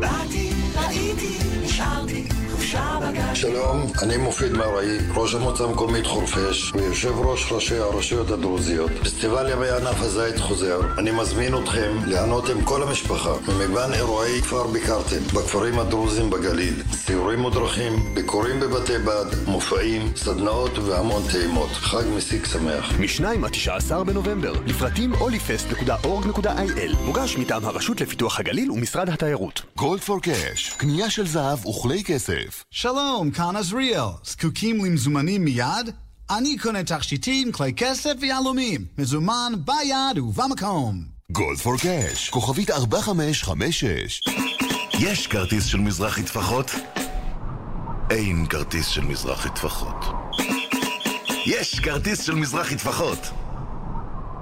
באתי, 0.00 0.50
ראיתי, 0.76 1.38
נשארתי. 1.64 2.37
שלום, 3.34 3.86
אני 4.02 4.16
מופיד 4.16 4.52
מרעי, 4.52 4.98
ראש 5.14 5.34
המועצה 5.34 5.64
המקומית 5.64 6.06
חורפיש 6.06 6.72
ויושב 6.74 7.18
ראש 7.18 7.52
ראשי 7.52 7.76
הרשויות 7.78 8.30
הדרוזיות. 8.30 8.90
פסטיבל 9.02 9.50
ימי 9.52 9.68
ענף 9.68 10.00
הזית 10.00 10.38
חוזר. 10.38 10.80
אני 10.98 11.10
מזמין 11.10 11.54
אתכם 11.54 11.96
ליהנות 12.06 12.48
עם 12.48 12.64
כל 12.64 12.82
המשפחה 12.82 13.32
ממגוון 13.48 13.94
אירועי 13.94 14.42
כפר 14.42 14.66
ביקרתם 14.66 15.20
בכפרים 15.34 15.78
הדרוזיים 15.78 16.30
בגליל. 16.30 16.74
סיורים 16.92 17.38
מודרכים, 17.38 18.14
ביקורים 18.14 18.60
בבתי 18.60 18.98
בד, 18.98 19.26
מופעים, 19.46 20.12
סדנאות 20.16 20.78
והמון 20.78 21.22
טעימות. 21.32 21.70
חג 21.70 22.04
מסיק 22.16 22.46
שמח. 22.46 22.92
מ-2 23.00 23.44
עד 23.44 23.50
19 23.50 24.04
בנובמבר, 24.04 24.52
לפרטים 24.66 25.12
olifest.org.il 25.14 26.96
מוגש 27.04 27.36
מטעם 27.36 27.64
הרשות 27.64 28.00
לפיתוח 28.00 28.40
הגליל 28.40 28.70
ומשרד 28.70 29.08
התיירות. 29.08 29.62
גולד 29.76 30.00
פור 30.00 30.22
קאש, 30.22 30.74
קנייה 30.76 31.10
של 31.10 31.26
זהב 31.26 31.66
וכלי 31.66 32.04
כסף. 32.04 32.57
שלום, 32.70 33.30
כאן 33.30 33.56
עזריאל. 33.56 34.08
זקוקים 34.24 34.84
למזומנים 34.84 35.44
מיד? 35.44 35.90
אני 36.30 36.58
קונה 36.58 36.84
תכשיטים, 36.84 37.52
כלי 37.52 37.72
כסף 37.76 38.12
ויהלומים. 38.20 38.84
מזומן 38.98 39.52
ביד 39.64 40.18
ובמקום. 40.18 41.04
גולד 41.32 41.58
פור 41.58 41.76
קאש, 41.76 42.28
כוכבית 42.30 42.70
4556. 42.70 44.22
יש 45.00 45.26
כרטיס 45.26 45.64
של 45.64 45.78
מזרחי 45.78 46.22
טפחות? 46.22 46.70
אין 48.10 48.46
כרטיס 48.46 48.86
של 48.86 49.00
מזרחי 49.00 49.48
טפחות. 49.48 50.04
יש 51.46 51.80
כרטיס 51.80 52.22
של 52.22 52.34
מזרחי 52.34 52.76
טפחות. 52.76 53.18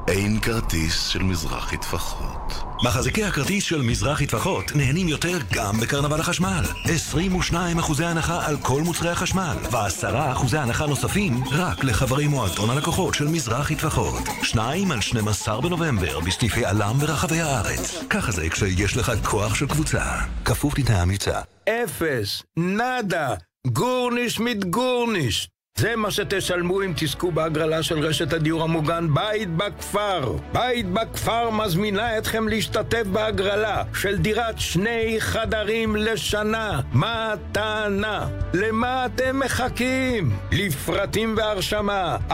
אין 0.08 0.40
כרטיס 0.40 1.06
של 1.06 1.22
מזרחי 1.22 1.76
טפחות. 1.76 2.64
מחזיקי 2.84 3.24
הכרטיס 3.24 3.64
של 3.64 3.82
מזרחי 3.82 4.26
טפחות 4.26 4.64
נהנים 4.74 5.08
יותר 5.08 5.38
גם 5.52 5.80
בקרנבל 5.80 6.20
החשמל. 6.20 6.64
22 6.84 7.78
אחוזי 7.78 8.04
הנחה 8.04 8.46
על 8.46 8.56
כל 8.62 8.82
מוצרי 8.82 9.10
החשמל, 9.10 9.56
ו-10 9.72 10.32
אחוזי 10.32 10.58
הנחה 10.58 10.86
נוספים 10.86 11.44
רק 11.52 11.84
לחברי 11.84 12.26
מועדון 12.26 12.70
הלקוחות 12.70 13.14
של 13.14 13.28
מזרחי 13.28 13.76
טפחות. 13.76 14.22
2 14.42 14.90
על 14.90 15.00
12 15.00 15.60
בנובמבר 15.60 16.20
בסניפי 16.20 16.64
עלם 16.64 16.96
ברחבי 17.00 17.40
הארץ. 17.40 18.04
ככה 18.10 18.32
זה 18.32 18.48
כשיש 18.48 18.96
לך 18.96 19.12
כוח 19.24 19.54
של 19.54 19.66
קבוצה. 19.66 20.04
כפוף 20.44 20.78
לתנאי 20.78 20.98
המבצע. 20.98 21.40
אפס, 21.68 22.42
נאדה, 22.56 23.34
גורניש 23.66 24.40
מיט 24.40 24.64
גורניש. 24.64 25.48
זה 25.80 25.96
מה 25.96 26.10
שתשלמו 26.10 26.82
אם 26.82 26.92
תזכו 26.96 27.30
בהגרלה 27.30 27.82
של 27.82 27.98
רשת 27.98 28.32
הדיור 28.32 28.62
המוגן 28.62 29.06
בית 29.14 29.48
בכפר. 29.56 30.36
בית 30.52 30.86
בכפר 30.90 31.50
מזמינה 31.50 32.18
אתכם 32.18 32.48
להשתתף 32.48 33.02
בהגרלה 33.12 33.82
של 33.94 34.18
דירת 34.18 34.58
שני 34.58 35.16
חדרים 35.18 35.96
לשנה. 35.96 36.80
מתנה. 36.92 38.28
למה 38.54 39.06
אתם 39.06 39.38
מחכים? 39.38 40.30
לפרטים 40.52 41.34
והרשמה, 41.36 42.16
1-800-30-70-70. 42.30 42.32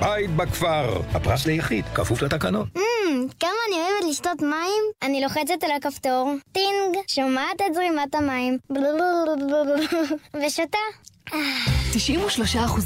בית 0.00 0.30
בכפר. 0.36 1.00
הפרס 1.14 1.46
ליחיד, 1.46 1.84
כפוף 1.94 2.22
לתקנון. 2.22 2.68
כמה 3.40 3.50
אני 3.68 3.76
אוהבת 3.76 4.10
לשתות 4.10 4.42
מים? 4.42 4.82
אני 5.02 5.20
לוחצת 5.20 5.64
על 5.64 5.70
הכפתור, 5.76 6.34
טינג, 6.52 6.96
שומעת 7.06 7.60
את 7.66 7.74
זרימת 7.74 8.14
המים, 8.14 8.58
ושותה. 10.34 10.78
93% 11.94 11.96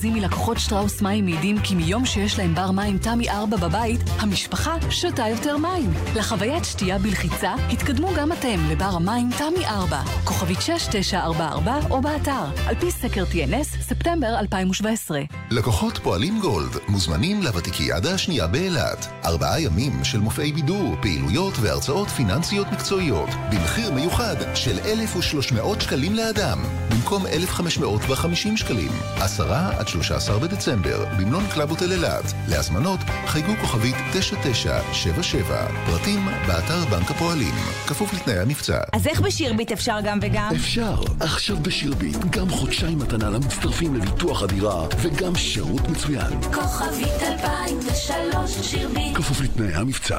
מלקוחות 0.04 0.58
שטראוס 0.58 1.02
מים 1.02 1.24
מעידים 1.24 1.60
כי 1.60 1.74
מיום 1.74 2.06
שיש 2.06 2.38
להם 2.38 2.54
בר 2.54 2.70
מים 2.70 2.98
תמי 2.98 3.30
4 3.30 3.56
בבית, 3.56 4.00
המשפחה 4.18 4.76
שותה 4.90 5.28
יותר 5.28 5.56
מים. 5.56 5.92
לחוויית 6.16 6.64
שתייה 6.64 6.98
בלחיצה, 6.98 7.54
התקדמו 7.72 8.10
גם 8.16 8.32
אתם 8.32 8.60
לבר 8.70 8.84
המים 8.84 9.30
תמי 9.38 9.66
4, 9.66 10.00
כוכבית 10.24 10.60
6944 10.62 11.78
או 11.90 12.00
באתר, 12.00 12.44
על 12.66 12.74
פי 12.74 12.90
סקר 12.90 13.24
TNS, 13.32 13.82
ספטמבר 13.82 14.38
2017. 14.38 15.20
לקוחות 15.50 15.98
פועלים 15.98 16.40
גולד 16.40 16.76
מוזמנים 16.88 17.42
לוותיקיאדה 17.42 18.14
השנייה 18.14 18.46
באילת. 18.46 19.06
ארבעה 19.24 19.60
ימים 19.60 20.04
של 20.04 20.18
מופעי 20.18 20.52
בידור, 20.52 20.94
פעילויות 21.02 21.54
והרצאות 21.60 22.08
פיננסיות 22.08 22.66
מקצועיות, 22.72 23.30
במחיר 23.50 23.92
מיוחד 23.92 24.36
של 24.54 24.78
1,300 24.78 25.80
שקלים 25.80 26.14
לאדם, 26.14 26.58
במקום 26.90 27.26
1,550 27.26 28.37
שקלים. 28.56 28.90
10 29.16 29.52
עד 29.52 29.88
13 29.88 30.38
בדצמבר, 30.38 31.04
במלון 31.18 31.44
קלאב 31.54 31.70
הוטל 31.70 31.92
אילת. 31.92 32.32
להזמנות, 32.48 33.00
חייגו 33.26 33.52
כוכבית 33.60 33.94
9977. 34.12 35.66
פרטים 35.86 36.28
באתר 36.46 36.84
בנק 36.90 37.10
הפועלים. 37.10 37.54
כפוף 37.86 38.14
לתנאי 38.14 38.38
המבצע. 38.38 38.78
אז 38.92 39.06
איך 39.06 39.20
בשירביט 39.20 39.72
אפשר 39.72 39.98
גם 40.04 40.18
וגם? 40.22 40.50
אפשר. 40.56 40.94
עכשיו 41.20 41.56
בשירביט, 41.56 42.16
גם 42.30 42.50
חודשיים 42.50 42.98
מתנה 42.98 43.30
למצטרפים 43.30 43.94
לביטוח 43.94 44.42
הדירה, 44.42 44.86
וגם 45.02 45.34
שירות 45.36 45.88
מצוין. 45.88 46.42
כוכבית 46.42 47.22
2003 47.22 48.50
שירביט. 48.62 49.16
כפוף 49.16 49.40
לתנאי 49.40 49.74
המבצע. 49.74 50.18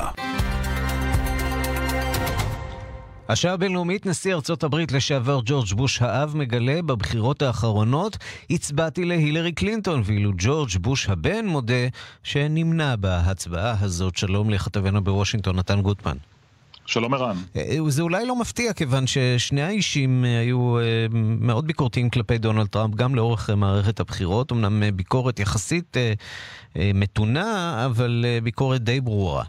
השעה 3.29 3.53
הבינלאומית, 3.53 4.05
נשיא 4.05 4.35
ארצות 4.35 4.63
הברית 4.63 4.91
לשעבר 4.91 5.39
ג'ורג' 5.45 5.73
בוש 5.75 6.01
האב 6.01 6.37
מגלה 6.37 6.81
בבחירות 6.81 7.41
האחרונות 7.41 8.17
הצבעתי 8.49 9.05
להילרי 9.05 9.51
קלינטון, 9.51 10.01
ואילו 10.05 10.31
ג'ורג' 10.37 10.69
בוש 10.81 11.09
הבן 11.09 11.45
מודה 11.45 11.87
שנמנע 12.23 12.95
בהצבעה 12.95 13.75
הזאת. 13.79 14.17
שלום 14.17 14.49
לכתבנו 14.49 15.03
בוושינגטון, 15.03 15.55
נתן 15.55 15.81
גוטמן. 15.81 16.17
שלום 16.85 17.13
ערן. 17.13 17.35
זה 17.87 18.01
אולי 18.01 18.25
לא 18.25 18.35
מפתיע, 18.35 18.73
כיוון 18.73 19.07
ששני 19.07 19.61
האישים 19.61 20.23
היו 20.23 20.75
מאוד 21.39 21.67
ביקורתיים 21.67 22.09
כלפי 22.09 22.37
דונלד 22.37 22.67
טראמפ, 22.67 22.95
גם 22.95 23.15
לאורך 23.15 23.49
מערכת 23.49 23.99
הבחירות. 23.99 24.51
אמנם 24.51 24.83
ביקורת 24.95 25.39
יחסית 25.39 25.97
מתונה, 26.75 27.81
אבל 27.85 28.25
ביקורת 28.43 28.83
די 28.83 29.01
ברורה. 29.01 29.43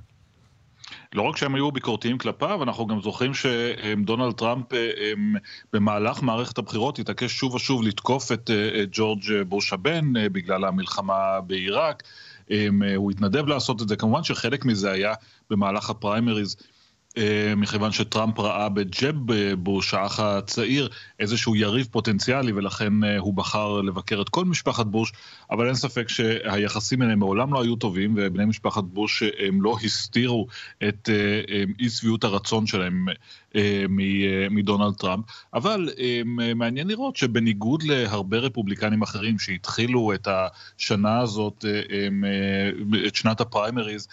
לא 1.14 1.22
רק 1.22 1.36
שהם 1.36 1.54
היו 1.54 1.72
ביקורתיים 1.72 2.18
כלפיו, 2.18 2.62
אנחנו 2.62 2.86
גם 2.86 3.00
זוכרים 3.00 3.32
שדונלד 3.34 4.34
טראמפ 4.34 4.66
במהלך 5.72 6.22
מערכת 6.22 6.58
הבחירות 6.58 6.98
התעקש 6.98 7.32
שוב 7.32 7.54
ושוב 7.54 7.82
לתקוף 7.82 8.32
את 8.32 8.50
ג'ורג' 8.92 9.22
בוש 9.48 9.72
הבן 9.72 10.12
בגלל 10.32 10.64
המלחמה 10.64 11.40
בעיראק. 11.40 12.02
הוא 12.96 13.10
התנדב 13.10 13.46
לעשות 13.46 13.82
את 13.82 13.88
זה. 13.88 13.96
כמובן 13.96 14.22
שחלק 14.22 14.64
מזה 14.64 14.90
היה 14.90 15.14
במהלך 15.50 15.90
הפריימריז. 15.90 16.56
מכיוון 17.56 17.92
שטראמפ 17.92 18.38
ראה 18.38 18.68
בג'ב 18.68 19.32
בוש, 19.58 19.94
האח 19.94 20.20
הצעיר, 20.20 20.88
איזשהו 21.20 21.56
יריב 21.56 21.88
פוטנציאלי, 21.90 22.52
ולכן 22.52 22.92
הוא 23.18 23.34
בחר 23.34 23.80
לבקר 23.80 24.22
את 24.22 24.28
כל 24.28 24.44
משפחת 24.44 24.86
בוש, 24.86 25.12
אבל 25.50 25.66
אין 25.66 25.74
ספק 25.74 26.08
שהיחסים 26.08 26.98
ביניהם 26.98 27.18
מעולם 27.18 27.54
לא 27.54 27.62
היו 27.62 27.76
טובים, 27.76 28.14
ובני 28.16 28.44
משפחת 28.44 28.84
בוש 28.84 29.22
הם 29.38 29.62
לא 29.62 29.76
הסתירו 29.84 30.46
את 30.88 31.08
אי 31.80 31.90
שביעות 31.90 32.24
הרצון 32.24 32.66
שלהם 32.66 33.06
מדונלד 34.50 34.94
טראמפ, 34.94 35.24
אבל 35.54 35.88
מעניין 36.56 36.88
לראות 36.88 37.16
שבניגוד 37.16 37.82
להרבה 37.82 38.38
רפובליקנים 38.38 39.02
אחרים 39.02 39.38
שהתחילו 39.38 40.14
את 40.14 40.28
השנה 40.30 41.20
הזאת, 41.20 41.64
את 43.06 43.14
שנת 43.14 43.40
הפריימריז, 43.40 44.08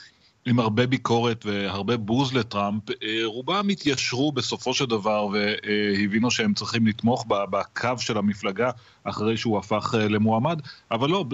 עם 0.48 0.60
הרבה 0.60 0.88
ביקורת 0.88 1.46
והרבה 1.46 1.98
בוז 1.98 2.34
לטראמפ, 2.34 2.84
רובם 3.24 3.70
התיישרו 3.70 4.32
בסופו 4.32 4.74
של 4.74 4.86
דבר 4.86 5.28
והבינו 5.28 6.32
שהם 6.32 6.54
צריכים 6.54 6.88
לתמוך 6.88 7.26
בקו 7.28 7.98
של 7.98 8.18
המפלגה 8.18 8.70
אחרי 9.04 9.38
שהוא 9.38 9.58
הפך 9.58 9.96
למועמד, 10.10 10.62
אבל 10.92 11.10
לא, 11.10 11.26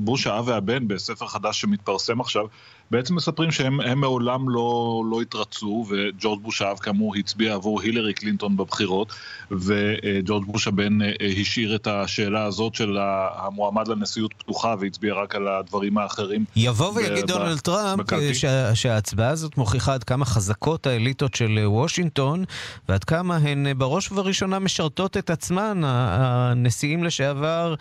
בוש 0.00 0.26
האב 0.26 0.48
והבן 0.48 0.88
בספר 0.88 1.26
חדש 1.26 1.60
שמתפרסם 1.60 2.20
עכשיו, 2.20 2.44
בעצם 2.90 3.14
מספרים 3.14 3.50
שהם 3.50 3.80
הם 3.80 4.00
מעולם 4.00 4.48
לא, 4.48 5.02
לא 5.10 5.20
התרצו, 5.20 5.86
וג'ורג' 5.88 6.42
בוש 6.42 6.62
האב 6.62 6.78
כאמור 6.78 7.16
הצביע 7.16 7.54
עבור 7.54 7.80
הילרי 7.80 8.14
קלינטון 8.14 8.56
בבחירות, 8.56 9.12
וג'ורג' 9.50 10.44
בוש 10.46 10.66
הבן 10.66 11.02
אה, 11.02 11.12
השאיר 11.40 11.74
את 11.74 11.86
השאלה 11.86 12.44
הזאת 12.44 12.74
של 12.74 12.98
המועמד 13.34 13.88
לנשיאות 13.88 14.34
פתוחה 14.38 14.74
והצביע 14.80 15.14
רק 15.14 15.34
על 15.34 15.48
הדברים 15.48 15.98
האחרים. 15.98 16.44
יבוא 16.56 16.92
ויגיד 16.94 17.26
דונלד 17.26 17.58
טראמפ 17.58 18.12
אה, 18.12 18.34
שה, 18.34 18.74
שההצבעה 18.74 19.28
הזאת 19.28 19.56
מוכיחה 19.56 19.94
עד 19.94 20.04
כמה 20.04 20.24
חזקות 20.24 20.86
האליטות 20.86 21.34
של 21.34 21.58
אה, 21.58 21.70
וושינגטון, 21.70 22.44
ועד 22.88 23.04
כמה 23.04 23.36
הן 23.36 23.66
בראש 23.78 24.12
ובראשונה 24.12 24.58
משרתות 24.58 25.16
את 25.16 25.30
עצמן, 25.30 25.80
הנשיאים 25.84 27.04
לשעבר 27.04 27.74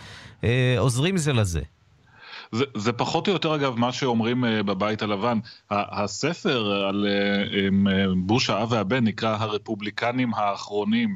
עוזרים 0.78 1.18
זה 1.18 1.34
לזה. 1.34 1.62
זה, 2.52 2.66
זה 2.76 2.94
פחות 2.94 3.28
או 3.28 3.34
יותר 3.34 3.56
אגב 3.56 3.80
מה 3.80 3.92
שאומרים 3.92 4.44
uh, 4.44 4.48
בבית 4.64 5.02
הלבן. 5.02 5.40
הספר 5.72 6.86
על 6.90 7.08
uh, 7.08 8.16
בוש 8.18 8.50
האב 8.50 8.72
והבן 8.72 9.04
נקרא 9.04 9.38
הרפובליקנים 9.40 10.34
האחרונים, 10.34 11.16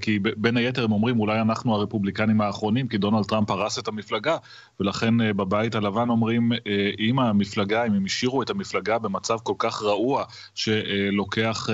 כי 0.00 0.18
בין 0.36 0.56
היתר 0.56 0.84
הם 0.84 0.92
אומרים 0.92 1.20
אולי 1.20 1.40
אנחנו 1.40 1.74
הרפובליקנים 1.74 2.40
האחרונים, 2.40 2.88
כי 2.88 2.98
דונלד 2.98 3.24
טראמפ 3.24 3.50
הרס 3.50 3.78
את 3.78 3.88
המפלגה, 3.88 4.36
ולכן 4.80 5.36
בבית 5.36 5.74
הלבן 5.74 6.08
אומרים 6.08 6.52
אם 6.98 7.18
המפלגה, 7.18 7.86
אם 7.86 7.92
הם 7.92 8.04
השאירו 8.04 8.42
את 8.42 8.50
המפלגה 8.50 8.98
במצב 8.98 9.36
כל 9.42 9.54
כך 9.58 9.82
רעוע, 9.82 10.24
שלוקח 10.54 11.68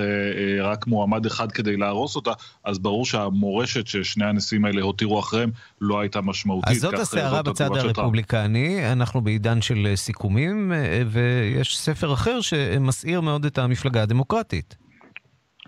רק 0.63 0.87
מועמד 0.87 1.25
אחד 1.25 1.51
כדי 1.51 1.77
להרוס 1.77 2.15
אותה, 2.15 2.31
אז 2.63 2.79
ברור 2.79 3.05
שהמורשת 3.05 3.87
ששני 3.87 4.25
הנשיאים 4.25 4.65
האלה 4.65 4.81
הותירו 4.81 5.19
אחריהם 5.19 5.51
לא 5.81 5.99
הייתה 5.99 6.21
משמעותית. 6.21 6.71
אז 6.71 6.81
זאת 6.81 6.93
הסערה 6.93 7.41
בצד 7.41 7.69
הרפובליקני. 7.75 8.80
אנחנו 8.85 9.21
בעידן 9.21 9.61
של 9.61 9.87
אה, 9.89 9.95
סיכומים, 9.95 10.73
אה, 10.73 11.01
ויש 11.07 11.77
ספר 11.77 12.13
אחר 12.13 12.41
שמסעיר 12.41 13.21
מאוד 13.21 13.45
את 13.45 13.57
המפלגה 13.57 14.03
הדמוקרטית. 14.03 14.75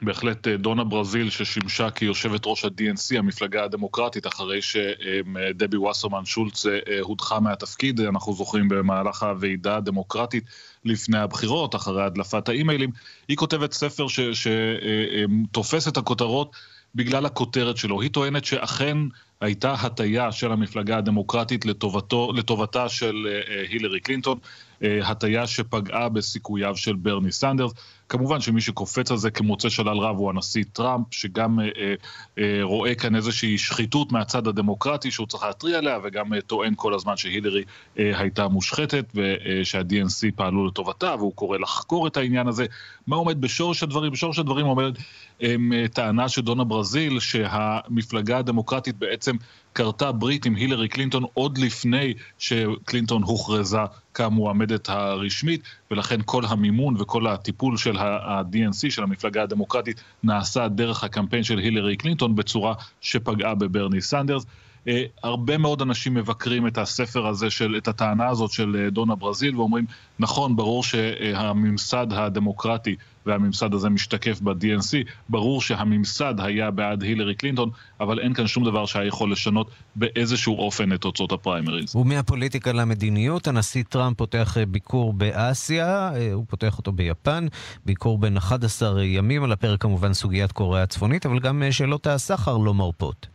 בהחלט 0.02 0.48
אה, 0.48 0.58
דונה 0.58 0.84
ברזיל 0.84 1.30
ששימשה 1.30 1.90
כיושבת 1.90 2.42
ראש 2.46 2.66
ה-DNC, 2.66 3.18
המפלגה 3.18 3.64
הדמוקרטית, 3.64 4.28
אחרי 4.28 4.62
שדבי 4.62 5.78
ווסרמן 5.78 6.26
שולץ 6.26 6.66
הודחה 7.02 7.40
מהתפקיד, 7.40 8.02
אנחנו 8.02 8.34
זוכרים 8.34 8.70
במהלך 8.70 9.24
הוועידה 9.24 9.78
הדמוקרטית 9.78 10.44
לפני 10.86 11.18
הבחירות, 11.18 11.76
אחרי 11.76 12.04
הדלפת 12.04 12.50
האימיילים. 12.50 12.90
היא 13.28 13.38
כותבת 13.38 13.74
ספר 13.74 14.06
שתופס 14.34 15.88
את 15.88 15.98
הכותרות 15.98 16.56
בגלל 16.96 17.26
הכותרת 17.26 17.78
שלו. 17.78 18.02
היא 18.02 18.10
טוענת 18.10 18.46
שאכן 18.46 18.98
הייתה 19.44 19.74
הטיה 19.74 20.32
של 20.32 20.52
המפלגה 20.52 20.98
הדמוקרטית 20.98 21.66
לטובתו, 21.66 22.32
לטובתה 22.34 22.90
של 22.90 23.16
uh, 23.28 23.72
הילרי 23.72 24.00
קלינטון, 24.00 24.38
uh, 24.38 24.86
הטיה 25.04 25.48
שפגעה 25.48 26.10
בסיכוייו 26.10 26.78
של 26.78 26.96
ברני 26.96 27.32
סנדרס. 27.32 27.72
כמובן 28.14 28.42
שמי 28.42 28.62
שקופץ 28.62 29.12
על 29.12 29.18
זה 29.18 29.32
כמוצא 29.32 29.70
שלל 29.70 29.98
רב 29.98 30.18
הוא 30.18 30.30
הנשיא 30.30 30.64
טראמפ, 30.74 31.06
שגם 31.12 31.60
uh, 31.60 31.64
uh, 31.64 32.42
רואה 32.62 32.96
כאן 32.96 33.16
איזושהי 33.16 33.58
שחיתות 33.58 34.12
מהצד 34.12 34.48
הדמוקרטי 34.48 35.12
שהוא 35.12 35.28
צריך 35.28 35.44
להתריע 35.44 35.78
עליה, 35.78 35.98
וגם 36.04 36.34
uh, 36.34 36.42
טוען 36.48 36.74
כל 36.76 36.94
הזמן 36.94 37.18
שהילרי 37.18 37.62
uh, 37.62 38.00
הייתה 38.00 38.48
מושחתת 38.48 39.06
ושה-DNC 39.16 40.36
פעלו 40.36 40.68
לטובתה, 40.68 41.16
והוא 41.18 41.34
קורא 41.34 41.58
לחקור 41.58 42.08
את 42.08 42.18
העניין 42.18 42.48
הזה. 42.48 42.66
מה 43.08 43.16
עומד 43.16 43.42
בשורש 43.42 43.84
הדברים? 43.84 44.12
בשורש 44.12 44.40
הדברים 44.40 44.66
עומד 44.66 44.98
um, 45.42 45.46
טענה 45.94 46.30
של 46.30 46.42
דונה 46.42 46.64
ברזיל, 46.64 47.20
שהמפלגה 47.20 48.38
הדמוקרטית 48.38 48.98
בעצם 48.98 49.36
כרתה 49.76 50.12
ברית 50.12 50.46
עם 50.46 50.56
הילרי 50.56 50.88
קלינטון 50.88 51.24
עוד 51.34 51.58
לפני 51.58 52.14
שקלינטון 52.40 53.24
הוכרזה 53.24 53.78
כמועמדת 54.14 54.90
הרשמית, 54.90 55.62
ולכן 55.94 56.20
כל 56.26 56.44
המימון 56.46 56.96
וכל 57.00 57.28
הטיפול 57.28 57.78
של 57.78 57.98
ה-DNC, 57.98 58.92
של 58.92 59.04
המפלגה 59.04 59.44
הדמוקרטית, 59.44 60.04
נעשה 60.24 60.68
דרך 60.68 61.04
הקמפיין 61.04 61.44
של 61.44 61.58
הילרי 61.58 61.98
קלינטון 61.98 62.36
בצורה 62.36 62.74
שפגעה 63.02 63.56
בברני 63.56 64.02
סנדרס. 64.02 64.46
Uh, 64.88 64.92
הרבה 65.24 65.58
מאוד 65.58 65.82
אנשים 65.82 66.14
מבקרים 66.14 66.68
את 66.68 66.78
הספר 66.78 67.28
הזה, 67.28 67.50
של, 67.50 67.76
את 67.78 67.88
הטענה 67.88 68.28
הזאת 68.28 68.52
של 68.52 68.88
uh, 68.88 68.94
דונה 68.94 69.16
ברזיל, 69.16 69.56
ואומרים, 69.56 69.86
נכון, 70.20 70.56
ברור 70.56 70.84
שהממסד 70.84 72.08
הדמוקרטי 72.12 72.96
והממסד 73.26 73.74
הזה 73.74 73.90
משתקף 73.90 74.42
ב-DNC, 74.42 75.10
ברור 75.30 75.62
שהממסד 75.62 76.34
היה 76.38 76.72
בעד 76.72 77.04
הילרי 77.04 77.36
קלינטון, 77.36 77.70
אבל 78.00 78.20
אין 78.20 78.34
כאן 78.34 78.48
שום 78.48 78.66
דבר 78.66 78.86
שהיה 78.86 79.08
יכול 79.08 79.32
לשנות 79.32 79.72
באיזשהו 79.96 80.58
אופן 80.58 80.94
את 80.94 81.02
תוצאות 81.02 81.32
הפריימריז. 81.32 81.96
ומהפוליטיקה 81.96 82.72
למדיניות, 82.72 83.48
הנשיא 83.48 83.84
טראמפ 83.90 84.18
פותח 84.18 84.58
ביקור 84.68 85.14
באסיה, 85.14 86.12
אה, 86.16 86.34
הוא 86.34 86.46
פותח 86.50 86.78
אותו 86.78 86.92
ביפן, 86.92 87.48
ביקור 87.86 88.18
בין 88.18 88.38
11 88.38 89.04
ימים, 89.04 89.44
על 89.44 89.52
הפרק 89.52 89.82
כמובן 89.82 90.14
סוגיית 90.14 90.52
קוריאה 90.52 90.84
הצפונית, 90.84 91.26
אבל 91.26 91.40
גם 91.40 91.64
שאלות 91.72 92.08
הסחר 92.08 92.58
לא 92.58 92.74
מרפות. 92.74 93.33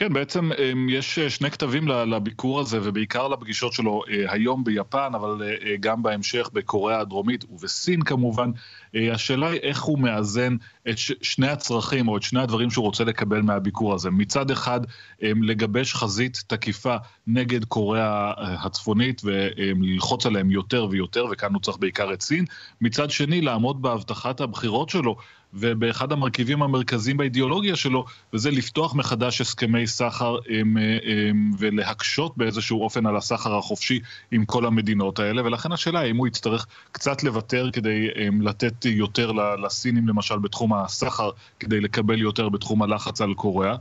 כן, 0.00 0.12
בעצם 0.12 0.50
אמ, 0.52 0.88
יש 0.88 1.18
אה, 1.18 1.30
שני 1.30 1.50
כתבים 1.50 1.88
לביקור 1.88 2.60
הזה, 2.60 2.78
ובעיקר 2.82 3.28
לפגישות 3.28 3.72
שלו 3.72 4.02
אה, 4.10 4.32
היום 4.32 4.64
ביפן, 4.64 5.10
אבל 5.14 5.42
אה, 5.42 5.76
גם 5.80 6.02
בהמשך 6.02 6.50
בקוריאה 6.52 7.00
הדרומית 7.00 7.44
ובסין 7.50 8.02
כמובן. 8.02 8.50
השאלה 8.94 9.48
היא 9.48 9.60
איך 9.60 9.82
הוא 9.82 9.98
מאזן 9.98 10.56
את 10.90 10.98
שני 11.22 11.48
הצרכים 11.48 12.08
או 12.08 12.16
את 12.16 12.22
שני 12.22 12.42
הדברים 12.42 12.70
שהוא 12.70 12.84
רוצה 12.84 13.04
לקבל 13.04 13.42
מהביקור 13.42 13.94
הזה. 13.94 14.10
מצד 14.10 14.50
אחד, 14.50 14.80
אמ, 15.22 15.42
לגבש 15.42 15.94
חזית 15.94 16.42
תקיפה 16.46 16.96
נגד 17.26 17.64
קוריאה 17.64 18.32
הצפונית 18.38 19.22
וללחוץ 19.24 20.26
עליהם 20.26 20.50
יותר 20.50 20.86
ויותר, 20.90 21.26
וכאן 21.30 21.52
הוא 21.52 21.60
צריך 21.60 21.78
בעיקר 21.78 22.12
את 22.12 22.22
סין. 22.22 22.44
מצד 22.80 23.10
שני, 23.10 23.40
לעמוד 23.40 23.82
בהבטחת 23.82 24.40
הבחירות 24.40 24.88
שלו 24.88 25.16
ובאחד 25.54 26.12
המרכיבים 26.12 26.62
המרכזיים 26.62 27.16
באידיאולוגיה 27.16 27.76
שלו, 27.76 28.04
וזה 28.32 28.50
לפתוח 28.50 28.94
מחדש 28.94 29.40
הסכמי 29.40 29.86
סחר 29.86 30.36
הם, 30.48 30.76
הם, 31.04 31.50
ולהקשות 31.58 32.36
באיזשהו 32.36 32.82
אופן 32.82 33.06
על 33.06 33.16
הסחר 33.16 33.56
החופשי 33.56 34.00
עם 34.30 34.44
כל 34.44 34.66
המדינות 34.66 35.18
האלה, 35.18 35.44
ולכן 35.44 35.72
השאלה 35.72 36.00
היא 36.00 36.10
אם 36.10 36.16
הוא 36.16 36.26
יצטרך 36.26 36.66
קצת 36.92 37.22
לוותר 37.22 37.70
כדי 37.72 38.08
הם, 38.14 38.42
לתת 38.42 38.84
יותר 38.84 39.32
לסינים 39.32 40.08
למשל 40.08 40.38
בתחום 40.38 40.74
הסחר, 40.74 41.30
כדי 41.60 41.80
לקבל 41.80 42.20
יותר 42.20 42.48
בתחום 42.48 42.82
הלחץ 42.82 43.20
על 43.20 43.34
קוריאה. 43.34 43.74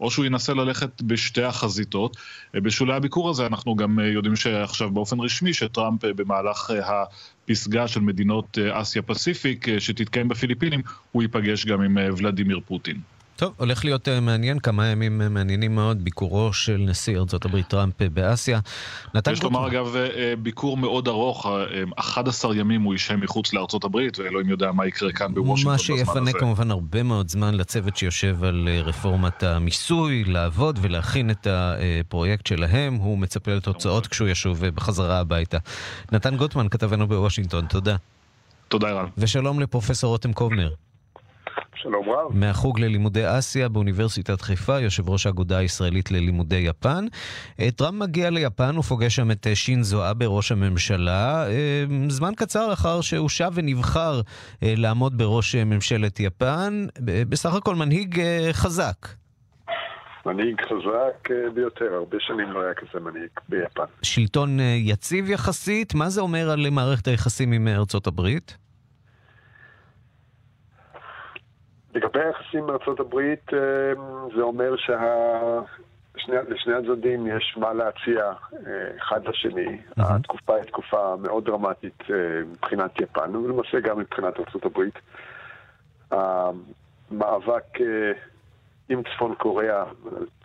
או 0.00 0.10
שהוא 0.10 0.24
ינסה 0.24 0.54
ללכת 0.54 1.02
בשתי 1.02 1.42
החזיתות. 1.42 2.16
בשולי 2.54 2.94
הביקור 2.94 3.30
הזה 3.30 3.46
אנחנו 3.46 3.76
גם 3.76 3.98
יודעים 3.98 4.36
שעכשיו 4.36 4.90
באופן 4.90 5.20
רשמי 5.20 5.54
שטראמפ 5.54 6.04
במהלך 6.04 6.70
פסגה 7.46 7.88
של 7.88 8.00
מדינות 8.00 8.58
אה, 8.58 8.80
אסיה 8.80 9.02
פסיפיק 9.02 9.68
אה, 9.68 9.80
שתתקיים 9.80 10.28
בפיליפינים, 10.28 10.80
הוא 11.12 11.22
ייפגש 11.22 11.66
גם 11.66 11.82
עם 11.82 11.98
אה, 11.98 12.08
ולדימיר 12.16 12.60
פוטין. 12.66 13.00
טוב, 13.36 13.54
הולך 13.56 13.84
להיות 13.84 14.08
מעניין, 14.08 14.58
כמה 14.58 14.86
ימים 14.86 15.18
מעניינים 15.30 15.74
מאוד, 15.74 16.04
ביקורו 16.04 16.52
של 16.52 16.76
נשיא 16.76 17.18
הברית 17.44 17.68
טראמפ 17.68 18.02
באסיה. 18.02 18.60
נתן 19.14 19.32
יש 19.32 19.42
לומר 19.42 19.68
אגב, 19.68 19.96
ביקור 20.42 20.76
מאוד 20.76 21.08
ארוך, 21.08 21.46
11 21.96 22.56
ימים 22.56 22.82
הוא 22.82 22.94
ישהה 22.94 23.16
מחוץ 23.16 23.52
לארצות 23.52 23.84
הברית, 23.84 24.18
ואלוהים 24.18 24.48
יודע 24.48 24.72
מה 24.72 24.86
יקרה 24.86 25.12
כאן 25.12 25.34
בוושינגטון 25.34 25.76
בזמן 25.76 25.94
הזה. 25.94 26.04
מה 26.18 26.28
שיפנה 26.28 26.32
כמובן 26.32 26.70
הרבה 26.70 27.02
מאוד 27.02 27.28
זמן 27.28 27.54
לצוות 27.54 27.96
שיושב 27.96 28.44
על 28.44 28.68
רפורמת 28.84 29.42
המיסוי, 29.42 30.24
לעבוד 30.24 30.78
ולהכין 30.82 31.30
את 31.30 31.46
הפרויקט 31.50 32.46
שלהם. 32.46 32.94
הוא 32.94 33.18
מצפה 33.18 33.54
לתוצאות 33.54 34.06
כשהוא 34.06 34.28
ישוב 34.28 34.66
בחזרה 34.66 35.18
הביתה. 35.18 35.58
נתן 36.12 36.36
גוטמן, 36.36 36.68
כתבנו 36.68 37.08
בוושינגטון, 37.08 37.66
תודה. 37.66 37.96
תודה, 38.68 38.92
רן. 38.92 39.06
ושלום 39.18 39.60
לפרופסור 39.60 40.10
רותם 40.10 40.32
קובנר. 40.32 40.70
שלום 41.88 42.10
רב. 42.10 42.36
מהחוג 42.36 42.80
ללימודי 42.80 43.38
אסיה 43.38 43.68
באוניברסיטת 43.68 44.40
חיפה, 44.40 44.80
יושב 44.80 45.08
ראש 45.08 45.26
האגודה 45.26 45.58
הישראלית 45.58 46.10
ללימודי 46.10 46.56
יפן. 46.56 47.04
אה, 47.60 47.70
טראמפ 47.70 48.00
מגיע 48.00 48.30
ליפן, 48.30 48.78
ופוגש 48.78 49.16
שם 49.16 49.30
את 49.30 49.46
אה, 49.46 49.54
שינזו 49.54 50.10
אבה, 50.10 50.26
ראש 50.26 50.52
הממשלה, 50.52 51.46
אה, 51.48 51.84
זמן 52.08 52.34
קצר 52.36 52.72
אחר 52.72 53.00
שהוא 53.00 53.28
שב 53.28 53.50
ונבחר 53.54 54.20
לעמוד 54.62 55.18
בראש 55.18 55.54
ממשלת 55.54 56.20
יפן. 56.20 56.86
בסך 57.00 57.54
הכל 57.54 57.74
מנהיג 57.74 58.20
חזק. 58.52 59.08
מנהיג 60.26 60.60
חזק 60.60 61.28
ביותר, 61.54 61.94
הרבה 61.94 62.16
שנים 62.20 62.52
לא 62.52 62.60
היה 62.60 62.74
כזה 62.74 63.04
מנהיג 63.04 63.30
ביפן. 63.48 63.84
שלטון 64.02 64.58
יציב 64.76 65.30
יחסית, 65.30 65.94
מה 65.94 66.08
זה 66.08 66.20
אומר 66.20 66.50
על 66.50 66.70
מערכת 66.70 67.08
היחסים 67.08 67.52
עם 67.52 67.68
ארצות 67.68 68.06
הברית? 68.06 68.65
לגבי 71.96 72.20
היחסים 72.20 72.64
עם 72.64 72.70
ארצות 72.70 73.00
הברית, 73.00 73.52
אה, 73.52 73.92
זה 74.36 74.42
אומר 74.42 74.76
שלשני 74.76 76.74
הצדדים 76.74 77.26
יש 77.26 77.54
מה 77.56 77.72
להציע 77.72 78.32
אה, 78.66 78.96
אחד 78.98 79.28
לשני. 79.28 79.66
Mm-hmm. 79.66 80.02
התקופה 80.02 80.54
היא 80.54 80.64
תקופה 80.64 81.14
מאוד 81.22 81.44
דרמטית 81.44 82.02
אה, 82.10 82.16
מבחינת 82.52 83.00
יפן, 83.00 83.36
ולמעשה 83.36 83.80
גם 83.80 83.98
מבחינת 83.98 84.38
הברית. 84.64 84.94
המאבק 86.10 87.78
עם 88.88 89.02
צפון 89.02 89.34
קוריאה, 89.34 89.84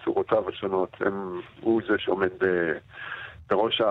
צורותיו 0.03 0.49
השונות, 0.49 0.89
הם, 0.99 1.41
הוא 1.61 1.81
זה 1.87 1.93
שעומד 1.97 2.29
בראש, 3.49 3.81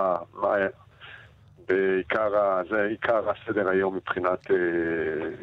ה- 2.35 2.61
זה 2.69 2.87
עיקר 2.89 3.21
הסדר 3.29 3.69
היום 3.69 3.95
מבחינת, 3.95 4.51
אה, 4.51 4.55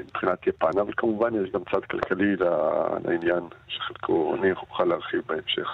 מבחינת 0.09 0.47
יפן, 0.47 0.79
אבל 0.81 0.93
כמובן 0.97 1.35
יש 1.45 1.51
גם 1.55 1.61
צד 1.73 1.85
כלכלי 1.91 2.37
לעניין, 3.05 3.43
שחלקו 3.69 4.35
אני 4.39 4.53
אוכל 4.53 4.85
להרחיב 4.85 5.21
בהמשך. 5.29 5.69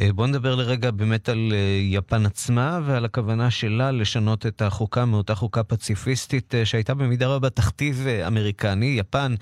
אה, 0.00 0.12
בואו 0.14 0.26
נדבר 0.26 0.54
לרגע 0.54 0.90
באמת 0.90 1.28
על 1.28 1.48
אה, 1.52 1.78
יפן 1.80 2.26
עצמה 2.26 2.80
ועל 2.84 3.04
הכוונה 3.04 3.50
שלה 3.50 3.90
לשנות 3.90 4.46
את 4.46 4.62
החוקה 4.62 5.04
מאותה 5.04 5.34
חוקה 5.34 5.62
פציפיסטית 5.62 6.54
שהייתה 6.64 6.94
במידה 6.94 7.26
רבה 7.26 7.50
תכתיב 7.50 8.06
אמריקני. 8.26 8.96
יפן 8.98 9.34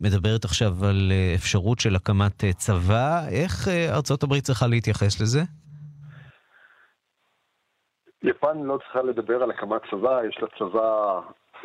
מדברת 0.00 0.44
עכשיו 0.44 0.84
על 0.84 1.12
אפשרות 1.34 1.80
של 1.80 1.96
הקמת 1.96 2.44
צבא. 2.56 3.28
איך 3.28 3.68
ארצות 3.68 4.22
הברית 4.22 4.44
צריכה 4.44 4.66
להתייחס 4.66 5.20
לזה? 5.20 5.42
יפן 8.24 8.62
לא 8.62 8.78
צריכה 8.78 9.02
לדבר 9.02 9.42
על 9.42 9.50
הקמת 9.50 9.82
צבא, 9.90 10.20
יש 10.28 10.38
לה 10.42 10.48
צבא, 10.58 11.20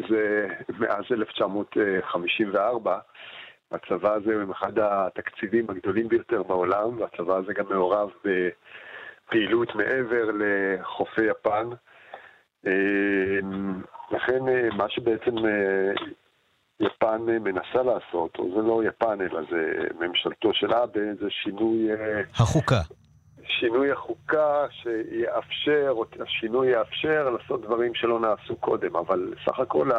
זה 0.09 0.47
מאז 0.79 1.03
1954. 1.11 2.99
הצבא 3.71 4.13
הזה 4.13 4.35
הוא 4.35 4.51
אחד 4.51 4.79
התקציבים 4.79 5.69
הגדולים 5.69 6.07
ביותר 6.07 6.43
בעולם, 6.43 6.99
והצבא 6.99 7.35
הזה 7.35 7.53
גם 7.53 7.65
מעורב 7.69 8.09
בפעילות 8.25 9.75
מעבר 9.75 10.29
לחופי 10.39 11.21
יפן. 11.25 11.69
לכן 14.11 14.39
מה 14.77 14.89
שבעצם 14.89 15.37
אה, 15.37 15.91
יפן 16.79 17.21
מנסה 17.21 17.83
לעשות, 17.83 18.39
או 18.39 18.49
זה 18.55 18.61
לא 18.67 18.81
יפן 18.87 19.21
אלא 19.21 19.41
זה 19.51 19.87
ממשלתו 19.99 20.53
של 20.53 20.73
אבה, 20.73 21.13
זה 21.19 21.29
שינוי... 21.29 21.91
אה, 21.91 22.21
החוקה. 22.39 22.81
שינוי 23.49 23.91
החוקה 23.91 24.65
שיאפשר, 24.71 25.87
או 25.89 26.05
השינוי 26.19 26.67
יאפשר 26.67 27.29
לעשות 27.29 27.61
דברים 27.61 27.93
שלא 27.95 28.19
נעשו 28.19 28.55
קודם, 28.55 28.95
אבל 28.95 29.33
סך 29.45 29.59
הכל 29.59 29.89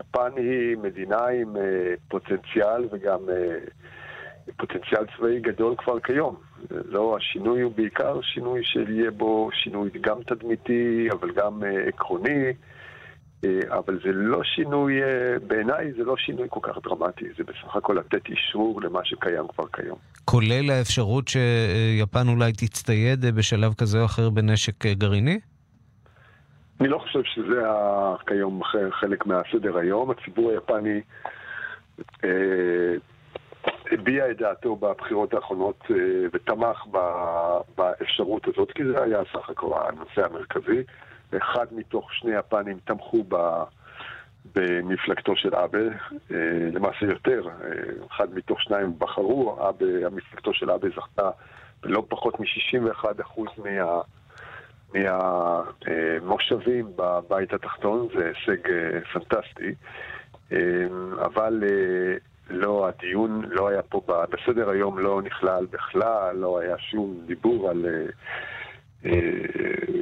יפן 0.00 0.30
היא 0.36 0.76
מדינה 0.76 1.26
עם 1.26 1.56
אה, 1.56 1.94
פוטנציאל 2.08 2.88
וגם 2.92 3.18
אה, 3.30 3.58
פוטנציאל 4.56 5.04
צבאי 5.16 5.40
גדול 5.40 5.74
כבר 5.76 6.00
כיום. 6.00 6.36
לא, 6.70 7.16
השינוי 7.16 7.60
הוא 7.60 7.72
בעיקר 7.76 8.20
שינוי 8.22 8.64
שיהיה 8.64 9.10
בו 9.10 9.50
שינוי 9.52 9.90
גם 10.00 10.22
תדמיתי, 10.22 11.08
אבל 11.12 11.30
גם 11.30 11.64
אה, 11.64 11.88
עקרוני. 11.88 12.52
אה, 13.46 13.78
אבל 13.78 13.98
זה 14.04 14.12
לא 14.12 14.44
שינוי, 14.44 15.02
אה, 15.02 15.38
בעיניי 15.46 15.92
זה 15.92 16.04
לא 16.04 16.16
שינוי 16.16 16.46
כל 16.50 16.60
כך 16.62 16.78
דרמטי, 16.82 17.24
זה 17.36 17.44
בסך 17.44 17.76
הכל 17.76 17.96
לתת 17.98 18.28
אישור 18.28 18.80
למה 18.82 19.00
שקיים 19.04 19.48
כבר 19.54 19.64
כיום. 19.72 19.98
כולל 20.24 20.70
האפשרות 20.70 21.28
שיפן 21.28 22.28
אולי 22.28 22.52
תצטייד 22.52 23.24
אה, 23.24 23.32
בשלב 23.32 23.74
כזה 23.74 24.00
או 24.00 24.04
אחר 24.04 24.30
בנשק 24.30 24.86
אה, 24.86 24.94
גרעיני? 24.94 25.40
אני 26.80 26.88
לא 26.88 26.98
חושב 26.98 27.22
שזה 27.24 27.62
כיום 28.26 28.60
חלק 28.90 29.26
מהסדר 29.26 29.78
היום. 29.78 30.10
הציבור 30.10 30.50
היפני 30.50 31.00
אה, 32.24 32.94
הביע 33.92 34.30
את 34.30 34.38
דעתו 34.38 34.76
בבחירות 34.76 35.34
האחרונות 35.34 35.84
אה, 35.90 35.96
ותמך 36.32 36.84
ב- 36.90 37.60
באפשרות 37.76 38.48
הזאת, 38.48 38.72
כי 38.72 38.84
זה 38.84 39.02
היה 39.02 39.18
סך 39.32 39.50
הכל 39.50 39.72
הנושא 39.74 40.24
המרכזי. 40.30 40.82
אחד 41.36 41.66
מתוך 41.70 42.14
שני 42.14 42.30
יפנים 42.38 42.78
תמכו 42.84 43.24
ב... 43.28 43.36
במפלגתו 44.54 45.36
של 45.36 45.54
אבה, 45.54 45.78
אה, 46.30 46.68
למעשה 46.72 47.06
יותר, 47.06 47.48
אה, 47.48 48.06
אחד 48.10 48.34
מתוך 48.34 48.62
שניים 48.62 48.92
בחרו, 48.98 49.68
אבה, 49.68 50.06
המפלגתו 50.06 50.54
של 50.54 50.70
אבה 50.70 50.88
זכתה 50.88 51.30
בלא 51.82 52.02
פחות 52.08 52.40
מ-61% 52.40 53.40
מה... 53.58 54.00
מהמושבים 54.94 56.86
בבית 56.96 57.52
התחתון, 57.52 58.08
זה 58.14 58.26
הישג 58.26 58.70
אה, 58.70 59.00
פנטסטי, 59.12 59.74
אה, 60.52 60.58
אבל 61.24 61.62
אה, 61.66 62.16
לא, 62.50 62.88
הדיון 62.88 63.42
לא 63.44 63.68
היה 63.68 63.82
פה, 63.82 64.00
בסדר 64.06 64.70
היום 64.70 64.98
לא 64.98 65.22
נכלל 65.22 65.66
בכלל, 65.70 66.36
לא 66.36 66.58
היה 66.58 66.78
שום 66.78 67.20
דיבור 67.26 67.70
על 67.70 67.86
אה, 67.86 68.06
אה, 69.04 70.00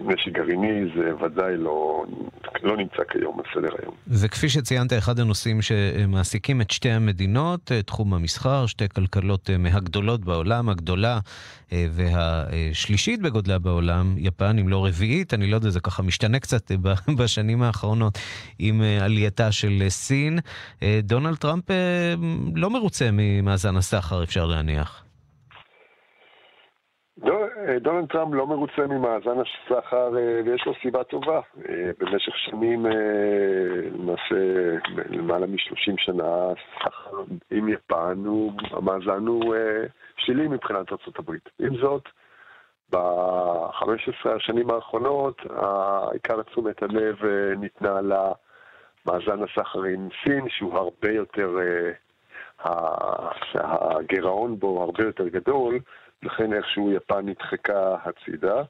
נשק 0.00 0.32
גרעיני, 0.32 0.90
זה 0.96 1.24
ודאי 1.24 1.56
לא, 1.56 2.04
לא 2.62 2.76
נמצא 2.76 3.02
כיום 3.10 3.38
על 3.38 3.44
סדר 3.54 3.74
היום. 3.82 3.94
וכפי 4.08 4.48
שציינת, 4.48 4.92
אחד 4.92 5.20
הנושאים 5.20 5.62
שמעסיקים 5.62 6.60
את 6.60 6.70
שתי 6.70 6.90
המדינות, 6.90 7.72
אה, 7.72 7.82
תחום 7.82 8.14
המסחר, 8.14 8.66
שתי 8.66 8.88
כלכלות 8.88 9.50
אה, 9.50 9.58
מהגדולות 9.58 10.24
בעולם, 10.24 10.68
הגדולה 10.68 11.18
אה, 11.72 11.86
והשלישית 11.90 13.22
בגודלה 13.22 13.58
בעולם, 13.58 14.14
יפן, 14.18 14.58
אם 14.58 14.68
לא 14.68 14.86
רביעית, 14.86 15.34
אני 15.34 15.50
לא 15.50 15.56
יודע, 15.56 15.70
זה 15.70 15.80
ככה 15.80 16.02
משתנה 16.02 16.38
קצת 16.38 16.72
בשנים 17.18 17.62
האחרונות 17.62 18.18
עם 18.58 18.82
עלייתה 19.00 19.52
של 19.52 19.84
סין. 19.88 20.38
דונלד 21.02 21.36
טראמפ 21.36 21.64
לא 22.54 22.70
מרוצה 22.70 23.08
ממאזן 23.12 23.76
הסחר, 23.76 24.22
אפשר 24.22 24.46
להניח. 24.46 25.09
דונלד 27.80 28.08
טראמפ 28.08 28.34
לא 28.34 28.46
מרוצה 28.46 28.86
ממאזן 28.86 29.36
הסחר 29.40 30.18
אה, 30.18 30.40
ויש 30.44 30.66
לו 30.66 30.72
סיבה 30.82 31.04
טובה. 31.04 31.40
אה, 31.68 31.90
במשך 31.98 32.36
שנים, 32.36 32.86
אה, 32.86 32.92
למעשה 33.98 34.34
למעלה 35.10 35.46
מ-30 35.46 35.94
שנה, 35.96 36.24
הסחר 36.50 37.16
עם 37.50 37.68
יפן, 37.68 38.22
המאזן 38.70 39.26
הוא 39.26 39.54
שלילי 40.16 40.48
מבחינת 40.48 40.92
ארה"ב. 40.92 41.32
עם 41.58 41.76
זאת, 41.76 42.02
ב-15 42.92 44.28
השנים 44.36 44.70
האחרונות, 44.70 45.42
עיקר 46.12 46.42
תשומת 46.42 46.82
הלב 46.82 47.16
ניתנה 47.56 48.00
למאזן 48.00 49.42
הסחר 49.42 49.82
עם 49.82 50.08
סין, 50.24 50.48
שהוא 50.48 50.78
הרבה 50.78 51.10
יותר, 51.10 51.58
ה- 52.64 53.30
שהגירעון 53.44 54.58
בו 54.58 54.82
הרבה 54.82 55.04
יותר 55.04 55.28
גדול. 55.28 55.78
לכן 56.22 56.52
איכשהו 56.52 56.92
יפן 56.92 57.28
נדחקה 57.28 57.96
הצידה. 58.04 58.62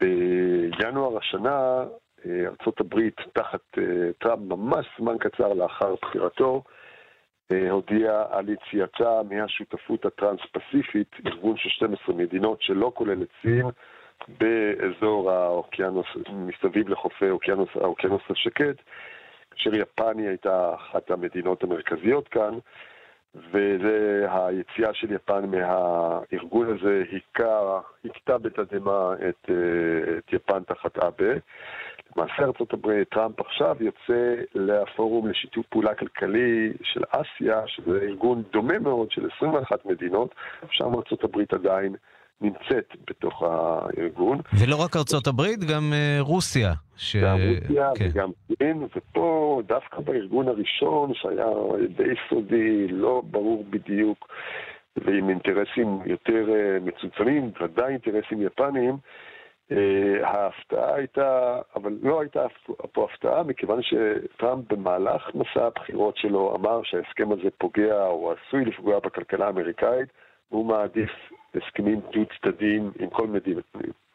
בינואר 0.00 1.18
השנה, 1.18 1.84
אה, 2.26 2.46
ארצות 2.46 2.80
הברית, 2.80 3.16
תחת 3.32 3.60
אה, 3.78 4.12
טראמפ, 4.18 4.52
ממש 4.52 4.86
זמן 4.98 5.18
קצר 5.18 5.52
לאחר 5.52 5.94
בחירתו, 6.02 6.62
אה, 7.52 7.70
הודיעה 7.70 8.24
על 8.30 8.48
יציאתה 8.48 9.20
מהשותפות 9.30 10.04
הטרנס-פסיפית, 10.06 11.16
ארגון 11.26 11.56
של 11.56 11.68
12 11.68 12.14
מדינות 12.14 12.62
שלא 12.62 12.92
כולל 12.94 13.22
את 13.22 13.28
סין, 13.42 13.66
באזור 14.28 15.30
האוקיינוס, 15.30 16.06
מסביב 16.32 16.88
לחופי 16.88 17.26
האוקיינוס, 17.28 17.68
האוקיינוס 17.74 18.22
השקט, 18.30 18.76
כאשר 19.50 19.74
יפן 19.74 20.18
היא 20.18 20.28
הייתה 20.28 20.74
אחת 20.74 21.10
המדינות 21.10 21.62
המרכזיות 21.62 22.28
כאן. 22.28 22.58
והיציאה 23.50 24.94
של 24.94 25.12
יפן 25.12 25.50
מהארגון 25.50 26.76
הזה 26.76 27.02
היכה, 27.10 27.80
הכתה 28.04 28.38
בתדהמה 28.38 29.12
את, 29.28 29.50
אה, 29.50 30.18
את 30.18 30.32
יפן 30.32 30.62
תחת 30.62 30.98
אבה. 30.98 31.34
למעשה 32.16 32.42
ארצות 32.42 32.72
הברית, 32.72 33.08
טראמפ 33.08 33.40
עכשיו 33.40 33.76
יוצא 33.80 34.34
לפורום 34.54 35.28
לשיתוף 35.28 35.66
פעולה 35.66 35.94
כלכלי 35.94 36.72
של 36.82 37.00
אסיה, 37.10 37.62
שזה 37.66 37.98
ארגון 38.02 38.42
דומה 38.52 38.78
מאוד 38.78 39.10
של 39.10 39.28
21 39.36 39.86
מדינות, 39.86 40.34
שם 40.70 40.94
ארצות 40.94 41.24
הברית 41.24 41.52
עדיין 41.54 41.94
נמצאת 42.40 42.96
בתוך 43.10 43.42
הארגון. 43.42 44.40
ולא 44.60 44.76
רק 44.84 44.96
ארצות 44.96 45.26
הברית, 45.26 45.58
גם 45.64 45.92
אה, 45.92 46.16
רוסיה. 46.20 46.72
ש... 46.96 47.16
גם 47.16 47.36
רוסיה 47.36 47.90
כן. 47.98 48.08
וגם 48.10 48.30
סין, 48.46 48.86
ופה 48.96 49.62
דווקא 49.66 50.00
בארגון 50.00 50.48
הראשון, 50.48 51.14
שהיה 51.14 51.46
די 51.96 52.14
סודי, 52.28 52.88
לא 52.88 53.22
ברור 53.30 53.64
בדיוק, 53.70 54.28
ועם 54.96 55.28
אינטרסים 55.28 56.00
יותר 56.06 56.44
אה, 56.54 56.78
מצומצמים, 56.80 57.50
ודאי 57.60 57.92
אינטרסים 57.92 58.42
יפניים, 58.42 58.96
אה, 59.72 60.28
ההפתעה 60.28 60.94
הייתה, 60.94 61.60
אבל 61.76 61.98
לא 62.02 62.20
הייתה 62.20 62.46
פה 62.92 63.04
הפתעה, 63.04 63.42
מכיוון 63.42 63.80
שטראמפ 63.82 64.72
במהלך 64.72 65.30
מסע 65.34 65.66
הבחירות 65.66 66.16
שלו 66.16 66.56
אמר 66.56 66.80
שההסכם 66.84 67.32
הזה 67.32 67.48
פוגע 67.58 68.06
או 68.06 68.32
עשוי 68.32 68.64
לפגוע 68.64 68.98
בכלכלה 68.98 69.46
האמריקאית, 69.46 70.08
והוא 70.50 70.66
מעדיף 70.66 71.10
הסכמים 71.54 72.00
דו-צדדיים 72.12 72.90
עם 72.98 73.10
כל 73.10 73.26
מדינה, 73.26 73.60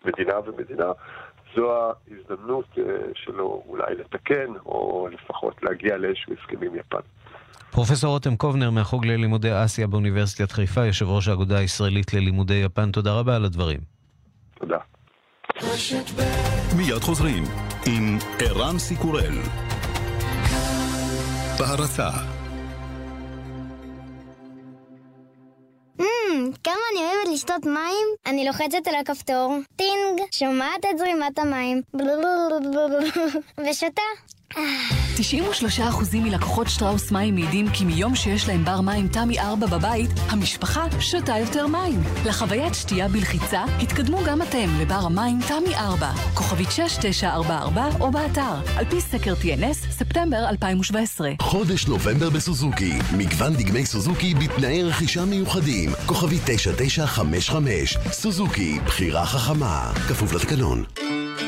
מדינה 0.05 0.33
ומדינה. 0.45 0.91
זו 1.55 1.71
ההזדמנות 1.73 2.65
אה, 2.77 2.83
שלו 3.15 3.63
אולי 3.67 3.95
לתקן, 3.95 4.53
או 4.65 5.07
לפחות 5.11 5.63
להגיע 5.63 5.97
לאיזשהו 5.97 6.33
הסכם 6.33 6.65
עם 6.65 6.75
יפן. 6.75 6.97
פרופסור 7.71 8.13
רותם 8.13 8.35
קובנר 8.35 8.69
מהחוג 8.71 9.05
ללימודי 9.05 9.49
אסיה 9.65 9.87
באוניברסיטת 9.87 10.51
חיפה, 10.51 10.85
יושב 10.85 11.05
ראש 11.09 11.27
האגודה 11.27 11.57
הישראלית 11.57 12.13
ללימודי 12.13 12.53
יפן, 12.65 12.91
תודה 12.91 13.19
רבה 13.19 13.35
על 13.35 13.45
הדברים. 13.45 13.79
תודה. 14.59 14.77
מיד 16.77 17.01
חוזרים 17.01 17.43
עם 17.87 18.17
ערן 18.39 18.79
סיקורל. 18.79 19.33
בהרצה 21.59 22.09
לשתות 27.33 27.65
מים? 27.65 28.07
אני 28.25 28.45
לוחצת 28.45 28.87
על 28.87 28.95
הכפתור, 28.95 29.57
טינג, 29.75 30.21
שומעת 30.31 30.85
את 30.91 30.97
זרימת 30.97 31.39
המים, 31.39 31.81
ושותה. 33.69 34.01
93% 34.55 34.59
מלקוחות 36.13 36.69
שטראוס 36.69 37.11
מים 37.11 37.35
מעידים 37.35 37.69
כי 37.69 37.85
מיום 37.85 38.15
שיש 38.15 38.47
להם 38.47 38.65
בר 38.65 38.81
מים 38.81 39.07
תמי 39.07 39.39
4 39.39 39.67
בבית, 39.67 40.11
המשפחה 40.29 40.85
שותה 40.99 41.37
יותר 41.39 41.67
מים. 41.67 42.01
לחוויית 42.25 42.75
שתייה 42.75 43.07
בלחיצה, 43.07 43.63
התקדמו 43.81 44.23
גם 44.25 44.41
אתם 44.41 44.79
לבר 44.79 44.95
המים 44.95 45.39
תמי 45.47 45.75
4, 45.75 46.11
כוכבית 46.33 46.71
6944 46.71 47.87
או 47.99 48.11
באתר, 48.11 48.55
על 48.77 48.85
פי 48.85 49.01
סקר 49.01 49.33
TNS, 49.41 49.91
ספטמבר 49.91 50.49
2017. 50.49 51.31
חודש 51.41 51.87
נובמבר 51.87 52.29
בסוזוקי, 52.29 52.93
מגוון 53.17 53.53
דגמי 53.53 53.86
סוזוקי 53.86 54.34
בתנאי 54.34 54.84
רכישה 54.84 55.25
מיוחדים, 55.25 55.89
כוכבית 56.05 56.41
9955, 56.45 57.97
סוזוקי, 58.11 58.80
בחירה 58.86 59.25
חכמה, 59.25 59.91
כפוף 60.07 60.34
לתקנון. 60.34 60.84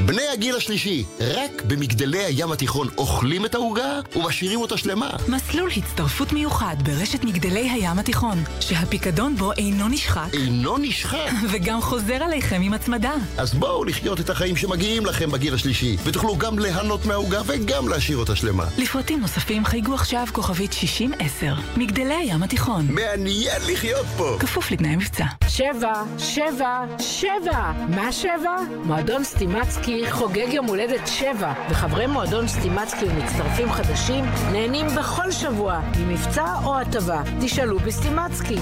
בני 0.06 0.22
הגיל 0.34 0.56
השלישי, 0.56 1.04
רק 1.20 1.64
במגדלי 1.68 2.24
הים 2.24 2.52
התיכון 2.52 2.88
אוכלים 2.98 3.46
את 3.46 3.56
העוגה 3.56 4.00
ומשאירים 4.16 4.62
אותה 4.62 4.78
שלמה. 4.78 5.10
מסלול 5.28 5.70
הצטרפות 5.78 6.34
מיוחד 6.34 6.76
ברשת 6.84 7.24
מגדלי 7.24 7.70
הים 7.70 8.00
התיכון, 8.00 8.44
שהפיקדון 8.60 9.36
בו 9.36 9.52
אינו 9.52 9.88
נשחק. 9.88 10.28
אינו 10.34 10.78
נשחק? 10.78 11.32
וגם 11.52 11.82
חוזר 11.82 12.24
עליכם 12.24 12.62
עם 12.62 12.74
הצמדה. 12.74 13.14
אז 13.38 13.54
בואו 13.54 13.84
לחיות 13.86 14.20
את 14.20 14.30
החיים 14.30 14.56
שמגיעים 14.56 15.06
לכם 15.06 15.32
בגיל 15.32 15.54
השלישי, 15.54 15.98
ותוכלו 16.04 16.38
גם 16.38 16.60
ליהנות 16.60 17.06
מהעוגה 17.06 17.42
וגם 17.46 17.90
להשאיר 17.90 18.18
אותה 18.18 18.36
שלמה. 18.36 18.66
לפרטים 18.78 19.20
נוספים 19.20 19.66
חייגו 19.66 19.94
עכשיו 19.94 20.26
כוכבית 20.34 20.74
6010. 20.74 21.56
מגדלי 21.78 22.14
הים 22.14 22.44
התיכון. 22.44 22.86
מעניין 22.90 23.62
לחיות 23.72 24.06
פה! 24.18 24.38
כפוף 24.40 24.72
לתנאי 24.72 24.96
מבצע. 24.96 25.26
שבע, 25.48 25.94
שבע, 26.18 26.86
שבע! 27.00 27.72
מה 27.90 28.12
שבע? 28.12 28.56
מועדון 28.84 29.24
סטימצקי 29.24 29.85
חוגג 30.10 30.48
יום 30.54 30.66
הולדת 30.66 31.08
שבע, 31.08 31.54
וחברי 31.70 32.08
מועדון 32.08 32.48
סטימצקי 32.48 33.06
ומצטרפים 33.06 33.72
חדשים 33.72 34.26
נהנים 34.52 34.86
בכל 34.98 35.32
שבוע 35.32 35.80
ממבצע 36.00 36.46
או 36.64 36.80
הטבה. 36.80 37.24
תשאלו 37.42 37.80
בסטימצקי. 37.80 38.56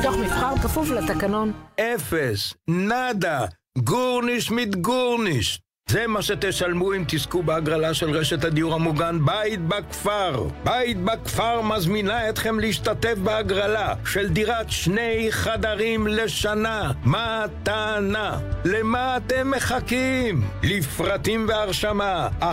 מתוך 0.00 0.16
מבחר 0.16 0.56
כפוף 0.62 0.90
לתקנון. 0.90 1.52
אפס, 1.80 2.54
נאדה, 2.68 3.44
גורניש 3.78 4.50
מיט 4.50 4.74
גורניש. 4.74 5.63
זה 5.90 6.06
מה 6.06 6.22
שתשלמו 6.22 6.94
אם 6.94 7.04
תזכו 7.08 7.42
בהגרלה 7.42 7.94
של 7.94 8.10
רשת 8.10 8.44
הדיור 8.44 8.74
המוגן 8.74 9.18
בית 9.24 9.60
בכפר. 9.60 10.48
בית 10.64 11.04
בכפר 11.04 11.60
מזמינה 11.60 12.28
אתכם 12.28 12.60
להשתתף 12.60 13.14
בהגרלה 13.22 13.94
של 14.06 14.28
דירת 14.28 14.70
שני 14.70 15.26
חדרים 15.30 16.06
לשנה. 16.06 16.92
מתנה. 17.04 18.38
למה 18.64 19.16
אתם 19.16 19.50
מחכים? 19.50 20.42
לפרטים 20.62 21.46
והרשמה, 21.48 22.28
1-800-30-70-70. 22.40 22.44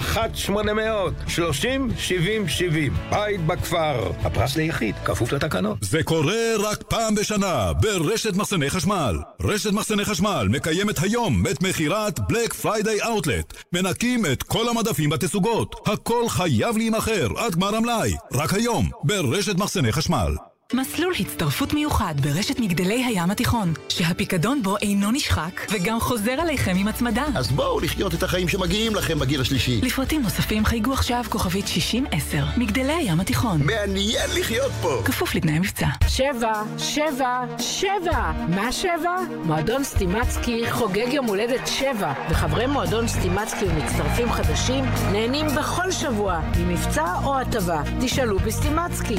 בית 3.09 3.45
בכפר. 3.45 4.11
הפרס 4.23 4.55
ליחיד, 4.55 4.95
כפוף 5.05 5.31
לתקנון. 5.31 5.77
זה 5.81 6.03
קורה 6.03 6.53
רק 6.59 6.83
פעם 6.83 7.15
בשנה 7.15 7.71
ברשת 7.81 8.35
מחסני 8.35 8.69
חשמל. 8.69 9.15
רשת 9.41 9.71
מחסני 9.71 10.05
חשמל 10.05 10.47
מקיימת 10.49 10.99
היום 11.03 11.43
את 11.51 11.63
מכירת 11.63 12.19
Black 12.19 12.53
Friday 12.53 13.01
outlet. 13.21 13.53
מנקים 13.73 14.25
את 14.25 14.43
כל 14.43 14.69
המדפים 14.69 15.09
בתצוגות. 15.09 15.75
הכל 15.87 16.29
חייב 16.29 16.77
להימכר 16.77 17.27
עד 17.37 17.55
גמר 17.55 17.75
המלאי. 17.75 18.13
רק 18.33 18.53
היום 18.53 18.89
ברשת 19.03 19.55
מחסני 19.55 19.91
חשמל. 19.91 20.50
מסלול 20.73 21.13
הצטרפות 21.19 21.73
מיוחד 21.73 22.15
ברשת 22.21 22.59
מגדלי 22.59 23.05
הים 23.05 23.31
התיכון, 23.31 23.73
שהפיקדון 23.89 24.63
בו 24.63 24.77
אינו 24.77 25.11
נשחק 25.11 25.61
וגם 25.71 25.99
חוזר 25.99 26.31
עליכם 26.31 26.73
עם 26.77 26.87
הצמדה. 26.87 27.25
אז 27.35 27.51
בואו 27.51 27.79
לחיות 27.79 28.13
את 28.13 28.23
החיים 28.23 28.47
שמגיעים 28.47 28.95
לכם 28.95 29.19
בגיל 29.19 29.41
השלישי. 29.41 29.81
לפרטים 29.81 30.21
נוספים 30.21 30.65
חייגו 30.65 30.93
עכשיו 30.93 31.23
כוכבית 31.29 31.67
6010. 31.67 32.45
מגדלי 32.57 32.93
הים 32.93 33.19
התיכון. 33.19 33.61
מעניין 33.63 34.29
לחיות 34.39 34.71
פה! 34.81 35.01
כפוף 35.05 35.35
לתנאי 35.35 35.59
מבצע. 35.59 35.87
שבע, 36.07 36.63
שבע, 36.77 37.41
שבע! 37.59 38.31
מה 38.49 38.71
שבע? 38.71 39.15
מועדון 39.43 39.83
סטימצקי 39.83 40.71
חוגג 40.71 41.13
יום 41.13 41.25
הולדת 41.25 41.67
שבע, 41.67 42.13
וחברי 42.29 42.67
מועדון 42.67 43.07
סטימצקי 43.07 43.65
ומצטרפים 43.65 44.31
חדשים 44.31 44.85
נהנים 45.11 45.45
בכל 45.57 45.91
שבוע 45.91 46.39
ממבצע 46.57 47.15
או 47.23 47.39
הטבה. 47.39 47.81
תשאלו 48.01 48.39
בסטימצקי. 48.39 49.15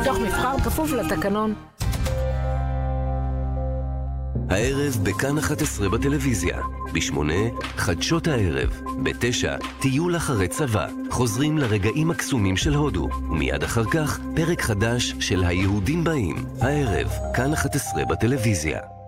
מתוך 0.00 0.18
מבחר 0.42 0.58
כפוף 0.58 0.92
לתקנון. 0.92 1.54
הערב 4.50 4.98
בכאן 5.02 5.38
11 5.38 5.88
בטלוויזיה, 5.88 6.60
ב-8 6.92 7.18
חדשות 7.76 8.28
הערב, 8.28 8.82
ב-9 9.02 9.66
טיול 9.80 10.16
אחרי 10.16 10.48
צבא, 10.48 10.86
חוזרים 11.10 11.58
לרגעים 11.58 12.10
הקסומים 12.10 12.56
של 12.56 12.74
הודו, 12.74 13.08
ומיד 13.30 13.62
אחר 13.62 13.84
כך 13.84 14.20
פרק 14.36 14.60
חדש 14.60 15.14
של 15.20 15.44
היהודים 15.44 16.04
באים, 16.04 16.36
הערב, 16.60 17.08
כאן 17.34 17.52
11 17.52 18.04
בטלוויזיה. 18.04 19.01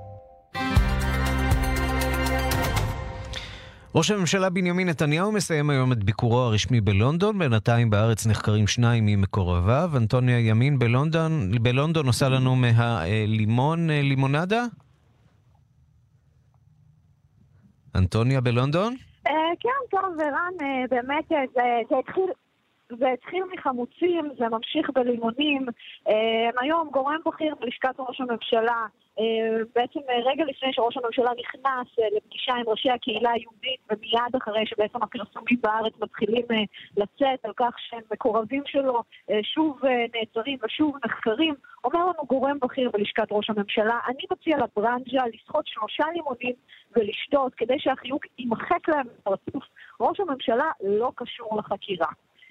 ראש 3.97 4.11
הממשלה 4.11 4.51
בנימין 4.51 4.89
נתניהו 4.89 5.33
מסיים 5.33 5.71
היום 5.71 5.93
את 5.93 6.05
ביקורו 6.05 6.39
הרשמי 6.39 6.81
בלונדון, 6.81 7.39
בינתיים 7.39 7.91
בארץ 7.91 8.27
נחקרים 8.27 8.67
שניים 8.67 9.07
ממקורביו. 9.07 9.91
אנטוניה 9.97 10.39
ימין 10.39 10.79
בלונדון, 10.79 11.51
בלונדון 11.63 12.07
עושה 12.07 12.29
לנו 12.29 12.57
מהלימון 12.57 13.91
לימונדה? 13.91 14.65
אנטוניה 17.97 18.41
בלונדון? 18.41 18.97
כן, 19.61 19.69
טוב, 19.91 20.21
ערן, 20.21 20.69
באמת 20.91 21.25
זה 21.89 21.97
התחיל... 21.99 22.25
זה 22.89 23.09
התחיל 23.13 23.45
מחמוצים, 23.53 24.31
זה 24.39 24.49
ממשיך 24.49 24.91
בלימונים. 24.91 25.67
היום 26.61 26.89
גורם 26.93 27.19
בכיר 27.27 27.55
בלשכת 27.61 27.95
ראש 27.99 28.21
הממשלה, 28.21 28.87
בעצם 29.75 30.01
רגע 30.25 30.45
לפני 30.45 30.73
שראש 30.73 30.97
הממשלה 30.97 31.31
נכנס 31.39 31.87
לפגישה 32.17 32.53
עם 32.53 32.65
ראשי 32.67 32.91
הקהילה 32.91 33.31
היהודית, 33.31 33.81
ומיד 33.91 34.37
אחרי 34.43 34.67
שבעצם 34.67 35.03
הפרסומים 35.03 35.59
בארץ 35.63 35.93
מתחילים 36.01 36.45
לצאת 36.97 37.45
על 37.45 37.53
כך 37.57 37.75
שהם 37.79 38.01
מקורבים 38.13 38.63
שלו 38.67 39.03
שוב 39.43 39.81
נעצרים 40.15 40.59
ושוב 40.65 40.97
נחקרים, 41.05 41.55
אומר 41.85 42.01
לנו 42.01 42.27
גורם 42.29 42.59
בכיר 42.63 42.91
בלשכת 42.91 43.29
ראש 43.31 43.51
הממשלה, 43.51 43.99
אני 44.09 44.23
מציע 44.33 44.57
לברנז'ה 44.57 45.27
לסחוט 45.35 45.67
שלושה 45.67 46.05
לימונים 46.15 46.55
ולשתות 46.97 47.55
כדי 47.55 47.79
שהחיוק 47.79 48.27
יימחק 48.39 48.89
להם 48.89 49.07
בפרצוף. 49.07 49.65
ראש 50.01 50.21
הממשלה 50.21 50.71
לא 50.83 51.13
קשור 51.15 51.59
לחקירה. 51.59 52.09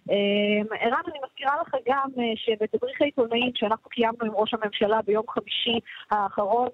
ערן, 0.09 1.01
אני 1.07 1.19
מזכירה 1.25 1.53
לך 1.61 1.75
גם 1.87 2.09
שבתדריך 2.35 3.01
העיתונאים 3.01 3.51
שאנחנו 3.55 3.89
קיימנו 3.89 4.25
עם 4.25 4.31
ראש 4.31 4.53
הממשלה 4.53 5.01
ביום 5.01 5.23
חמישי 5.29 5.79
האחרון, 6.11 6.67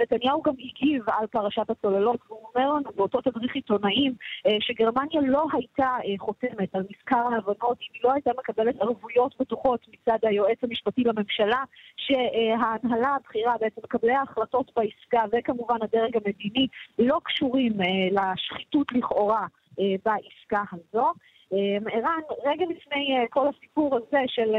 נתניהו 0.00 0.42
גם 0.42 0.52
הגיב 0.58 1.10
על 1.10 1.26
פרשת 1.26 1.70
הצוללות, 1.70 2.20
והוא 2.28 2.48
אומר 2.54 2.72
לנו 2.72 2.90
באותו 2.96 3.20
תדריך 3.20 3.54
עיתונאים 3.54 4.14
שגרמניה 4.60 5.20
לא 5.22 5.46
הייתה 5.52 5.96
חותמת 6.18 6.74
על 6.74 6.82
מזכר 6.90 7.34
ההבנות 7.34 7.78
אם 7.80 7.88
היא 7.94 8.00
לא 8.04 8.12
הייתה 8.12 8.30
מקבלת 8.38 8.80
ערבויות 8.80 9.34
בטוחות 9.40 9.80
מצד 9.88 10.18
היועץ 10.22 10.58
המשפטי 10.62 11.04
לממשלה, 11.04 11.62
שההנהלה 11.96 13.08
הבכירה, 13.16 13.54
בעצם 13.60 13.80
מקבלי 13.84 14.12
ההחלטות 14.12 14.72
בעסקה 14.76 15.22
וכמובן 15.32 15.76
הדרג 15.82 16.16
המדיני 16.16 16.66
לא 16.98 17.20
קשורים 17.24 17.72
לשחיתות 18.10 18.92
לכאורה 18.92 19.46
בעסקה 19.78 20.62
הזו. 20.72 21.12
ערן, 21.52 22.20
רגע 22.44 22.64
לפני 22.70 23.26
כל 23.30 23.46
הסיפור 23.48 23.96
הזה 23.96 24.22
של 24.26 24.54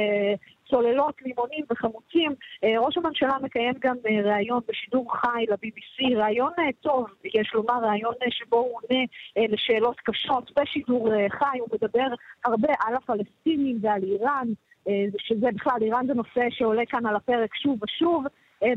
צוללות, 0.70 1.22
לימונים 1.22 1.66
וחמוצים, 1.72 2.32
ראש 2.78 2.98
הממשלה 2.98 3.38
מקיים 3.42 3.74
גם 3.80 3.96
ראיון 4.24 4.60
בשידור 4.68 5.16
חי 5.18 5.46
ל-BBC, 5.50 6.18
ראיון 6.18 6.52
טוב, 6.82 7.06
יש 7.34 7.52
לומר, 7.54 7.90
ראיון 7.90 8.14
שבו 8.30 8.58
הוא 8.58 8.80
עונה 8.82 9.04
לשאלות 9.38 10.00
קשות 10.00 10.52
בשידור 10.60 11.10
חי, 11.30 11.60
הוא 11.60 11.68
מדבר 11.74 12.08
הרבה 12.46 12.74
על 12.86 12.96
הפלסטינים 12.96 13.78
ועל 13.82 14.04
איראן, 14.04 14.48
שזה 15.18 15.48
בכלל, 15.56 15.78
איראן 15.82 16.08
זה 16.08 16.14
נושא 16.14 16.50
שעולה 16.50 16.86
כאן 16.86 17.06
על 17.06 17.16
הפרק 17.16 17.56
שוב 17.56 17.80
ושוב. 17.84 18.26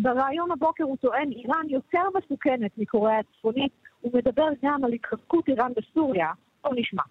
בראיון 0.00 0.50
הבוקר 0.50 0.84
הוא 0.84 0.96
טוען, 0.96 1.32
איראן 1.32 1.68
יותר 1.68 2.02
מסוכנת 2.14 2.78
מקוריאה 2.78 3.18
הצפונית, 3.18 3.72
הוא 4.00 4.12
מדבר 4.14 4.48
גם 4.62 4.84
על 4.84 4.92
התחזקות 4.92 5.48
איראן 5.48 5.72
בסוריה. 5.76 6.30
בואו 6.62 6.74
נשמע. 6.74 7.02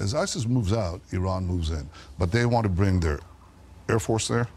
As 0.00 0.14
ISIS 0.14 0.46
moves 0.46 0.72
out, 0.72 1.00
Iran 1.12 1.46
moves 1.46 1.70
in. 1.70 1.88
But 2.18 2.32
they 2.32 2.46
want 2.46 2.64
to 2.64 2.70
bring 2.70 3.00
their 3.00 3.20
Air 3.88 3.98
Force 3.98 4.28
there, 4.28 4.48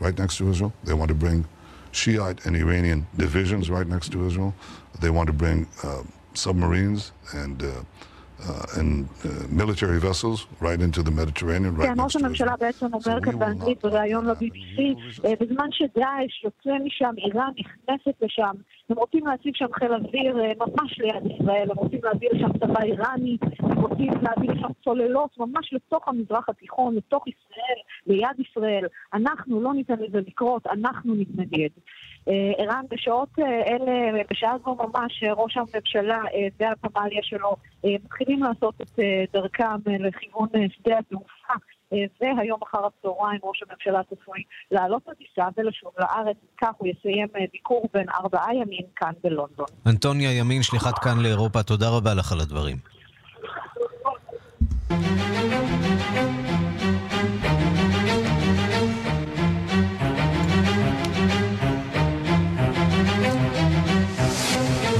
right 0.00 0.16
next 0.18 0.36
to 0.38 0.50
Israel. 0.50 0.72
They 0.84 0.94
want 0.94 1.08
to 1.08 1.14
bring 1.14 1.46
Shiite 1.92 2.44
and 2.44 2.56
Iranian 2.56 3.06
divisions 3.16 3.70
right 3.70 3.86
next 3.86 4.10
to 4.12 4.26
Israel. 4.26 4.54
They 5.00 5.10
want 5.10 5.28
to 5.28 5.32
bring 5.32 5.66
uh, 5.82 6.02
submarines 6.34 7.12
and 7.32 7.62
uh, 7.62 7.70
uh, 8.48 8.80
in 8.80 9.08
uh, 9.24 9.28
military 9.48 10.00
vessels 10.00 10.46
right 10.60 10.80
into 10.80 11.02
the 11.02 11.10
Mediterranean, 11.10 11.74
right 11.76 11.88
כן, 11.88 12.00
ראש 12.00 12.16
הממשלה 12.16 12.56
בעצם 12.56 12.94
אומר 12.94 13.20
כאן 13.22 13.38
באנגלית 13.38 13.82
בריאיון 13.82 14.26
ל-BBC, 14.26 14.78
אה, 15.24 15.32
בזמן 15.40 15.68
שדאעש 15.70 16.44
יוצא 16.44 16.84
משם, 16.84 17.14
איראן 17.18 17.50
נכנסת 17.58 18.22
לשם, 18.22 18.52
הם 18.89 18.97
רוצים 18.97 19.27
להציב 19.27 19.53
שם 19.55 19.65
חיל 19.73 19.93
אוויר 19.93 20.39
אה, 20.39 20.51
ממש 20.59 20.99
ליד 20.99 21.31
ישראל, 21.31 21.71
הם 21.71 21.77
רוצים 21.77 21.99
להביא 22.03 22.29
לשם 22.33 22.57
צבא 22.57 22.83
איראני, 22.83 23.37
הם 23.59 23.81
רוצים 23.81 24.11
להביא 24.21 24.49
לשם 24.49 24.67
צוללות 24.83 25.37
ממש 25.37 25.73
לתוך 25.73 26.07
המזרח 26.07 26.49
התיכון, 26.49 26.95
לתוך 26.95 27.23
ישראל, 27.27 27.79
ליד 28.07 28.39
ישראל. 28.39 28.85
אנחנו 29.13 29.61
לא 29.61 29.73
ניתן 29.73 29.99
לזה 29.99 30.19
לקרות, 30.27 30.67
אנחנו 30.67 31.15
נתנגד. 31.15 31.69
אה, 32.27 32.51
ערן, 32.57 32.85
בשעות 32.89 33.29
אה, 33.39 33.45
אלה, 33.45 34.21
בשעה 34.31 34.55
זו 34.65 34.75
ממש, 34.75 35.23
ראש 35.37 35.57
הממשלה 35.57 36.21
והפמליה 36.59 37.23
שלו 37.23 37.55
מתחילים 37.83 38.43
לעשות 38.43 38.81
את 38.81 38.99
דרכם 39.33 39.79
לכיוון 39.99 40.49
שדה 40.69 40.97
התעופה. 40.97 41.38
אה, 41.93 41.97
והיום 42.21 42.59
אחר 42.63 42.85
הצהריים 42.85 43.39
ראש 43.43 43.63
הממשלה 43.69 44.01
צפוי 44.03 44.43
לעלות 44.71 45.01
לטיסה 45.07 45.47
ולשוב 45.57 45.91
לארץ. 45.99 46.37
כך 46.61 46.71
הוא 46.77 46.87
יסיים 46.87 47.27
אה, 47.35 47.45
ביקור 47.51 47.89
בין 47.93 48.09
ארבעה 48.09 48.55
ימים 48.55 48.85
כאן 48.95 49.11
בלונדון. 49.23 49.67
אנטוניה 49.87 50.37
ימין, 50.37 50.63
שליחת 50.63 50.99
כאן 50.99 51.19
לאירופה, 51.19 51.63
תודה 51.63 51.89
רבה 51.89 52.13
לך 52.13 52.31
על 52.31 52.39
הדברים. 52.39 52.77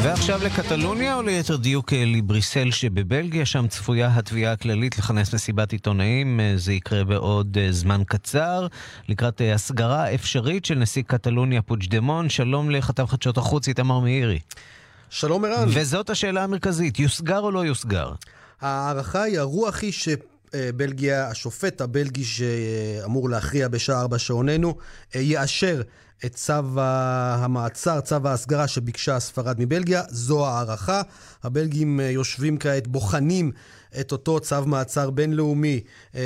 ועכשיו 0.10 0.40
לקטלוניה, 0.44 1.16
או 1.16 1.22
ליתר 1.22 1.56
דיוק 1.56 1.94
אה, 1.94 2.04
לבריסל 2.06 2.72
שבבלגיה, 2.72 3.46
שם 3.46 3.68
צפויה 3.68 4.16
התביעה 4.16 4.54
הכללית 4.54 4.98
לכנס 4.98 5.34
מסיבת 5.34 5.72
עיתונאים, 5.72 6.40
אה, 6.40 6.54
זה 6.58 6.74
יקרה 6.74 7.04
בעוד 7.04 7.58
אה, 7.62 7.72
זמן 7.72 8.02
קצר, 8.08 8.68
לקראת 9.10 9.42
הסגרה 9.56 10.14
אפשרית 10.14 10.66
של 10.66 10.76
נשיא 10.76 11.04
קטלוניה 11.08 11.62
פוג'דמון. 11.62 12.30
שלום 12.30 12.70
לכתב 12.70 13.06
חדשות 13.06 13.38
החוץ 13.38 13.68
איתמר 13.68 14.00
מאירי. 14.00 14.40
שלום 15.10 15.46
ערן. 15.46 15.68
וזאת 15.68 16.10
השאלה 16.10 16.44
המרכזית, 16.44 17.00
יוסגר 17.00 17.40
או 17.40 17.52
לא 17.52 17.66
יוסגר? 17.66 18.12
ההערכה 18.62 19.22
היא, 19.22 19.40
הרוח 19.40 19.82
היא 19.82 19.94
שבלגיה, 19.94 21.28
השופט 21.28 21.82
הבלגי 21.82 22.24
שאמור 22.24 23.30
להכריע 23.30 23.68
בשעה 23.68 24.02
ארבע 24.02 24.18
שעוננו, 24.18 24.78
יאשר 25.16 25.82
את 26.26 26.36
צו 26.36 26.82
המעצר, 26.82 28.02
צו 28.02 28.16
ההסגרה 28.26 28.68
שביקשה 28.68 29.20
ספרד 29.20 29.56
מבלגיה. 29.60 30.04
זו 30.10 30.48
הערכה. 30.48 31.02
הבלגים 31.44 32.00
יושבים 32.00 32.58
כעת, 32.58 32.88
בוחנים 32.88 33.52
את 34.00 34.12
אותו 34.12 34.40
צו 34.40 34.66
מעצר 34.66 35.10
בינלאומי 35.10 35.82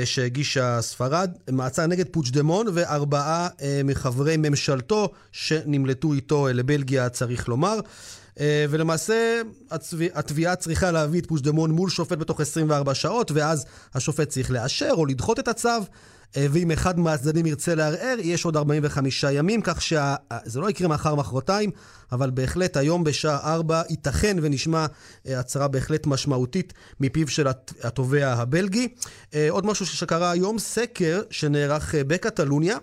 שהגישה 0.06 0.82
ספרד, 0.82 1.32
מעצר 1.52 1.88
נגד 1.88 2.06
פוג'דמון 2.12 2.68
וארבעה 2.74 3.48
מחברי 3.84 4.38
ממשלתו 4.38 5.10
שנמלטו 5.32 6.14
איתו 6.14 6.48
לבלגיה, 6.48 7.10
צריך 7.10 7.48
לומר. 7.48 7.80
ולמעשה 8.70 9.42
התביעה 10.14 10.56
צריכה 10.56 10.92
להביא 10.92 11.22
את 11.22 11.26
פושדמון 11.26 11.72
מול 11.72 11.90
שופט 11.90 12.18
בתוך 12.18 12.42
24 12.42 12.94
שעות, 12.94 13.32
ואז 13.32 13.66
השופט 13.94 14.30
צריך 14.30 14.52
לאשר 14.52 14.92
או 14.92 15.06
לדחות 15.06 15.40
את 15.40 15.48
הצו. 15.48 15.70
ואם 16.38 16.72
אחד 16.72 17.00
מהצדדים 17.00 17.46
ירצה 17.46 17.76
לערער, 17.76 18.16
יש 18.20 18.46
עוד 18.46 18.58
45 18.58 19.26
ימים, 19.32 19.62
כך 19.64 19.82
שזה 19.82 20.60
לא 20.60 20.70
יקרה 20.70 20.88
מחר 20.88 21.16
מחרתיים, 21.16 21.72
אבל 22.12 22.30
בהחלט 22.30 22.78
היום 22.78 23.04
בשעה 23.04 23.54
4 23.54 23.82
ייתכן 23.90 24.38
ונשמע 24.42 24.86
הצהרה 25.26 25.68
בהחלט 25.68 26.08
משמעותית 26.08 26.74
מפיו 27.00 27.28
של 27.28 27.48
התובע 27.84 28.28
הבלגי. 28.28 28.88
עוד 29.50 29.66
משהו 29.66 29.86
שקרה 29.86 30.32
היום, 30.32 30.60
סקר 30.60 31.22
שנערך 31.30 31.96
בקטלוניה, 31.96 32.78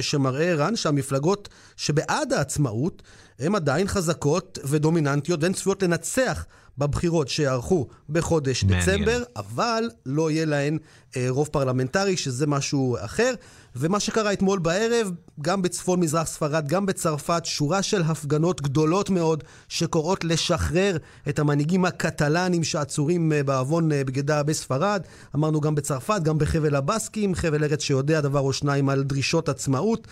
שמראה, 0.00 0.54
רן, 0.54 0.76
שהמפלגות 0.76 1.48
שבעד 1.76 2.32
העצמאות 2.32 3.02
הן 3.38 3.54
עדיין 3.54 3.88
חזקות 3.88 4.58
ודומיננטיות 4.64 5.42
והן 5.42 5.52
צפויות 5.52 5.82
לנצח 5.82 6.46
בבחירות 6.78 7.28
שיערכו 7.28 7.88
בחודש 8.08 8.64
מעניין. 8.64 8.80
דצמבר, 8.80 9.22
אבל 9.36 9.90
לא 10.06 10.30
יהיה 10.30 10.44
להן 10.44 10.74
אה, 10.74 11.09
רוב 11.28 11.48
פרלמנטרי, 11.52 12.16
שזה 12.16 12.46
משהו 12.46 12.96
אחר. 13.00 13.34
ומה 13.76 14.00
שקרה 14.00 14.32
אתמול 14.32 14.58
בערב, 14.58 15.10
גם 15.40 15.62
בצפון 15.62 16.00
מזרח 16.00 16.26
ספרד, 16.26 16.68
גם 16.68 16.86
בצרפת, 16.86 17.42
שורה 17.44 17.82
של 17.82 18.02
הפגנות 18.02 18.60
גדולות 18.60 19.10
מאוד 19.10 19.44
שקוראות 19.68 20.24
לשחרר 20.24 20.96
את 21.28 21.38
המנהיגים 21.38 21.84
הקטלנים 21.84 22.64
שעצורים 22.64 23.32
אה, 23.32 23.42
בעוון 23.42 23.92
אה, 23.92 24.04
בגדה 24.04 24.42
בספרד. 24.42 25.02
אמרנו 25.34 25.60
גם 25.60 25.74
בצרפת, 25.74 26.20
גם 26.22 26.38
בחבל 26.38 26.76
הבסקים, 26.76 27.34
חבל 27.34 27.64
ארץ 27.64 27.82
שיודע 27.82 28.20
דבר 28.20 28.40
או 28.40 28.52
שניים 28.52 28.88
על 28.88 29.02
דרישות 29.02 29.48
עצמאות. 29.48 30.08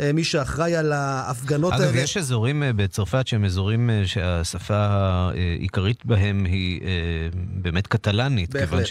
אה, 0.00 0.12
מי 0.12 0.24
שאחראי 0.24 0.76
על 0.76 0.92
ההפגנות 0.92 1.72
אגב, 1.72 1.80
האלה... 1.80 1.92
אגב, 1.92 2.02
יש 2.04 2.16
אזורים 2.16 2.62
בצרפת 2.76 3.26
שהם 3.26 3.44
אזורים 3.44 3.90
שהשפה 4.04 4.74
העיקרית 4.76 6.06
בהם 6.06 6.44
היא 6.44 6.80
באמת 7.54 7.86
קטלנית. 7.86 8.50
בהחלט. 8.50 8.68
כיוון 8.68 8.84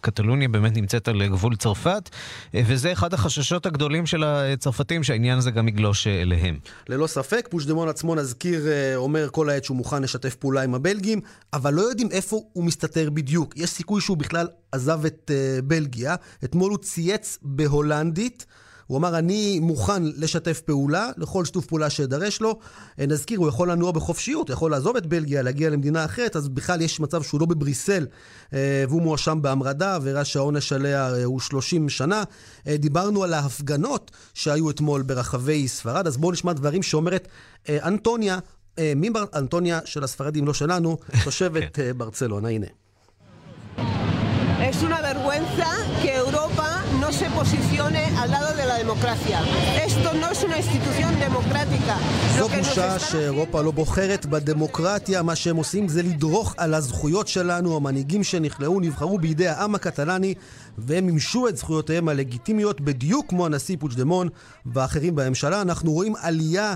שקטלוניה 0.00 0.48
באמת 0.48 0.76
נמצאת 0.82 1.08
על 1.08 1.28
גבול 1.28 1.56
צרפת, 1.56 2.10
וזה 2.54 2.92
אחד 2.92 3.14
החששות. 3.14 3.66
הגדולים 3.66 4.06
של 4.06 4.24
הצרפתים 4.24 5.02
שהעניין 5.02 5.38
הזה 5.38 5.50
גם 5.50 5.68
יגלוש 5.68 6.06
אליהם. 6.06 6.58
ללא 6.88 7.06
ספק, 7.06 7.48
פושדמון 7.50 7.88
עצמו 7.88 8.14
נזכיר, 8.14 8.66
אומר 8.96 9.28
כל 9.30 9.50
העת 9.50 9.64
שהוא 9.64 9.76
מוכן 9.76 10.02
לשתף 10.02 10.34
פעולה 10.34 10.62
עם 10.62 10.74
הבלגים, 10.74 11.20
אבל 11.52 11.74
לא 11.74 11.82
יודעים 11.82 12.08
איפה 12.10 12.42
הוא 12.52 12.64
מסתתר 12.64 13.10
בדיוק. 13.10 13.56
יש 13.56 13.70
סיכוי 13.70 14.00
שהוא 14.00 14.16
בכלל 14.16 14.46
עזב 14.72 15.04
את 15.06 15.30
בלגיה. 15.64 16.14
אתמול 16.44 16.70
הוא 16.70 16.78
צייץ 16.78 17.38
בהולנדית. 17.42 18.46
הוא 18.92 18.98
אמר, 18.98 19.18
אני 19.18 19.58
מוכן 19.60 20.02
לשתף 20.16 20.60
פעולה, 20.60 21.10
לכל 21.16 21.44
שיתוף 21.44 21.66
פעולה 21.66 21.90
שידרש 21.90 22.40
לו. 22.40 22.58
נזכיר, 22.98 23.38
הוא 23.38 23.48
יכול 23.48 23.70
לנוע 23.70 23.92
בחופשיות, 23.92 24.48
הוא 24.48 24.54
יכול 24.54 24.70
לעזוב 24.70 24.96
את 24.96 25.06
בלגיה, 25.06 25.42
להגיע 25.42 25.70
למדינה 25.70 26.04
אחרת, 26.04 26.36
אז 26.36 26.48
בכלל 26.48 26.80
יש 26.80 27.00
מצב 27.00 27.22
שהוא 27.22 27.40
לא 27.40 27.46
בבריסל, 27.46 28.06
והוא 28.52 29.02
מואשם 29.02 29.42
בהמרדה, 29.42 29.98
וראה 30.02 30.24
שהעונש 30.24 30.72
עליה 30.72 31.24
הוא 31.24 31.40
30 31.40 31.88
שנה. 31.88 32.22
דיברנו 32.68 33.24
על 33.24 33.34
ההפגנות 33.34 34.10
שהיו 34.34 34.70
אתמול 34.70 35.02
ברחבי 35.02 35.68
ספרד, 35.68 36.06
אז 36.06 36.16
בואו 36.16 36.32
נשמע 36.32 36.52
דברים 36.52 36.82
שאומרת 36.82 37.28
אנטוניה, 37.68 38.38
מי 38.96 39.10
בר... 39.10 39.24
אנטוניה 39.34 39.80
של 39.84 40.04
הספרדים, 40.04 40.46
לא 40.46 40.54
שלנו, 40.54 40.96
תושבת 41.24 41.78
ברצלונה, 41.96 42.48
הנה. 42.48 42.66
Es 44.70 44.82
una 44.88 45.00
vergüenza 45.00 45.68
que 46.00 46.10
Europa 46.24 46.71
no 47.12 47.18
se 47.18 47.30
posicione 47.30 48.02
al 48.22 48.30
lado 48.30 48.50
de 48.60 48.64
la 48.66 48.76
democracia. 48.84 49.38
Esto 49.88 50.08
no 50.14 50.26
es 50.30 50.42
una 50.44 50.56
institución 50.56 51.12
democrática. 51.20 51.96
זו 52.38 52.48
בושה 52.48 52.98
שאירופה 52.98 53.62
לא 53.62 53.70
בוחרת 53.70 54.26
בדמוקרטיה. 54.26 55.22
מה 55.22 55.36
שהם 55.36 55.56
עושים 55.56 55.88
זה 55.88 56.02
לדרוך 56.02 56.54
על 56.56 56.74
הזכויות 56.74 57.28
שלנו. 57.28 57.76
המנהיגים 57.76 58.24
שנכלאו 58.24 58.80
נבחרו 58.80 59.18
בידי 59.18 59.48
העם 59.48 59.74
הקטלני, 59.74 60.34
והם 60.78 61.06
מימשו 61.06 61.48
את 61.48 61.56
זכויותיהם 61.56 62.08
הלגיטימיות 62.08 62.80
בדיוק 62.80 63.26
כמו 63.28 63.46
הנשיא 63.46 63.76
פוג'דמון 63.80 64.28
ואחרים 64.66 65.14
בממשלה. 65.14 65.62
אנחנו 65.62 65.92
רואים 65.92 66.14
עלייה 66.20 66.74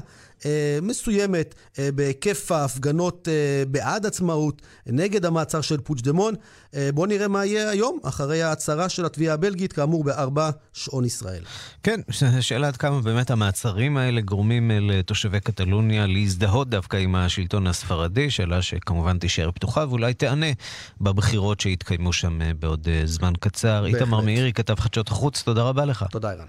מסוימת 0.83 1.55
אה, 1.79 1.89
בהיקף 1.93 2.53
ההפגנות 2.53 3.29
אה, 3.29 3.65
בעד 3.69 4.07
עצמאות, 4.07 4.63
נגד 4.87 5.25
המעצר 5.25 5.61
של 5.61 5.81
פוג'דמון. 5.81 6.35
אה, 6.75 6.91
בואו 6.95 7.07
נראה 7.07 7.29
מה 7.29 7.45
יהיה 7.45 7.71
היום, 7.71 7.99
אחרי 8.05 8.43
ההצהרה 8.43 8.89
של 8.89 9.05
התביעה 9.05 9.35
הבלגית, 9.35 9.73
כאמור 9.73 10.05
בארבע 10.05 10.51
שעון 10.73 11.05
ישראל. 11.05 11.43
כן, 11.83 12.01
שאלה 12.41 12.69
עד 12.69 12.77
כמה 12.77 13.01
באמת 13.01 13.31
המעצרים 13.31 13.97
האלה 13.97 14.21
גורמים 14.21 14.71
לתושבי 14.71 15.41
קטלוניה 15.41 16.07
להזדהות 16.07 16.71
דווקא 16.71 16.97
עם 16.97 17.15
השלטון 17.15 17.67
הספרדי, 17.67 18.31
שאלה 18.31 18.63
שכמובן 18.63 19.19
תישאר 19.19 19.51
פתוחה 19.51 19.85
ואולי 19.89 20.15
תענה 20.15 20.53
בבחירות 21.01 21.61
שיתקיימו 21.61 22.13
שם 22.13 22.39
בעוד 22.59 22.89
זמן 23.05 23.33
קצר. 23.41 23.87
איתמר 23.87 24.21
מאירי, 24.21 24.53
כתב 24.53 24.75
חדשות 24.81 25.09
החוץ, 25.09 25.43
תודה 25.43 25.63
רבה 25.63 25.85
לך. 25.85 26.05
תודה, 26.11 26.33
אירן. 26.33 26.47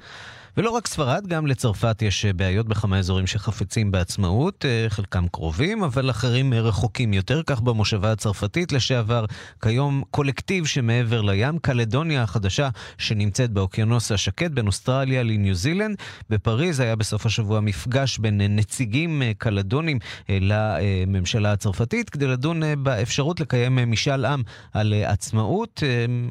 ולא 0.58 0.70
רק 0.70 0.88
ספרד, 0.88 1.28
גם 1.28 1.48
לצרפת 1.48 2.02
יש 2.02 2.26
בעיות 2.26 2.68
בכמה 2.68 3.00
אזורים 3.00 3.28
שחפצים 3.28 3.92
בעצמאות, 3.92 4.66
חלקם 4.90 5.28
קרובים, 5.28 5.84
אבל 5.84 6.10
אחרים 6.10 6.54
רחוקים 6.54 7.14
יותר, 7.14 7.42
כך 7.46 7.62
במושבה 7.62 8.12
הצרפתית 8.12 8.72
לשעבר, 8.72 9.26
כיום 9.62 10.04
קולקטיב 10.12 10.66
שמעבר 10.66 11.22
לים, 11.22 11.60
קלדוניה 11.60 12.24
החדשה 12.24 12.70
שנמצאת 12.98 13.52
באוקיינוס 13.52 14.12
השקט 14.12 14.52
בין 14.52 14.68
אוסטרליה 14.68 15.24
לניו 15.24 15.56
זילנד. 15.56 15.98
בפריז 16.30 16.80
היה 16.80 16.96
בסוף 16.96 17.26
השבוע 17.26 17.60
מפגש 17.60 18.18
בין 18.18 18.42
נציגים 18.56 19.22
קלדונים 19.38 20.00
לממשלה 20.30 21.52
הצרפתית, 21.52 22.10
כדי 22.10 22.28
לדון 22.28 22.62
באפשרות 22.84 23.40
לקיים 23.40 23.92
משאל 23.92 24.26
עם 24.26 24.42
על 24.74 24.94
עצמאות. 25.06 25.84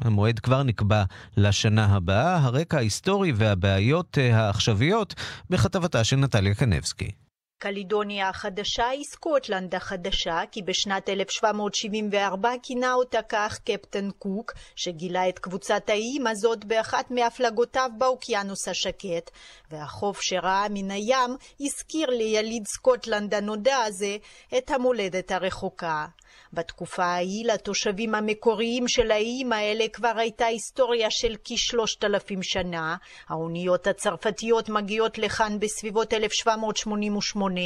המועד 0.05 0.39
כבר 0.39 0.63
נקבע 0.63 1.03
לשנה 1.37 1.87
הבאה. 1.87 2.37
הרקע 2.37 2.77
ההיסטורי 2.77 3.33
והבעיות 3.37 4.16
העכשוויות 4.19 5.15
בכתבתה 5.51 6.05
של 6.05 6.17
נטליה 6.17 6.55
קנבסקי. 6.55 7.11
קלידוניה 7.59 8.29
החדשה 8.29 8.89
היא 8.89 9.05
סקוטלנד 9.05 9.75
החדשה, 9.75 10.41
כי 10.51 10.63
בשנת 10.63 11.09
1774 11.09 12.51
כינה 12.63 12.93
אותה 12.95 13.23
כך 13.29 13.59
קפטן 13.59 14.11
קוק, 14.11 14.53
שגילה 14.77 15.29
את 15.29 15.39
קבוצת 15.39 15.83
האיים 15.89 16.27
הזאת 16.27 16.65
באחת 16.65 17.11
מהפלגותיו 17.11 17.91
באוקיינוס 17.99 18.69
השקט, 18.69 19.31
והחוף 19.71 20.21
שראה 20.21 20.67
מן 20.71 20.91
הים 20.91 21.37
הזכיר 21.61 22.11
ליליד 22.11 22.67
סקוטלנד 22.67 23.35
הנודע 23.35 23.77
הזה 23.77 24.17
את 24.59 24.71
המולדת 24.71 25.31
הרחוקה. 25.31 26.07
בתקופה 26.53 27.05
ההיא 27.05 27.47
לתושבים 27.47 28.15
המקוריים 28.15 28.89
של 28.89 29.11
האיים 29.11 29.53
האלה 29.53 29.85
כבר 29.93 30.13
הייתה 30.17 30.47
היסטוריה 30.47 31.11
של 31.11 31.35
כשלושת 31.45 32.05
אלפים 32.05 32.43
שנה. 32.43 32.97
האוניות 33.29 33.87
הצרפתיות 33.87 34.69
מגיעות 34.69 35.19
לכאן 35.19 35.59
בסביבות 35.61 36.13
1788, 36.15 37.61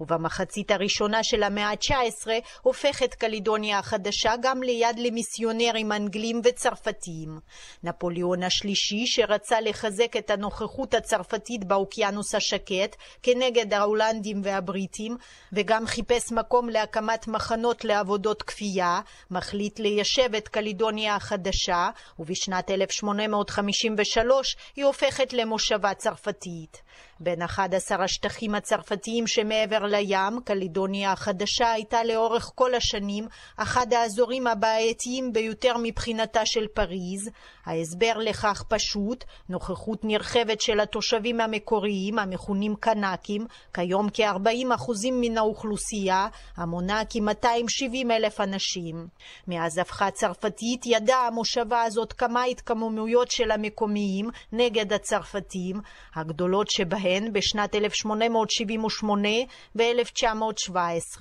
ובמחצית 0.00 0.70
הראשונה 0.70 1.24
של 1.24 1.42
המאה 1.42 1.70
ה-19 1.70 2.28
הופכת 2.62 3.14
קלידוניה 3.14 3.78
החדשה 3.78 4.32
גם 4.42 4.62
ליד 4.62 4.98
למיסיונרים 4.98 5.92
אנגלים 5.92 6.40
וצרפתיים. 6.44 7.40
נפוליאון 7.82 8.42
השלישי, 8.42 9.06
שרצה 9.06 9.60
לחזק 9.60 10.16
את 10.16 10.30
הנוכחות 10.30 10.94
הצרפתית 10.94 11.64
באוקיינוס 11.64 12.34
השקט 12.34 12.96
כנגד 13.22 13.74
ההולנדים 13.74 14.40
והבריטים, 14.44 15.16
וגם 15.52 15.86
חיפש 15.86 16.32
מקום 16.32 16.68
להקמת 16.68 17.28
מחנות 17.28 17.84
לעבודות 18.16 18.42
כפייה, 18.42 19.00
מחליט 19.30 19.78
ליישב 19.78 20.34
את 20.34 20.48
קלידוניה 20.48 21.16
החדשה, 21.16 21.90
ובשנת 22.18 22.70
1853 22.70 24.56
היא 24.76 24.84
הופכת 24.84 25.32
למושבה 25.32 25.94
צרפתית. 25.94 26.82
בין 27.20 27.42
11 27.42 28.04
השטחים 28.04 28.54
הצרפתיים 28.54 29.26
שמעבר 29.26 29.84
לים, 29.86 30.40
קלידוניה 30.44 31.12
החדשה 31.12 31.70
הייתה 31.72 32.04
לאורך 32.04 32.52
כל 32.54 32.74
השנים 32.74 33.26
אחד 33.56 33.92
האזורים 33.92 34.46
הבעייתיים 34.46 35.32
ביותר 35.32 35.72
מבחינתה 35.82 36.40
של 36.44 36.66
פריז. 36.74 37.30
ההסבר 37.66 38.12
לכך 38.16 38.62
פשוט, 38.68 39.24
נוכחות 39.48 40.04
נרחבת 40.04 40.60
של 40.60 40.80
התושבים 40.80 41.40
המקוריים, 41.40 42.18
המכונים 42.18 42.74
קנקים, 42.80 43.46
כיום 43.74 44.08
כ-40% 44.12 45.10
מן 45.12 45.38
האוכלוסייה, 45.38 46.26
המונה 46.56 47.02
כ-270 47.10 48.10
אלף 48.10 48.40
אנשים. 48.40 49.06
מאז 49.48 49.78
הפכה 49.78 50.10
צרפתית 50.10 50.86
ידעה 50.86 51.26
המושבה 51.26 51.82
הזאת 51.82 52.12
כמה 52.12 52.44
התקוממויות 52.44 53.30
של 53.30 53.50
המקומיים 53.50 54.28
נגד 54.52 54.92
הצרפתים, 54.92 55.80
הגדולות 56.14 56.70
שבהן 56.86 57.32
בשנת 57.32 57.74
1878 57.74 59.28
ו-1917. 59.76 61.20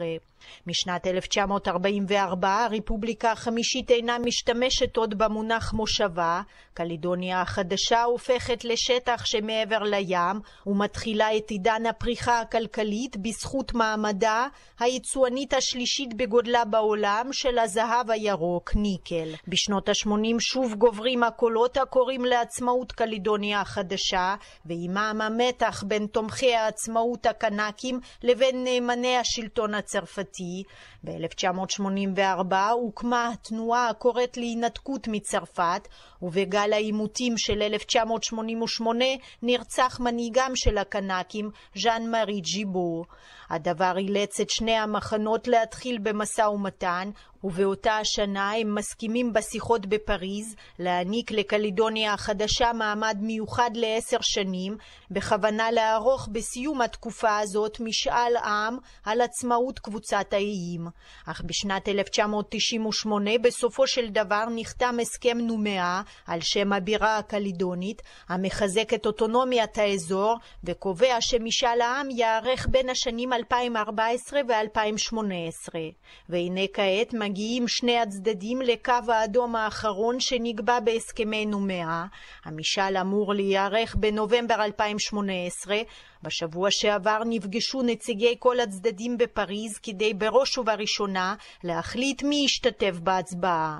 משנת 0.68 1.08
1944 1.08 2.66
הרפובליקה 2.66 3.32
החמישית 3.32 3.92
אינה 3.92 4.18
משתמשת 4.20 4.98
עוד 4.98 5.18
במונח 5.18 5.74
מושבה, 5.74 6.42
קלידוניה 6.74 7.42
החדשה 7.42 8.04
הופכת 8.04 8.66
לשטח 8.66 9.26
שמעבר 9.26 9.84
לים 9.84 10.40
ומתחילה 10.68 11.38
את 11.38 11.50
עידן 11.50 11.86
הפריחה 11.90 12.42
הכלכלית 12.42 13.18
בזכות 13.18 13.74
מעמדה 13.74 14.48
היצואנית 14.80 15.54
השלישית 15.54 16.14
בגודלה 16.14 16.66
בעולם 16.66 17.30
של 17.32 17.60
הזהב 17.60 18.12
הירוק, 18.12 18.76
ניקל. 18.76 19.36
בשנות 19.48 19.90
ה-80 19.90 20.40
שוב 20.40 20.76
גוברים 20.76 21.24
הקולות 21.24 21.78
הקוראים 21.78 22.26
לעצמאות 22.26 22.92
קלידוניה 22.92 23.62
החדשה, 23.62 24.36
ועימם 24.66 25.22
המתח 25.22 25.84
בין 25.88 26.08
תומכי 26.08 26.56
העצמאות 26.56 27.26
הקנקים 27.26 28.00
לבין 28.24 28.64
נאמני 28.64 29.18
השלטון 29.18 29.74
הצרפתי. 29.74 30.35
הצרפתי, 30.36 30.64
ב-1984 31.04 32.56
הוקמה 32.72 33.30
התנועה 33.34 33.90
הקוראת 33.90 34.38
להינתקות 34.38 35.08
מצרפת, 35.08 35.88
ובגל 36.26 36.74
העימותים 36.74 37.38
של 37.38 37.62
1988 37.62 39.06
נרצח 39.42 40.00
מנהיגם 40.00 40.52
של 40.56 40.78
הקנקים, 40.78 41.50
ז'אן 41.76 42.12
מארי 42.12 42.42
ג'יבור. 42.42 43.06
הדבר 43.50 43.98
אילץ 43.98 44.40
את 44.40 44.50
שני 44.50 44.76
המחנות 44.76 45.48
להתחיל 45.48 45.98
במשא 45.98 46.42
ומתן, 46.42 47.10
ובאותה 47.44 47.98
השנה 47.98 48.52
הם 48.52 48.76
מסכימים 48.76 49.34
בשיחות 49.34 49.86
בפריז 49.86 50.56
להעניק 50.80 51.32
לקלידוניה 51.32 52.14
החדשה 52.14 52.74
מעמד 52.74 53.18
מיוחד 53.22 53.70
לעשר 53.74 54.18
שנים, 54.22 54.78
בכוונה 55.12 55.72
לערוך 55.72 56.30
בסיום 56.32 56.82
התקופה 56.82 57.38
הזאת 57.38 57.80
משאל 57.80 58.38
עם 58.38 58.78
על 59.04 59.22
עצמאות 59.22 59.80
קבוצת 59.80 60.34
האיים. 60.34 60.88
אך 61.26 61.42
בשנת 61.46 61.88
1998 61.88 63.32
בסופו 63.42 63.88
של 63.88 64.10
דבר 64.10 64.44
נחתם 64.56 64.96
הסכם 65.02 65.38
נומאה 65.38 66.02
על 66.28 66.40
שם 66.42 66.74
הבירה 66.74 67.18
הקלידונית, 67.18 68.02
המחזק 68.30 68.94
את 68.94 69.06
אוטונומיית 69.06 69.78
האזור 69.78 70.36
וקובע 70.64 71.18
שמשאל 71.20 71.82
העם 71.82 72.10
ייערך 72.12 72.68
בין 72.72 72.90
השנים 72.90 73.34
2014 73.34 74.42
ו-2018. 74.48 75.76
והנה 76.30 76.68
כעת 76.74 77.14
מגיעים 77.14 77.68
שני 77.68 78.00
הצדדים 78.00 78.62
לקו 78.62 78.94
האדום 79.08 79.56
האחרון 79.56 80.20
שנקבע 80.20 80.80
בהסכמי 80.80 81.46
נומאה. 81.46 82.06
המשאל 82.46 82.98
אמור 82.98 83.34
להיערך 83.34 83.96
בנובמבר 83.96 84.56
2018, 84.56 85.76
בשבוע 86.26 86.68
שעבר 86.72 87.18
נפגשו 87.26 87.82
נציגי 87.82 88.36
כל 88.40 88.60
הצדדים 88.60 89.18
בפריז 89.18 89.80
כדי 89.84 90.14
בראש 90.14 90.58
ובראשונה 90.58 91.36
להחליט 91.64 92.24
מי 92.24 92.36
ישתתף 92.46 93.00
בהצבעה. 93.04 93.80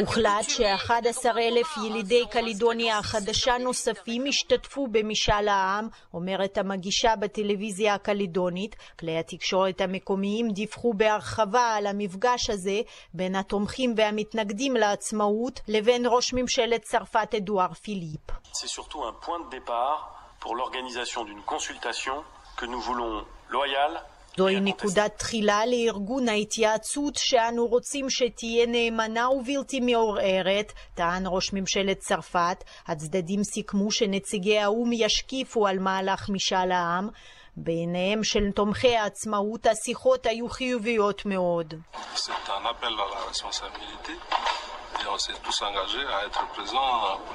הוחלט 0.00 0.48
ש-11 0.48 1.38
אלף 1.38 1.76
ילידי 1.86 2.24
קלידוניה 2.30 2.98
החדשה 2.98 3.58
נוספים 3.58 4.26
ישתתפו 4.26 4.86
במשאל 4.90 5.48
העם, 5.48 5.88
אומרת 6.14 6.58
המגישה 6.58 7.16
בטלוויזיה 7.16 7.94
הקלידונית. 7.94 8.76
כלי 8.98 9.18
התקשורת 9.18 9.80
המקומיים 9.80 10.50
דיווחו 10.50 10.94
בהרחבה 10.94 11.74
על 11.76 11.86
המפגש 11.86 12.50
הזה 12.50 12.80
בין 13.14 13.34
התומכים 13.34 13.94
והמתנגדים 13.96 14.76
לעצמאות 14.76 15.60
לבין 15.68 16.02
ראש 16.06 16.32
ממשלת 16.32 16.82
צרפת 16.82 17.34
אדואר 17.36 17.72
פיליפ. 17.72 18.20
C'est 18.64 18.72
surtout 18.80 19.04
un 19.04 19.12
point 19.12 19.40
de 19.40 19.50
départ 19.50 19.98
pour 20.40 20.56
l'organisation 20.56 21.24
d'une 21.24 21.42
consultation 21.42 22.24
que 22.56 22.64
nous 22.64 22.80
voulons 22.80 23.26
loyale 23.50 24.02
זוהי 24.36 24.60
נקודת 24.60 25.18
תחילה 25.18 25.60
לארגון 25.66 26.28
ההתייעצות 26.28 27.14
שאנו 27.16 27.66
רוצים 27.66 28.10
שתהיה 28.10 28.66
נאמנה 28.66 29.30
ובלתי 29.30 29.80
מעורערת, 29.80 30.72
טען 30.94 31.22
ראש 31.26 31.52
ממשלת 31.52 31.98
צרפת. 31.98 32.64
הצדדים 32.86 33.44
סיכמו 33.44 33.90
שנציגי 33.90 34.58
האו"ם 34.58 34.92
ישקיפו 34.92 35.66
על 35.66 35.78
מהלך 35.78 36.30
משאל 36.30 36.72
העם. 36.72 37.08
בעיניהם 37.56 38.24
של 38.24 38.52
תומכי 38.54 38.96
העצמאות 38.96 39.66
השיחות 39.66 40.26
היו 40.26 40.48
חיוביות 40.48 41.26
מאוד. 41.26 41.74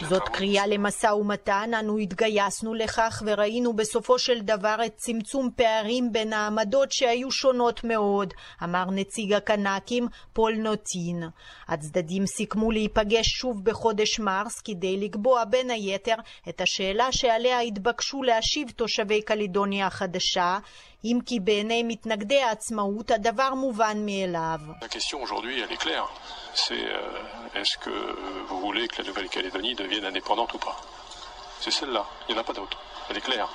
זאת 0.02 0.30
קריאה 0.30 0.68
למשא 0.68 1.08
ומתן, 1.08 1.72
אנו 1.80 1.98
התגייסנו 1.98 2.74
לכך 2.74 3.24
וראינו 3.26 3.74
בסופו 3.74 4.20
של 4.20 4.42
דבר 4.42 4.76
את 4.86 4.94
צמצום 4.96 5.50
פערים 5.56 6.12
בין 6.12 6.34
העמדות 6.34 6.92
שהיו 6.92 7.32
שונות 7.32 7.84
מאוד, 7.84 8.34
אמר 8.64 8.86
נציג 8.92 9.34
הקנקים 9.34 10.08
פול 10.34 10.54
נוטין. 10.56 11.24
הצדדים 11.68 12.26
סיכמו 12.26 12.72
להיפגש 12.72 13.28
שוב 13.28 13.64
בחודש 13.64 14.20
מרס 14.20 14.62
כדי 14.66 14.98
לקבוע 14.98 15.46
בין 15.46 15.72
היתר 15.72 16.16
את 16.50 16.62
השאלה 16.62 17.12
שעליה 17.12 17.60
התבקשו 17.60 18.24
להשיב 18.24 18.70
תושבי 18.70 19.22
קלידוניה 19.22 19.88
החדשה, 19.88 20.58
אם 21.06 21.20
כי 21.26 21.40
בעיני 21.40 21.84
מתנגדי 21.84 22.42
העצמאות 22.42 23.12
הדבר 23.12 23.54
מובן 23.54 23.98
מאליו. 24.06 24.60
C'est 26.60 26.86
euh, 26.86 27.60
est-ce 27.60 27.78
que 27.78 27.90
vous 28.48 28.60
voulez 28.60 28.88
que 28.88 29.02
la 29.02 29.08
Nouvelle-Calédonie 29.08 29.76
devienne 29.76 30.06
indépendante 30.06 30.54
ou 30.54 30.58
pas? 30.58 30.76
C'est 31.60 31.72
celle-là, 31.72 32.06
il 32.28 32.34
n'y 32.34 32.38
en 32.38 32.42
a 32.42 32.44
pas 32.44 32.54
d'autre. 32.54 32.78
Elle 33.10 33.18
est 33.18 33.22
claire. 33.22 33.50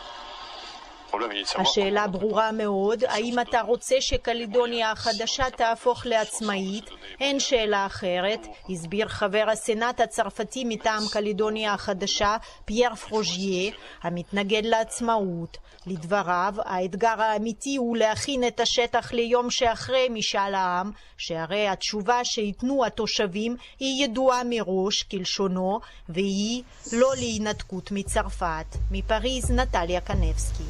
השאלה 1.57 2.07
ברורה 2.07 2.53
מאוד, 2.53 3.05
האם 3.05 3.41
אתה 3.41 3.61
רוצה 3.61 3.97
שקלידוניה 4.01 4.91
החדשה 4.91 5.51
תהפוך 5.51 6.07
לעצמאית? 6.07 6.91
אין 7.21 7.41
שאלה 7.41 7.87
אחרת, 7.87 8.47
הסביר 8.71 9.09
חבר 9.09 9.45
הסנאט 9.53 10.01
הצרפתי 10.01 10.65
מטעם 10.65 11.03
קלידוניה 11.13 11.73
החדשה, 11.73 12.37
פייר 12.65 12.95
פרוז'יה, 12.95 13.73
המתנגד 14.03 14.63
לעצמאות. 14.65 15.59
לדבריו, 15.87 16.55
האתגר 16.59 17.23
האמיתי 17.23 17.77
הוא 17.77 17.97
להכין 17.97 18.47
את 18.47 18.61
השטח 18.61 19.13
ליום 19.13 19.51
שאחרי 19.51 20.09
משאל 20.11 20.55
העם, 20.55 20.91
שהרי 21.17 21.69
התשובה 21.69 22.25
שייתנו 22.25 22.85
התושבים 22.85 23.57
היא 23.81 24.05
ידועה 24.05 24.43
מראש, 24.45 25.03
כלשונו, 25.03 25.81
והיא 26.09 26.63
לא 26.93 27.09
להינתקות 27.17 27.91
מצרפת. 27.93 28.67
מפריז, 28.91 29.51
נטליה 29.51 30.01
קנבסקי. 30.01 30.65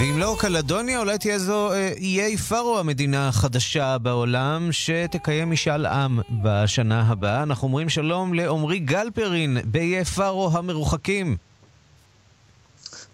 ואם 0.00 0.18
לא 0.18 0.36
קלדוניה, 0.38 0.98
אולי 0.98 1.18
תהיה 1.18 1.38
זו 1.38 1.72
אה, 1.72 1.92
איי 1.96 2.36
פארו, 2.36 2.78
המדינה 2.78 3.28
החדשה 3.28 3.98
בעולם, 3.98 4.68
שתקיים 4.72 5.50
משאל 5.50 5.86
עם 5.86 6.20
בשנה 6.42 7.04
הבאה. 7.08 7.42
אנחנו 7.42 7.68
אומרים 7.68 7.88
שלום 7.88 8.34
לעמרי 8.34 8.78
גלפרין 8.78 9.58
באיי 9.64 10.04
פארו 10.04 10.50
המרוחקים. 10.52 11.36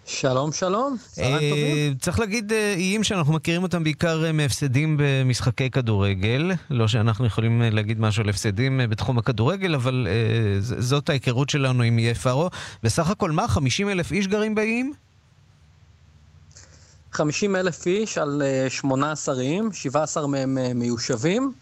שלום, 0.09 0.51
שלום. 0.51 0.97
צהריים 1.11 1.35
אה, 1.35 1.49
טובים. 1.49 1.95
צריך 1.95 2.19
להגיד 2.19 2.53
אה, 2.53 2.73
איים 2.73 3.03
שאנחנו 3.03 3.33
מכירים 3.33 3.63
אותם 3.63 3.83
בעיקר 3.83 4.25
אה, 4.25 4.31
מהפסדים 4.31 4.97
במשחקי 4.99 5.69
כדורגל. 5.69 6.51
לא 6.69 6.87
שאנחנו 6.87 7.25
יכולים 7.25 7.61
אה, 7.61 7.69
להגיד 7.69 7.99
משהו 7.99 8.23
על 8.23 8.29
הפסדים 8.29 8.81
אה, 8.81 8.87
בתחום 8.87 9.17
הכדורגל, 9.17 9.75
אבל 9.75 10.07
אה, 10.09 10.57
זאת 10.61 11.09
ההיכרות 11.09 11.49
שלנו 11.49 11.83
עם 11.83 11.97
איי 11.97 12.13
פארו. 12.13 12.49
בסך 12.83 13.09
הכל 13.09 13.31
מה, 13.31 13.47
50 13.47 13.89
אלף 13.89 14.11
איש 14.11 14.27
גרים 14.27 14.55
באיים? 14.55 14.93
50 17.11 17.55
אלף 17.55 17.87
איש 17.87 18.17
על 18.17 18.41
אה, 18.45 18.69
18 18.69 19.39
איים, 19.39 19.73
17 19.73 20.27
מהם 20.27 20.57
אה, 20.57 20.73
מיושבים. 20.73 21.53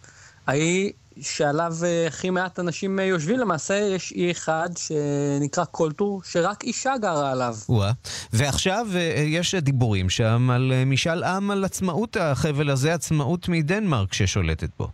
האי 0.48 0.92
שעליו 1.22 1.74
אה, 1.84 2.08
הכי 2.08 2.30
מעט 2.30 2.60
אנשים 2.60 3.00
אה, 3.00 3.04
יושבים, 3.04 3.40
למעשה 3.40 3.76
יש 3.76 4.12
אי 4.12 4.32
אחד 4.32 4.70
שנקרא 4.78 5.66
קולטור, 5.66 6.22
שרק 6.24 6.64
אישה 6.64 6.98
גרה 7.02 7.32
עליו. 7.32 7.56
וואה. 7.70 7.92
ועכשיו 8.34 8.88
אה, 8.96 9.00
יש 9.26 9.56
דיבורים 9.56 10.10
שם 10.10 10.50
על 10.54 10.72
אה, 10.76 10.86
משאל 10.86 11.24
עם 11.24 11.52
על 11.52 11.66
עצמאות 11.66 12.18
החבל 12.20 12.70
הזה, 12.70 12.94
עצמאות 12.94 13.50
מדנמרק 13.50 14.14
ששולטת 14.14 14.70
בו. 14.80 14.88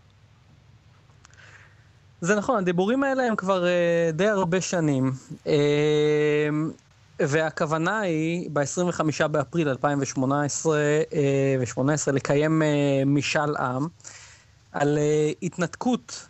זה 2.21 2.35
נכון, 2.35 2.57
הדיבורים 2.57 3.03
האלה 3.03 3.23
הם 3.23 3.35
כבר 3.35 3.65
אה, 3.65 4.11
די 4.13 4.27
הרבה 4.27 4.61
שנים. 4.61 5.11
אה, 5.47 6.49
והכוונה 7.19 7.99
היא 7.99 8.49
ב-25 8.53 9.27
באפריל 9.27 9.69
2018 9.69 10.77
אה, 10.77 11.55
ו-18 11.59 12.11
לקיים 12.11 12.61
אה, 12.61 12.67
משאל 13.05 13.57
עם 13.57 13.87
על 14.71 14.97
אה, 14.97 15.31
התנתקות 15.43 16.27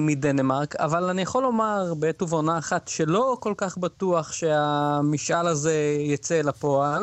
מדנמרק, 0.00 0.76
אבל 0.76 1.04
אני 1.04 1.22
יכול 1.22 1.42
לומר 1.42 1.94
בעת 1.94 2.22
ובעונה 2.22 2.58
אחת 2.58 2.88
שלא 2.88 3.36
כל 3.40 3.54
כך 3.56 3.78
בטוח 3.78 4.32
שהמשאל 4.32 5.46
הזה 5.46 5.96
יצא 6.00 6.40
לפועל. 6.40 7.02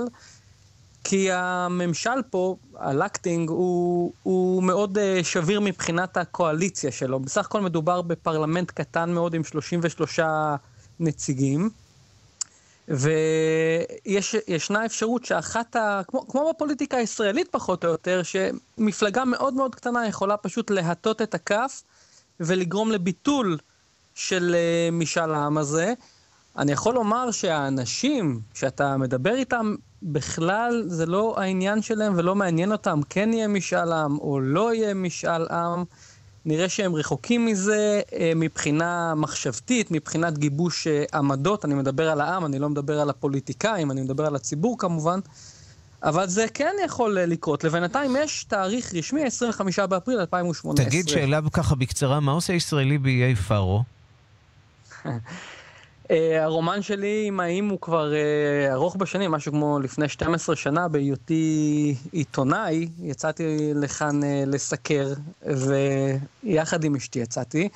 כי 1.09 1.32
הממשל 1.32 2.22
פה, 2.30 2.55
הלקטינג, 2.76 3.49
הוא, 3.49 4.13
הוא 4.24 4.63
מאוד 4.63 4.97
uh, 4.97 5.24
שביר 5.24 5.59
מבחינת 5.59 6.18
הקואליציה 6.18 6.91
שלו. 6.91 7.20
בסך 7.20 7.45
הכל 7.45 7.61
מדובר 7.61 8.01
בפרלמנט 8.01 8.72
קטן 8.72 9.11
מאוד 9.13 9.34
עם 9.34 9.43
33 9.43 10.20
נציגים, 10.99 11.70
וישנה 12.88 14.86
אפשרות 14.86 15.26
שאחת 15.26 15.76
ה... 15.76 16.02
כמו, 16.08 16.28
כמו 16.28 16.50
בפוליטיקה 16.50 16.98
הישראלית 16.98 17.48
פחות 17.52 17.86
או 17.86 17.90
יותר, 17.90 18.22
שמפלגה 18.24 19.26
מאוד 19.26 19.54
מאוד 19.54 19.76
קטנה 19.76 20.08
יכולה 20.08 20.38
פשוט 20.38 20.72
להטות 20.72 21.22
את 21.22 21.34
הכף 21.34 21.84
ולגרום 22.40 22.92
לביטול 22.92 23.58
של 24.16 24.56
uh, 24.56 24.92
משאל 24.94 25.34
העם 25.34 25.58
הזה. 25.58 25.94
אני 26.58 26.72
יכול 26.72 26.94
לומר 26.94 27.32
שהאנשים 27.32 28.40
שאתה 28.54 28.98
מדבר 28.98 29.36
איתם, 29.36 29.76
בכלל 30.04 30.84
זה 30.88 31.06
לא 31.06 31.36
העניין 31.38 31.82
שלהם 31.82 32.14
ולא 32.18 32.36
מעניין 32.36 32.72
אותם, 32.72 33.00
כן 33.10 33.34
יהיה 33.34 33.48
משאל 33.48 33.94
עם 33.94 34.18
או 34.20 34.40
לא 34.40 34.74
יהיה 34.74 34.94
משאל 34.94 35.48
עם. 35.48 35.84
נראה 36.46 36.70
שהם 36.70 36.96
רחוקים 36.96 37.46
מזה 37.46 38.02
אה, 38.14 38.32
מבחינה 38.36 39.16
מחשבתית, 39.16 39.92
מבחינת 39.92 40.38
גיבוש 40.38 40.88
אה, 40.88 41.04
עמדות. 41.14 41.66
אני 41.66 41.74
מדבר 41.74 42.10
על 42.10 42.22
העם, 42.22 42.46
אני 42.46 42.60
לא 42.60 42.70
מדבר 42.70 43.00
על 43.00 43.10
הפוליטיקאים, 43.10 43.92
אני 43.92 44.02
מדבר 44.02 44.26
על 44.26 44.36
הציבור 44.36 44.78
כמובן. 44.78 45.20
אבל 46.04 46.28
זה 46.28 46.46
כן 46.54 46.76
יכול 46.86 47.18
אה, 47.18 47.26
לקרות. 47.26 47.64
לבינתיים 47.64 48.16
יש 48.20 48.44
תאריך 48.44 48.94
רשמי, 48.94 49.24
25 49.24 49.80
באפריל 49.80 50.20
2018. 50.20 50.86
תגיד 50.86 51.08
שאלה 51.08 51.40
ככה 51.54 51.76
בקצרה, 51.76 52.20
מה 52.20 52.32
עושה 52.32 52.54
ישראלי 52.54 52.98
באיי 52.98 53.36
פארו? 53.36 53.84
Uh, 56.08 56.10
הרומן 56.41 56.82
שלי 56.82 57.24
עם 57.28 57.39
האם 57.39 57.70
הוא 57.70 57.82
כבר 57.82 58.12
uh, 58.12 58.74
ארוך 58.74 58.95
בשנים, 58.95 59.32
משהו 59.32 59.51
כמו 59.51 59.80
לפני 59.80 60.10
12 60.10 60.55
שנה, 60.55 60.88
בהיותי 60.88 61.95
עיתונאי, 62.12 62.89
יצאתי 63.01 63.72
לכאן 63.76 64.24
uh, 64.24 64.26
לסקר, 64.45 65.14
ויחד 66.43 66.84
עם 66.84 66.95
אשתי 66.95 67.20
יצאתי, 67.20 67.70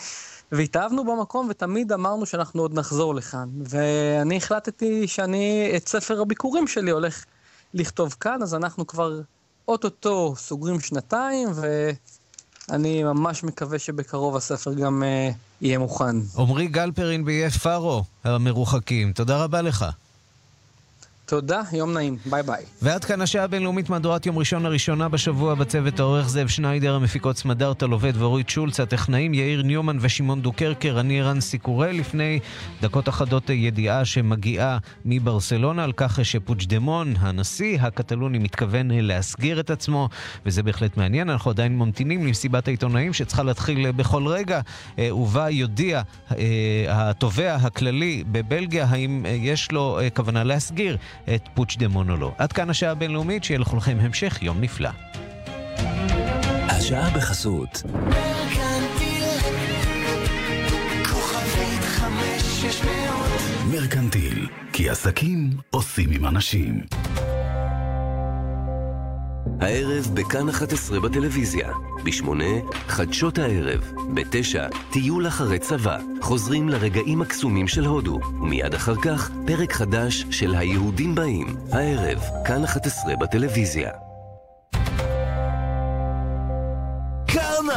והתאהבנו 0.52 1.04
במקום, 1.04 1.48
ותמיד 1.50 1.92
אמרנו 1.92 2.26
שאנחנו 2.26 2.62
עוד 2.62 2.80
נחזור 2.80 3.16
לכאן. 3.16 3.50
ואני 3.66 4.38
החלטתי 4.38 5.08
שאני 5.08 5.74
את 5.76 5.88
ספר 5.88 6.22
הביקורים 6.22 6.68
שלי 6.68 6.92
הולך 6.92 7.26
לכתוב 7.74 8.16
כאן, 8.20 8.44
אז 8.44 8.56
אנחנו 8.56 8.88
כבר 8.88 9.22
אוטוטו 9.68 10.36
סוגרים 10.38 10.80
שנתיים, 10.80 11.50
ואני 12.70 13.04
ממש 13.04 13.44
מקווה 13.44 13.80
שבקרוב 13.80 14.36
הספר 14.36 14.74
גם 14.74 15.04
אה, 15.04 15.51
יהיה 15.62 15.80
מוכן. 15.80 16.16
עמרי 16.38 16.68
גלפרין 16.68 17.26
באיי 17.26 17.50
פארו 17.50 18.04
המרוחקים, 18.24 19.14
תודה 19.14 19.44
רבה 19.44 19.62
לך. 19.62 19.86
תודה, 21.32 21.62
יום 21.74 21.94
נעים, 21.94 22.18
ביי 22.26 22.44
ביי. 22.44 22.64
ועד 22.82 23.06
כאן 23.06 23.22
השעה 23.22 23.44
הבינלאומית 23.44 23.90
מהדורת 23.90 24.26
יום 24.26 24.38
ראשון 24.38 24.64
לראשונה 24.64 25.10
בשבוע 25.10 25.56
בצוות 25.56 26.00
העורך 26.00 26.30
זאב 26.30 26.48
שניידר, 26.48 26.96
המפיקות 26.96 27.38
סמדארטה 27.38 27.88
לובד 27.88 28.14
ואורית 28.18 28.50
שולץ, 28.50 28.80
הטכנאים 28.80 29.34
יאיר 29.34 29.62
ניומן 29.62 29.98
ושמעון 30.02 30.42
דוקרקר, 30.42 31.00
אני 31.00 31.22
רן 31.22 31.42
סיקורל. 31.42 31.92
לפני 31.92 32.40
דקות 32.82 33.10
אחדות 33.10 33.50
ידיעה 33.50 34.06
שמגיעה 34.06 34.78
מברסלונה 35.06 35.84
על 35.84 35.92
כך 35.98 36.26
שפוג'דמון, 36.26 37.14
הנשיא 37.20 37.78
הקטלוני, 37.82 38.38
מתכוון 38.38 38.92
להסגיר 38.92 39.60
את 39.60 39.70
עצמו, 39.70 40.10
וזה 40.46 40.64
בהחלט 40.64 40.98
מעניין. 40.98 41.30
אנחנו 41.30 41.52
עדיין 41.52 41.78
ממתינים 41.78 42.26
למסיבת 42.26 42.68
העיתונאים 42.68 43.14
שצריכה 43.14 43.44
להתחיל 43.44 43.92
בכל 43.92 44.28
רגע, 44.28 44.62
אה, 45.00 45.16
ובה 45.16 45.50
יודיע 45.50 46.02
אה, 46.32 47.10
התובע 47.10 47.56
הכללי 47.56 48.24
בבלגיה 48.32 48.86
האם 48.90 49.26
אה, 49.26 49.32
יש 49.32 49.72
לו 49.72 50.00
כוונה 50.14 50.44
להסגיר 50.44 50.98
את 51.36 51.50
פוצ'דמון 51.54 52.10
או 52.10 52.18
לא. 52.18 52.32
עד 52.38 52.54
כאן 52.54 52.70
השעה 52.70 52.92
הבינלאומית, 52.92 53.44
שיהיה 53.44 53.60
לכולכם 53.60 53.98
המשך 54.02 54.40
יום 54.42 54.62
נפלא. 54.62 54.90
השעה 56.70 57.10
בחסות. 57.10 57.84
כוכבית 61.10 61.82
5600 61.84 63.12
מרקנטיל, 63.72 64.48
כי 64.74 64.90
עסקים 64.90 65.50
עושים 65.70 66.12
עם 66.12 66.26
אנשים. 66.26 66.82
הערב 69.62 70.08
בכאן 70.14 70.50
11 70.50 71.00
בטלוויזיה. 71.00 71.70
ב-8, 72.04 72.28
חדשות 72.88 73.38
הערב. 73.38 73.92
ב-9, 74.14 74.76
טיול 74.92 75.28
אחרי 75.28 75.60
צבא. 75.60 75.98
חוזרים 76.22 76.70
לרגעים 76.70 77.22
הקסומים 77.22 77.68
של 77.68 77.86
הודו. 77.86 78.20
ומיד 78.42 78.74
אחר 78.74 78.96
כך, 78.96 79.32
פרק 79.48 79.74
חדש 79.74 80.26
של 80.32 80.56
היהודים 80.56 81.16
באים. 81.16 81.56
הערב, 81.72 82.20
כאן 82.46 82.64
11 82.64 83.16
בטלוויזיה. 83.16 84.11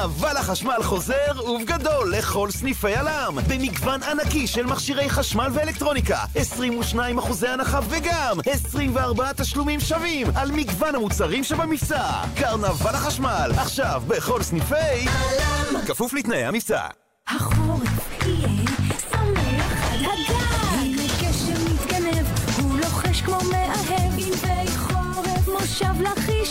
קרנבל 0.05 0.37
החשמל 0.37 0.83
חוזר 0.83 1.51
ובגדול 1.51 2.15
לכל 2.15 2.51
סניפי 2.51 2.97
הלם 2.97 3.39
במגוון 3.49 4.03
ענקי 4.03 4.47
של 4.47 4.67
מכשירי 4.67 5.11
חשמל 5.11 5.49
ואלקטרוניקה. 5.53 6.19
22 6.35 7.19
אחוזי 7.19 7.49
הנחה 7.49 7.81
וגם 7.89 8.39
24 8.47 9.33
תשלומים 9.33 9.81
שווים 9.81 10.27
על 10.35 10.53
מגוון 10.53 10.95
המוצרים 10.95 11.45
שבמבצע. 11.45 12.03
קרנבל 12.37 12.95
החשמל 12.95 13.51
עכשיו 13.57 14.03
בכל 14.07 14.43
סניפי 14.43 15.09
הלם 15.09 15.81
כפוף 15.87 16.13
לתנאי 16.13 16.45
המבצע. 16.45 16.87
החורף 17.29 18.27
יהיה 18.27 18.49
שמח 19.11 19.93
עד 19.93 20.01
הגג. 20.01 20.35
הנה 20.79 21.03
גשם 21.21 21.75
מתגנב, 21.75 22.27
הוא 22.63 22.79
לוחש 22.79 23.21
כמו 23.21 23.39
מאהב. 23.51 23.75
ענבי 24.15 24.77
חורף, 24.77 25.49
מושב 25.49 26.01
לכיש, 26.01 26.51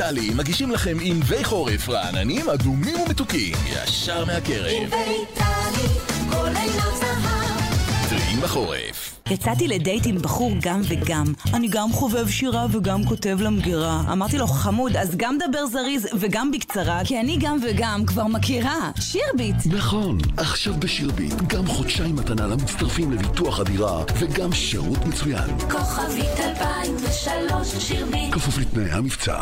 עיניו. 0.00 0.08
ענבי 0.08 0.20
ויטלי 0.20 0.34
מגישים 0.34 0.70
לכם 0.70 0.96
ענבי 1.00 1.44
חורף 1.44 1.88
רעננים, 1.88 2.50
אדומים 2.50 3.00
ומתוקים, 3.00 3.54
ישר 3.66 4.24
מהקרב. 4.24 4.66
ויטלי, 4.66 5.88
כל 6.30 6.46
עינות 6.46 6.96
זהב. 7.00 8.08
טריים 8.08 8.40
בחורף. 8.40 9.14
יצאתי 9.30 9.68
לדייט 9.68 10.06
עם 10.06 10.18
בחור 10.18 10.52
גם 10.60 10.80
וגם. 10.88 11.24
אני 11.54 11.68
גם 11.68 11.92
חובב 11.92 12.28
שירה 12.28 12.66
וגם 12.70 13.04
כותב 13.04 13.38
למגירה. 13.40 14.02
אמרתי 14.12 14.38
לו, 14.38 14.46
חמוד, 14.46 14.96
אז 14.96 15.16
גם 15.16 15.38
דבר 15.48 15.66
זריז 15.66 16.08
וגם 16.20 16.50
בקצרה, 16.50 17.00
כי 17.04 17.20
אני 17.20 17.36
גם 17.40 17.58
וגם 17.62 18.06
כבר 18.06 18.26
מכירה. 18.26 18.90
שירביט! 19.00 19.56
נכון, 19.66 20.18
עכשיו 20.36 20.74
בשירביט, 20.78 21.34
גם 21.46 21.66
חודשיים 21.66 22.16
מתנה 22.16 22.46
למצטרפים 22.46 23.12
לביטוח 23.12 23.60
הדירה, 23.60 24.04
וגם 24.18 24.52
שירות 24.52 25.06
מצוין. 25.06 25.58
כוכבית 25.70 26.40
2003 26.40 27.68
שירביט. 27.78 28.34
כפוף 28.34 28.58
לתנאי 28.58 28.90
המבצע. 28.90 29.38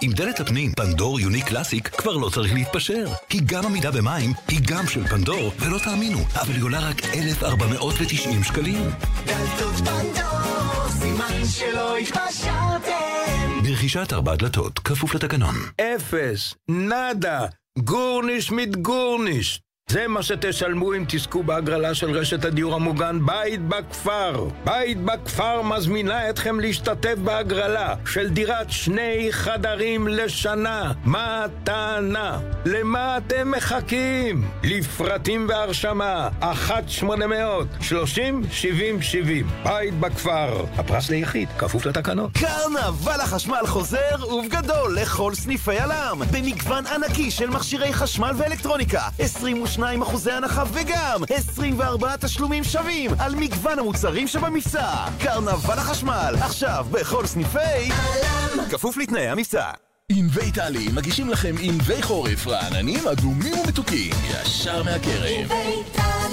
עם 0.00 0.12
דלת 0.12 0.40
הפנים 0.40 0.72
פנדור 0.72 1.20
יוני 1.20 1.42
קלאסיק 1.42 1.88
כבר 1.88 2.16
לא 2.16 2.28
צריך 2.28 2.54
להתפשר. 2.54 3.06
כי 3.28 3.40
גם 3.40 3.66
עמידה 3.66 3.90
במים 3.90 4.32
היא 4.48 4.60
גם 4.66 4.86
של 4.86 5.06
פנדור, 5.06 5.52
ולא 5.58 5.78
תאמינו, 5.78 6.18
אבל 6.34 6.52
היא 6.52 6.62
עולה 6.62 6.78
רק 6.80 7.04
1,490 7.04 8.44
שקלים. 8.44 8.82
דלתות 9.26 9.74
פנדור, 9.74 10.88
סימן 10.88 11.44
שלא 11.44 11.96
התפשרתם. 11.96 13.62
ברכישת 13.62 14.12
ארבע 14.12 14.36
דלתות, 14.36 14.78
כפוף 14.78 15.14
לתקנון. 15.14 15.54
אפס, 15.80 16.54
נאדה, 16.68 17.46
גורניש 17.78 18.50
מיט 18.50 18.76
גורניש. 18.76 19.60
זה 19.90 20.08
מה 20.08 20.22
שתשלמו 20.22 20.94
אם 20.94 21.04
תזכו 21.08 21.42
בהגרלה 21.42 21.94
של 21.94 22.10
רשת 22.10 22.44
הדיור 22.44 22.74
המוגן 22.74 23.18
בית 23.26 23.60
בכפר. 23.68 24.48
בית 24.64 25.00
בכפר 25.00 25.62
מזמינה 25.62 26.30
אתכם 26.30 26.60
להשתתף 26.60 27.14
בהגרלה 27.24 27.94
של 28.06 28.28
דירת 28.28 28.70
שני 28.70 29.28
חדרים 29.30 30.08
לשנה. 30.08 30.92
מתנה. 31.04 32.38
למה 32.64 33.16
אתם 33.16 33.50
מחכים? 33.50 34.48
לפרטים 34.62 35.46
והרשמה, 35.48 36.28
1-800-30-70-70. 36.40 36.44
בית 39.64 39.94
בכפר. 40.00 40.64
הפרס 40.76 41.10
ליחיד, 41.10 41.48
כפוף 41.58 41.86
לתקנות. 41.86 42.30
קרנבל 42.32 43.20
החשמל 43.20 43.66
חוזר 43.66 44.34
ובגדול 44.34 44.98
לכל 44.98 45.34
סניפי 45.34 45.78
הלם 45.78 46.22
במגוון 46.32 46.86
ענקי 46.86 47.30
של 47.30 47.50
מכשירי 47.50 47.92
חשמל 47.92 48.32
ואלקטרוניקה 48.36 49.02
22 49.74 50.02
אחוזי 50.02 50.32
הנחה 50.32 50.64
וגם 50.72 51.24
24 51.28 52.16
תשלומים 52.16 52.64
שווים 52.64 53.10
על 53.18 53.34
מגוון 53.34 53.78
המוצרים 53.78 54.28
שבמבצע. 54.28 55.06
קרנבל 55.18 55.78
החשמל 55.78 56.34
עכשיו 56.40 56.86
בכל 56.90 57.26
סניפי 57.26 57.58
הלם 57.90 58.68
כפוף 58.70 58.96
לתנאי 58.96 59.28
המבצע. 59.28 59.70
ענבי 60.08 60.52
טלי 60.52 60.88
מגישים 60.94 61.30
לכם 61.30 61.54
ענבי 61.60 62.02
חורף 62.02 62.46
רעננים, 62.46 63.08
אדומים 63.08 63.54
ומתוקים. 63.58 64.12
ישר 64.30 64.82
מהקרב 64.82 65.50
ויטלי, 65.50 65.82
כל 65.92 66.23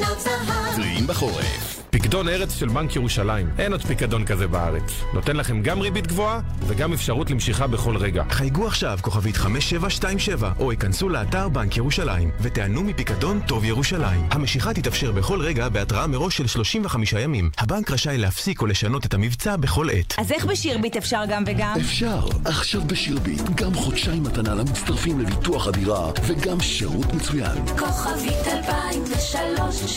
עינות 0.00 0.20
זהב. 0.20 0.76
טריים 0.76 1.06
בחורף 1.06 1.80
פקדון 1.90 2.28
ארץ 2.28 2.54
של 2.54 2.68
בנק 2.68 2.96
ירושלים. 2.96 3.50
אין 3.58 3.72
עוד 3.72 3.82
פיקדון 3.82 4.24
כזה 4.24 4.46
בארץ. 4.46 4.92
נותן 5.14 5.36
לכם 5.36 5.62
גם 5.62 5.80
ריבית 5.80 6.06
גבוהה 6.06 6.40
וגם 6.66 6.92
אפשרות 6.92 7.30
למשיכה 7.30 7.66
בכל 7.66 7.96
רגע. 7.96 8.24
חייגו 8.30 8.66
עכשיו 8.66 8.98
כוכבית 9.02 9.36
5727 9.36 10.52
או 10.58 10.72
ייכנסו 10.72 11.08
לאתר 11.08 11.48
בנק 11.48 11.76
ירושלים 11.76 12.30
ותיהנו 12.40 12.82
מפיקדון 12.82 13.40
טוב 13.46 13.64
ירושלים. 13.64 14.28
המשיכה 14.30 14.74
תתאפשר 14.74 15.12
בכל 15.12 15.40
רגע 15.40 15.68
בהתראה 15.68 16.06
מראש 16.06 16.36
של 16.36 16.46
35 16.46 17.12
ימים. 17.12 17.50
הבנק 17.58 17.90
רשאי 17.90 18.18
להפסיק 18.18 18.62
או 18.62 18.66
לשנות 18.66 19.06
את 19.06 19.14
המבצע 19.14 19.56
בכל 19.56 19.88
עת. 19.92 20.14
אז 20.18 20.32
איך 20.32 20.44
בשירביט 20.44 20.96
אפשר 20.96 21.22
גם 21.28 21.44
וגם? 21.46 21.74
אפשר, 21.80 22.26
עכשיו 22.44 22.80
בשירביט, 22.86 23.42
גם 23.54 23.74
חודשיים 23.74 24.22
מתנה 24.22 24.54
למצטרפים 24.54 25.20
לביטוח 25.20 25.66
הדירה, 25.66 26.10
וגם 26.26 26.60
שירות 26.60 27.14
מצוין. 27.14 27.66
כוכבית 27.78 28.46
2003 28.46 29.76
שירביט. 29.76 29.89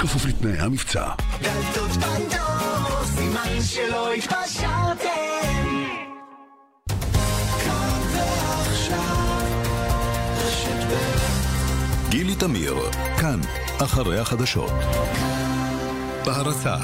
כפוף 0.00 0.26
לתנאי 0.26 0.58
המבצע. 0.58 1.08
דלתות 1.42 1.90
פנדור, 1.90 3.04
סימן 3.04 3.62
שלא 3.62 4.12
התפשרתם. 4.12 5.10
גילי 12.08 12.34
תמיר, 12.34 12.74
כאן, 13.20 13.40
אחרי 13.84 14.18
החדשות. 14.18 14.72
בהרצה 16.26 16.76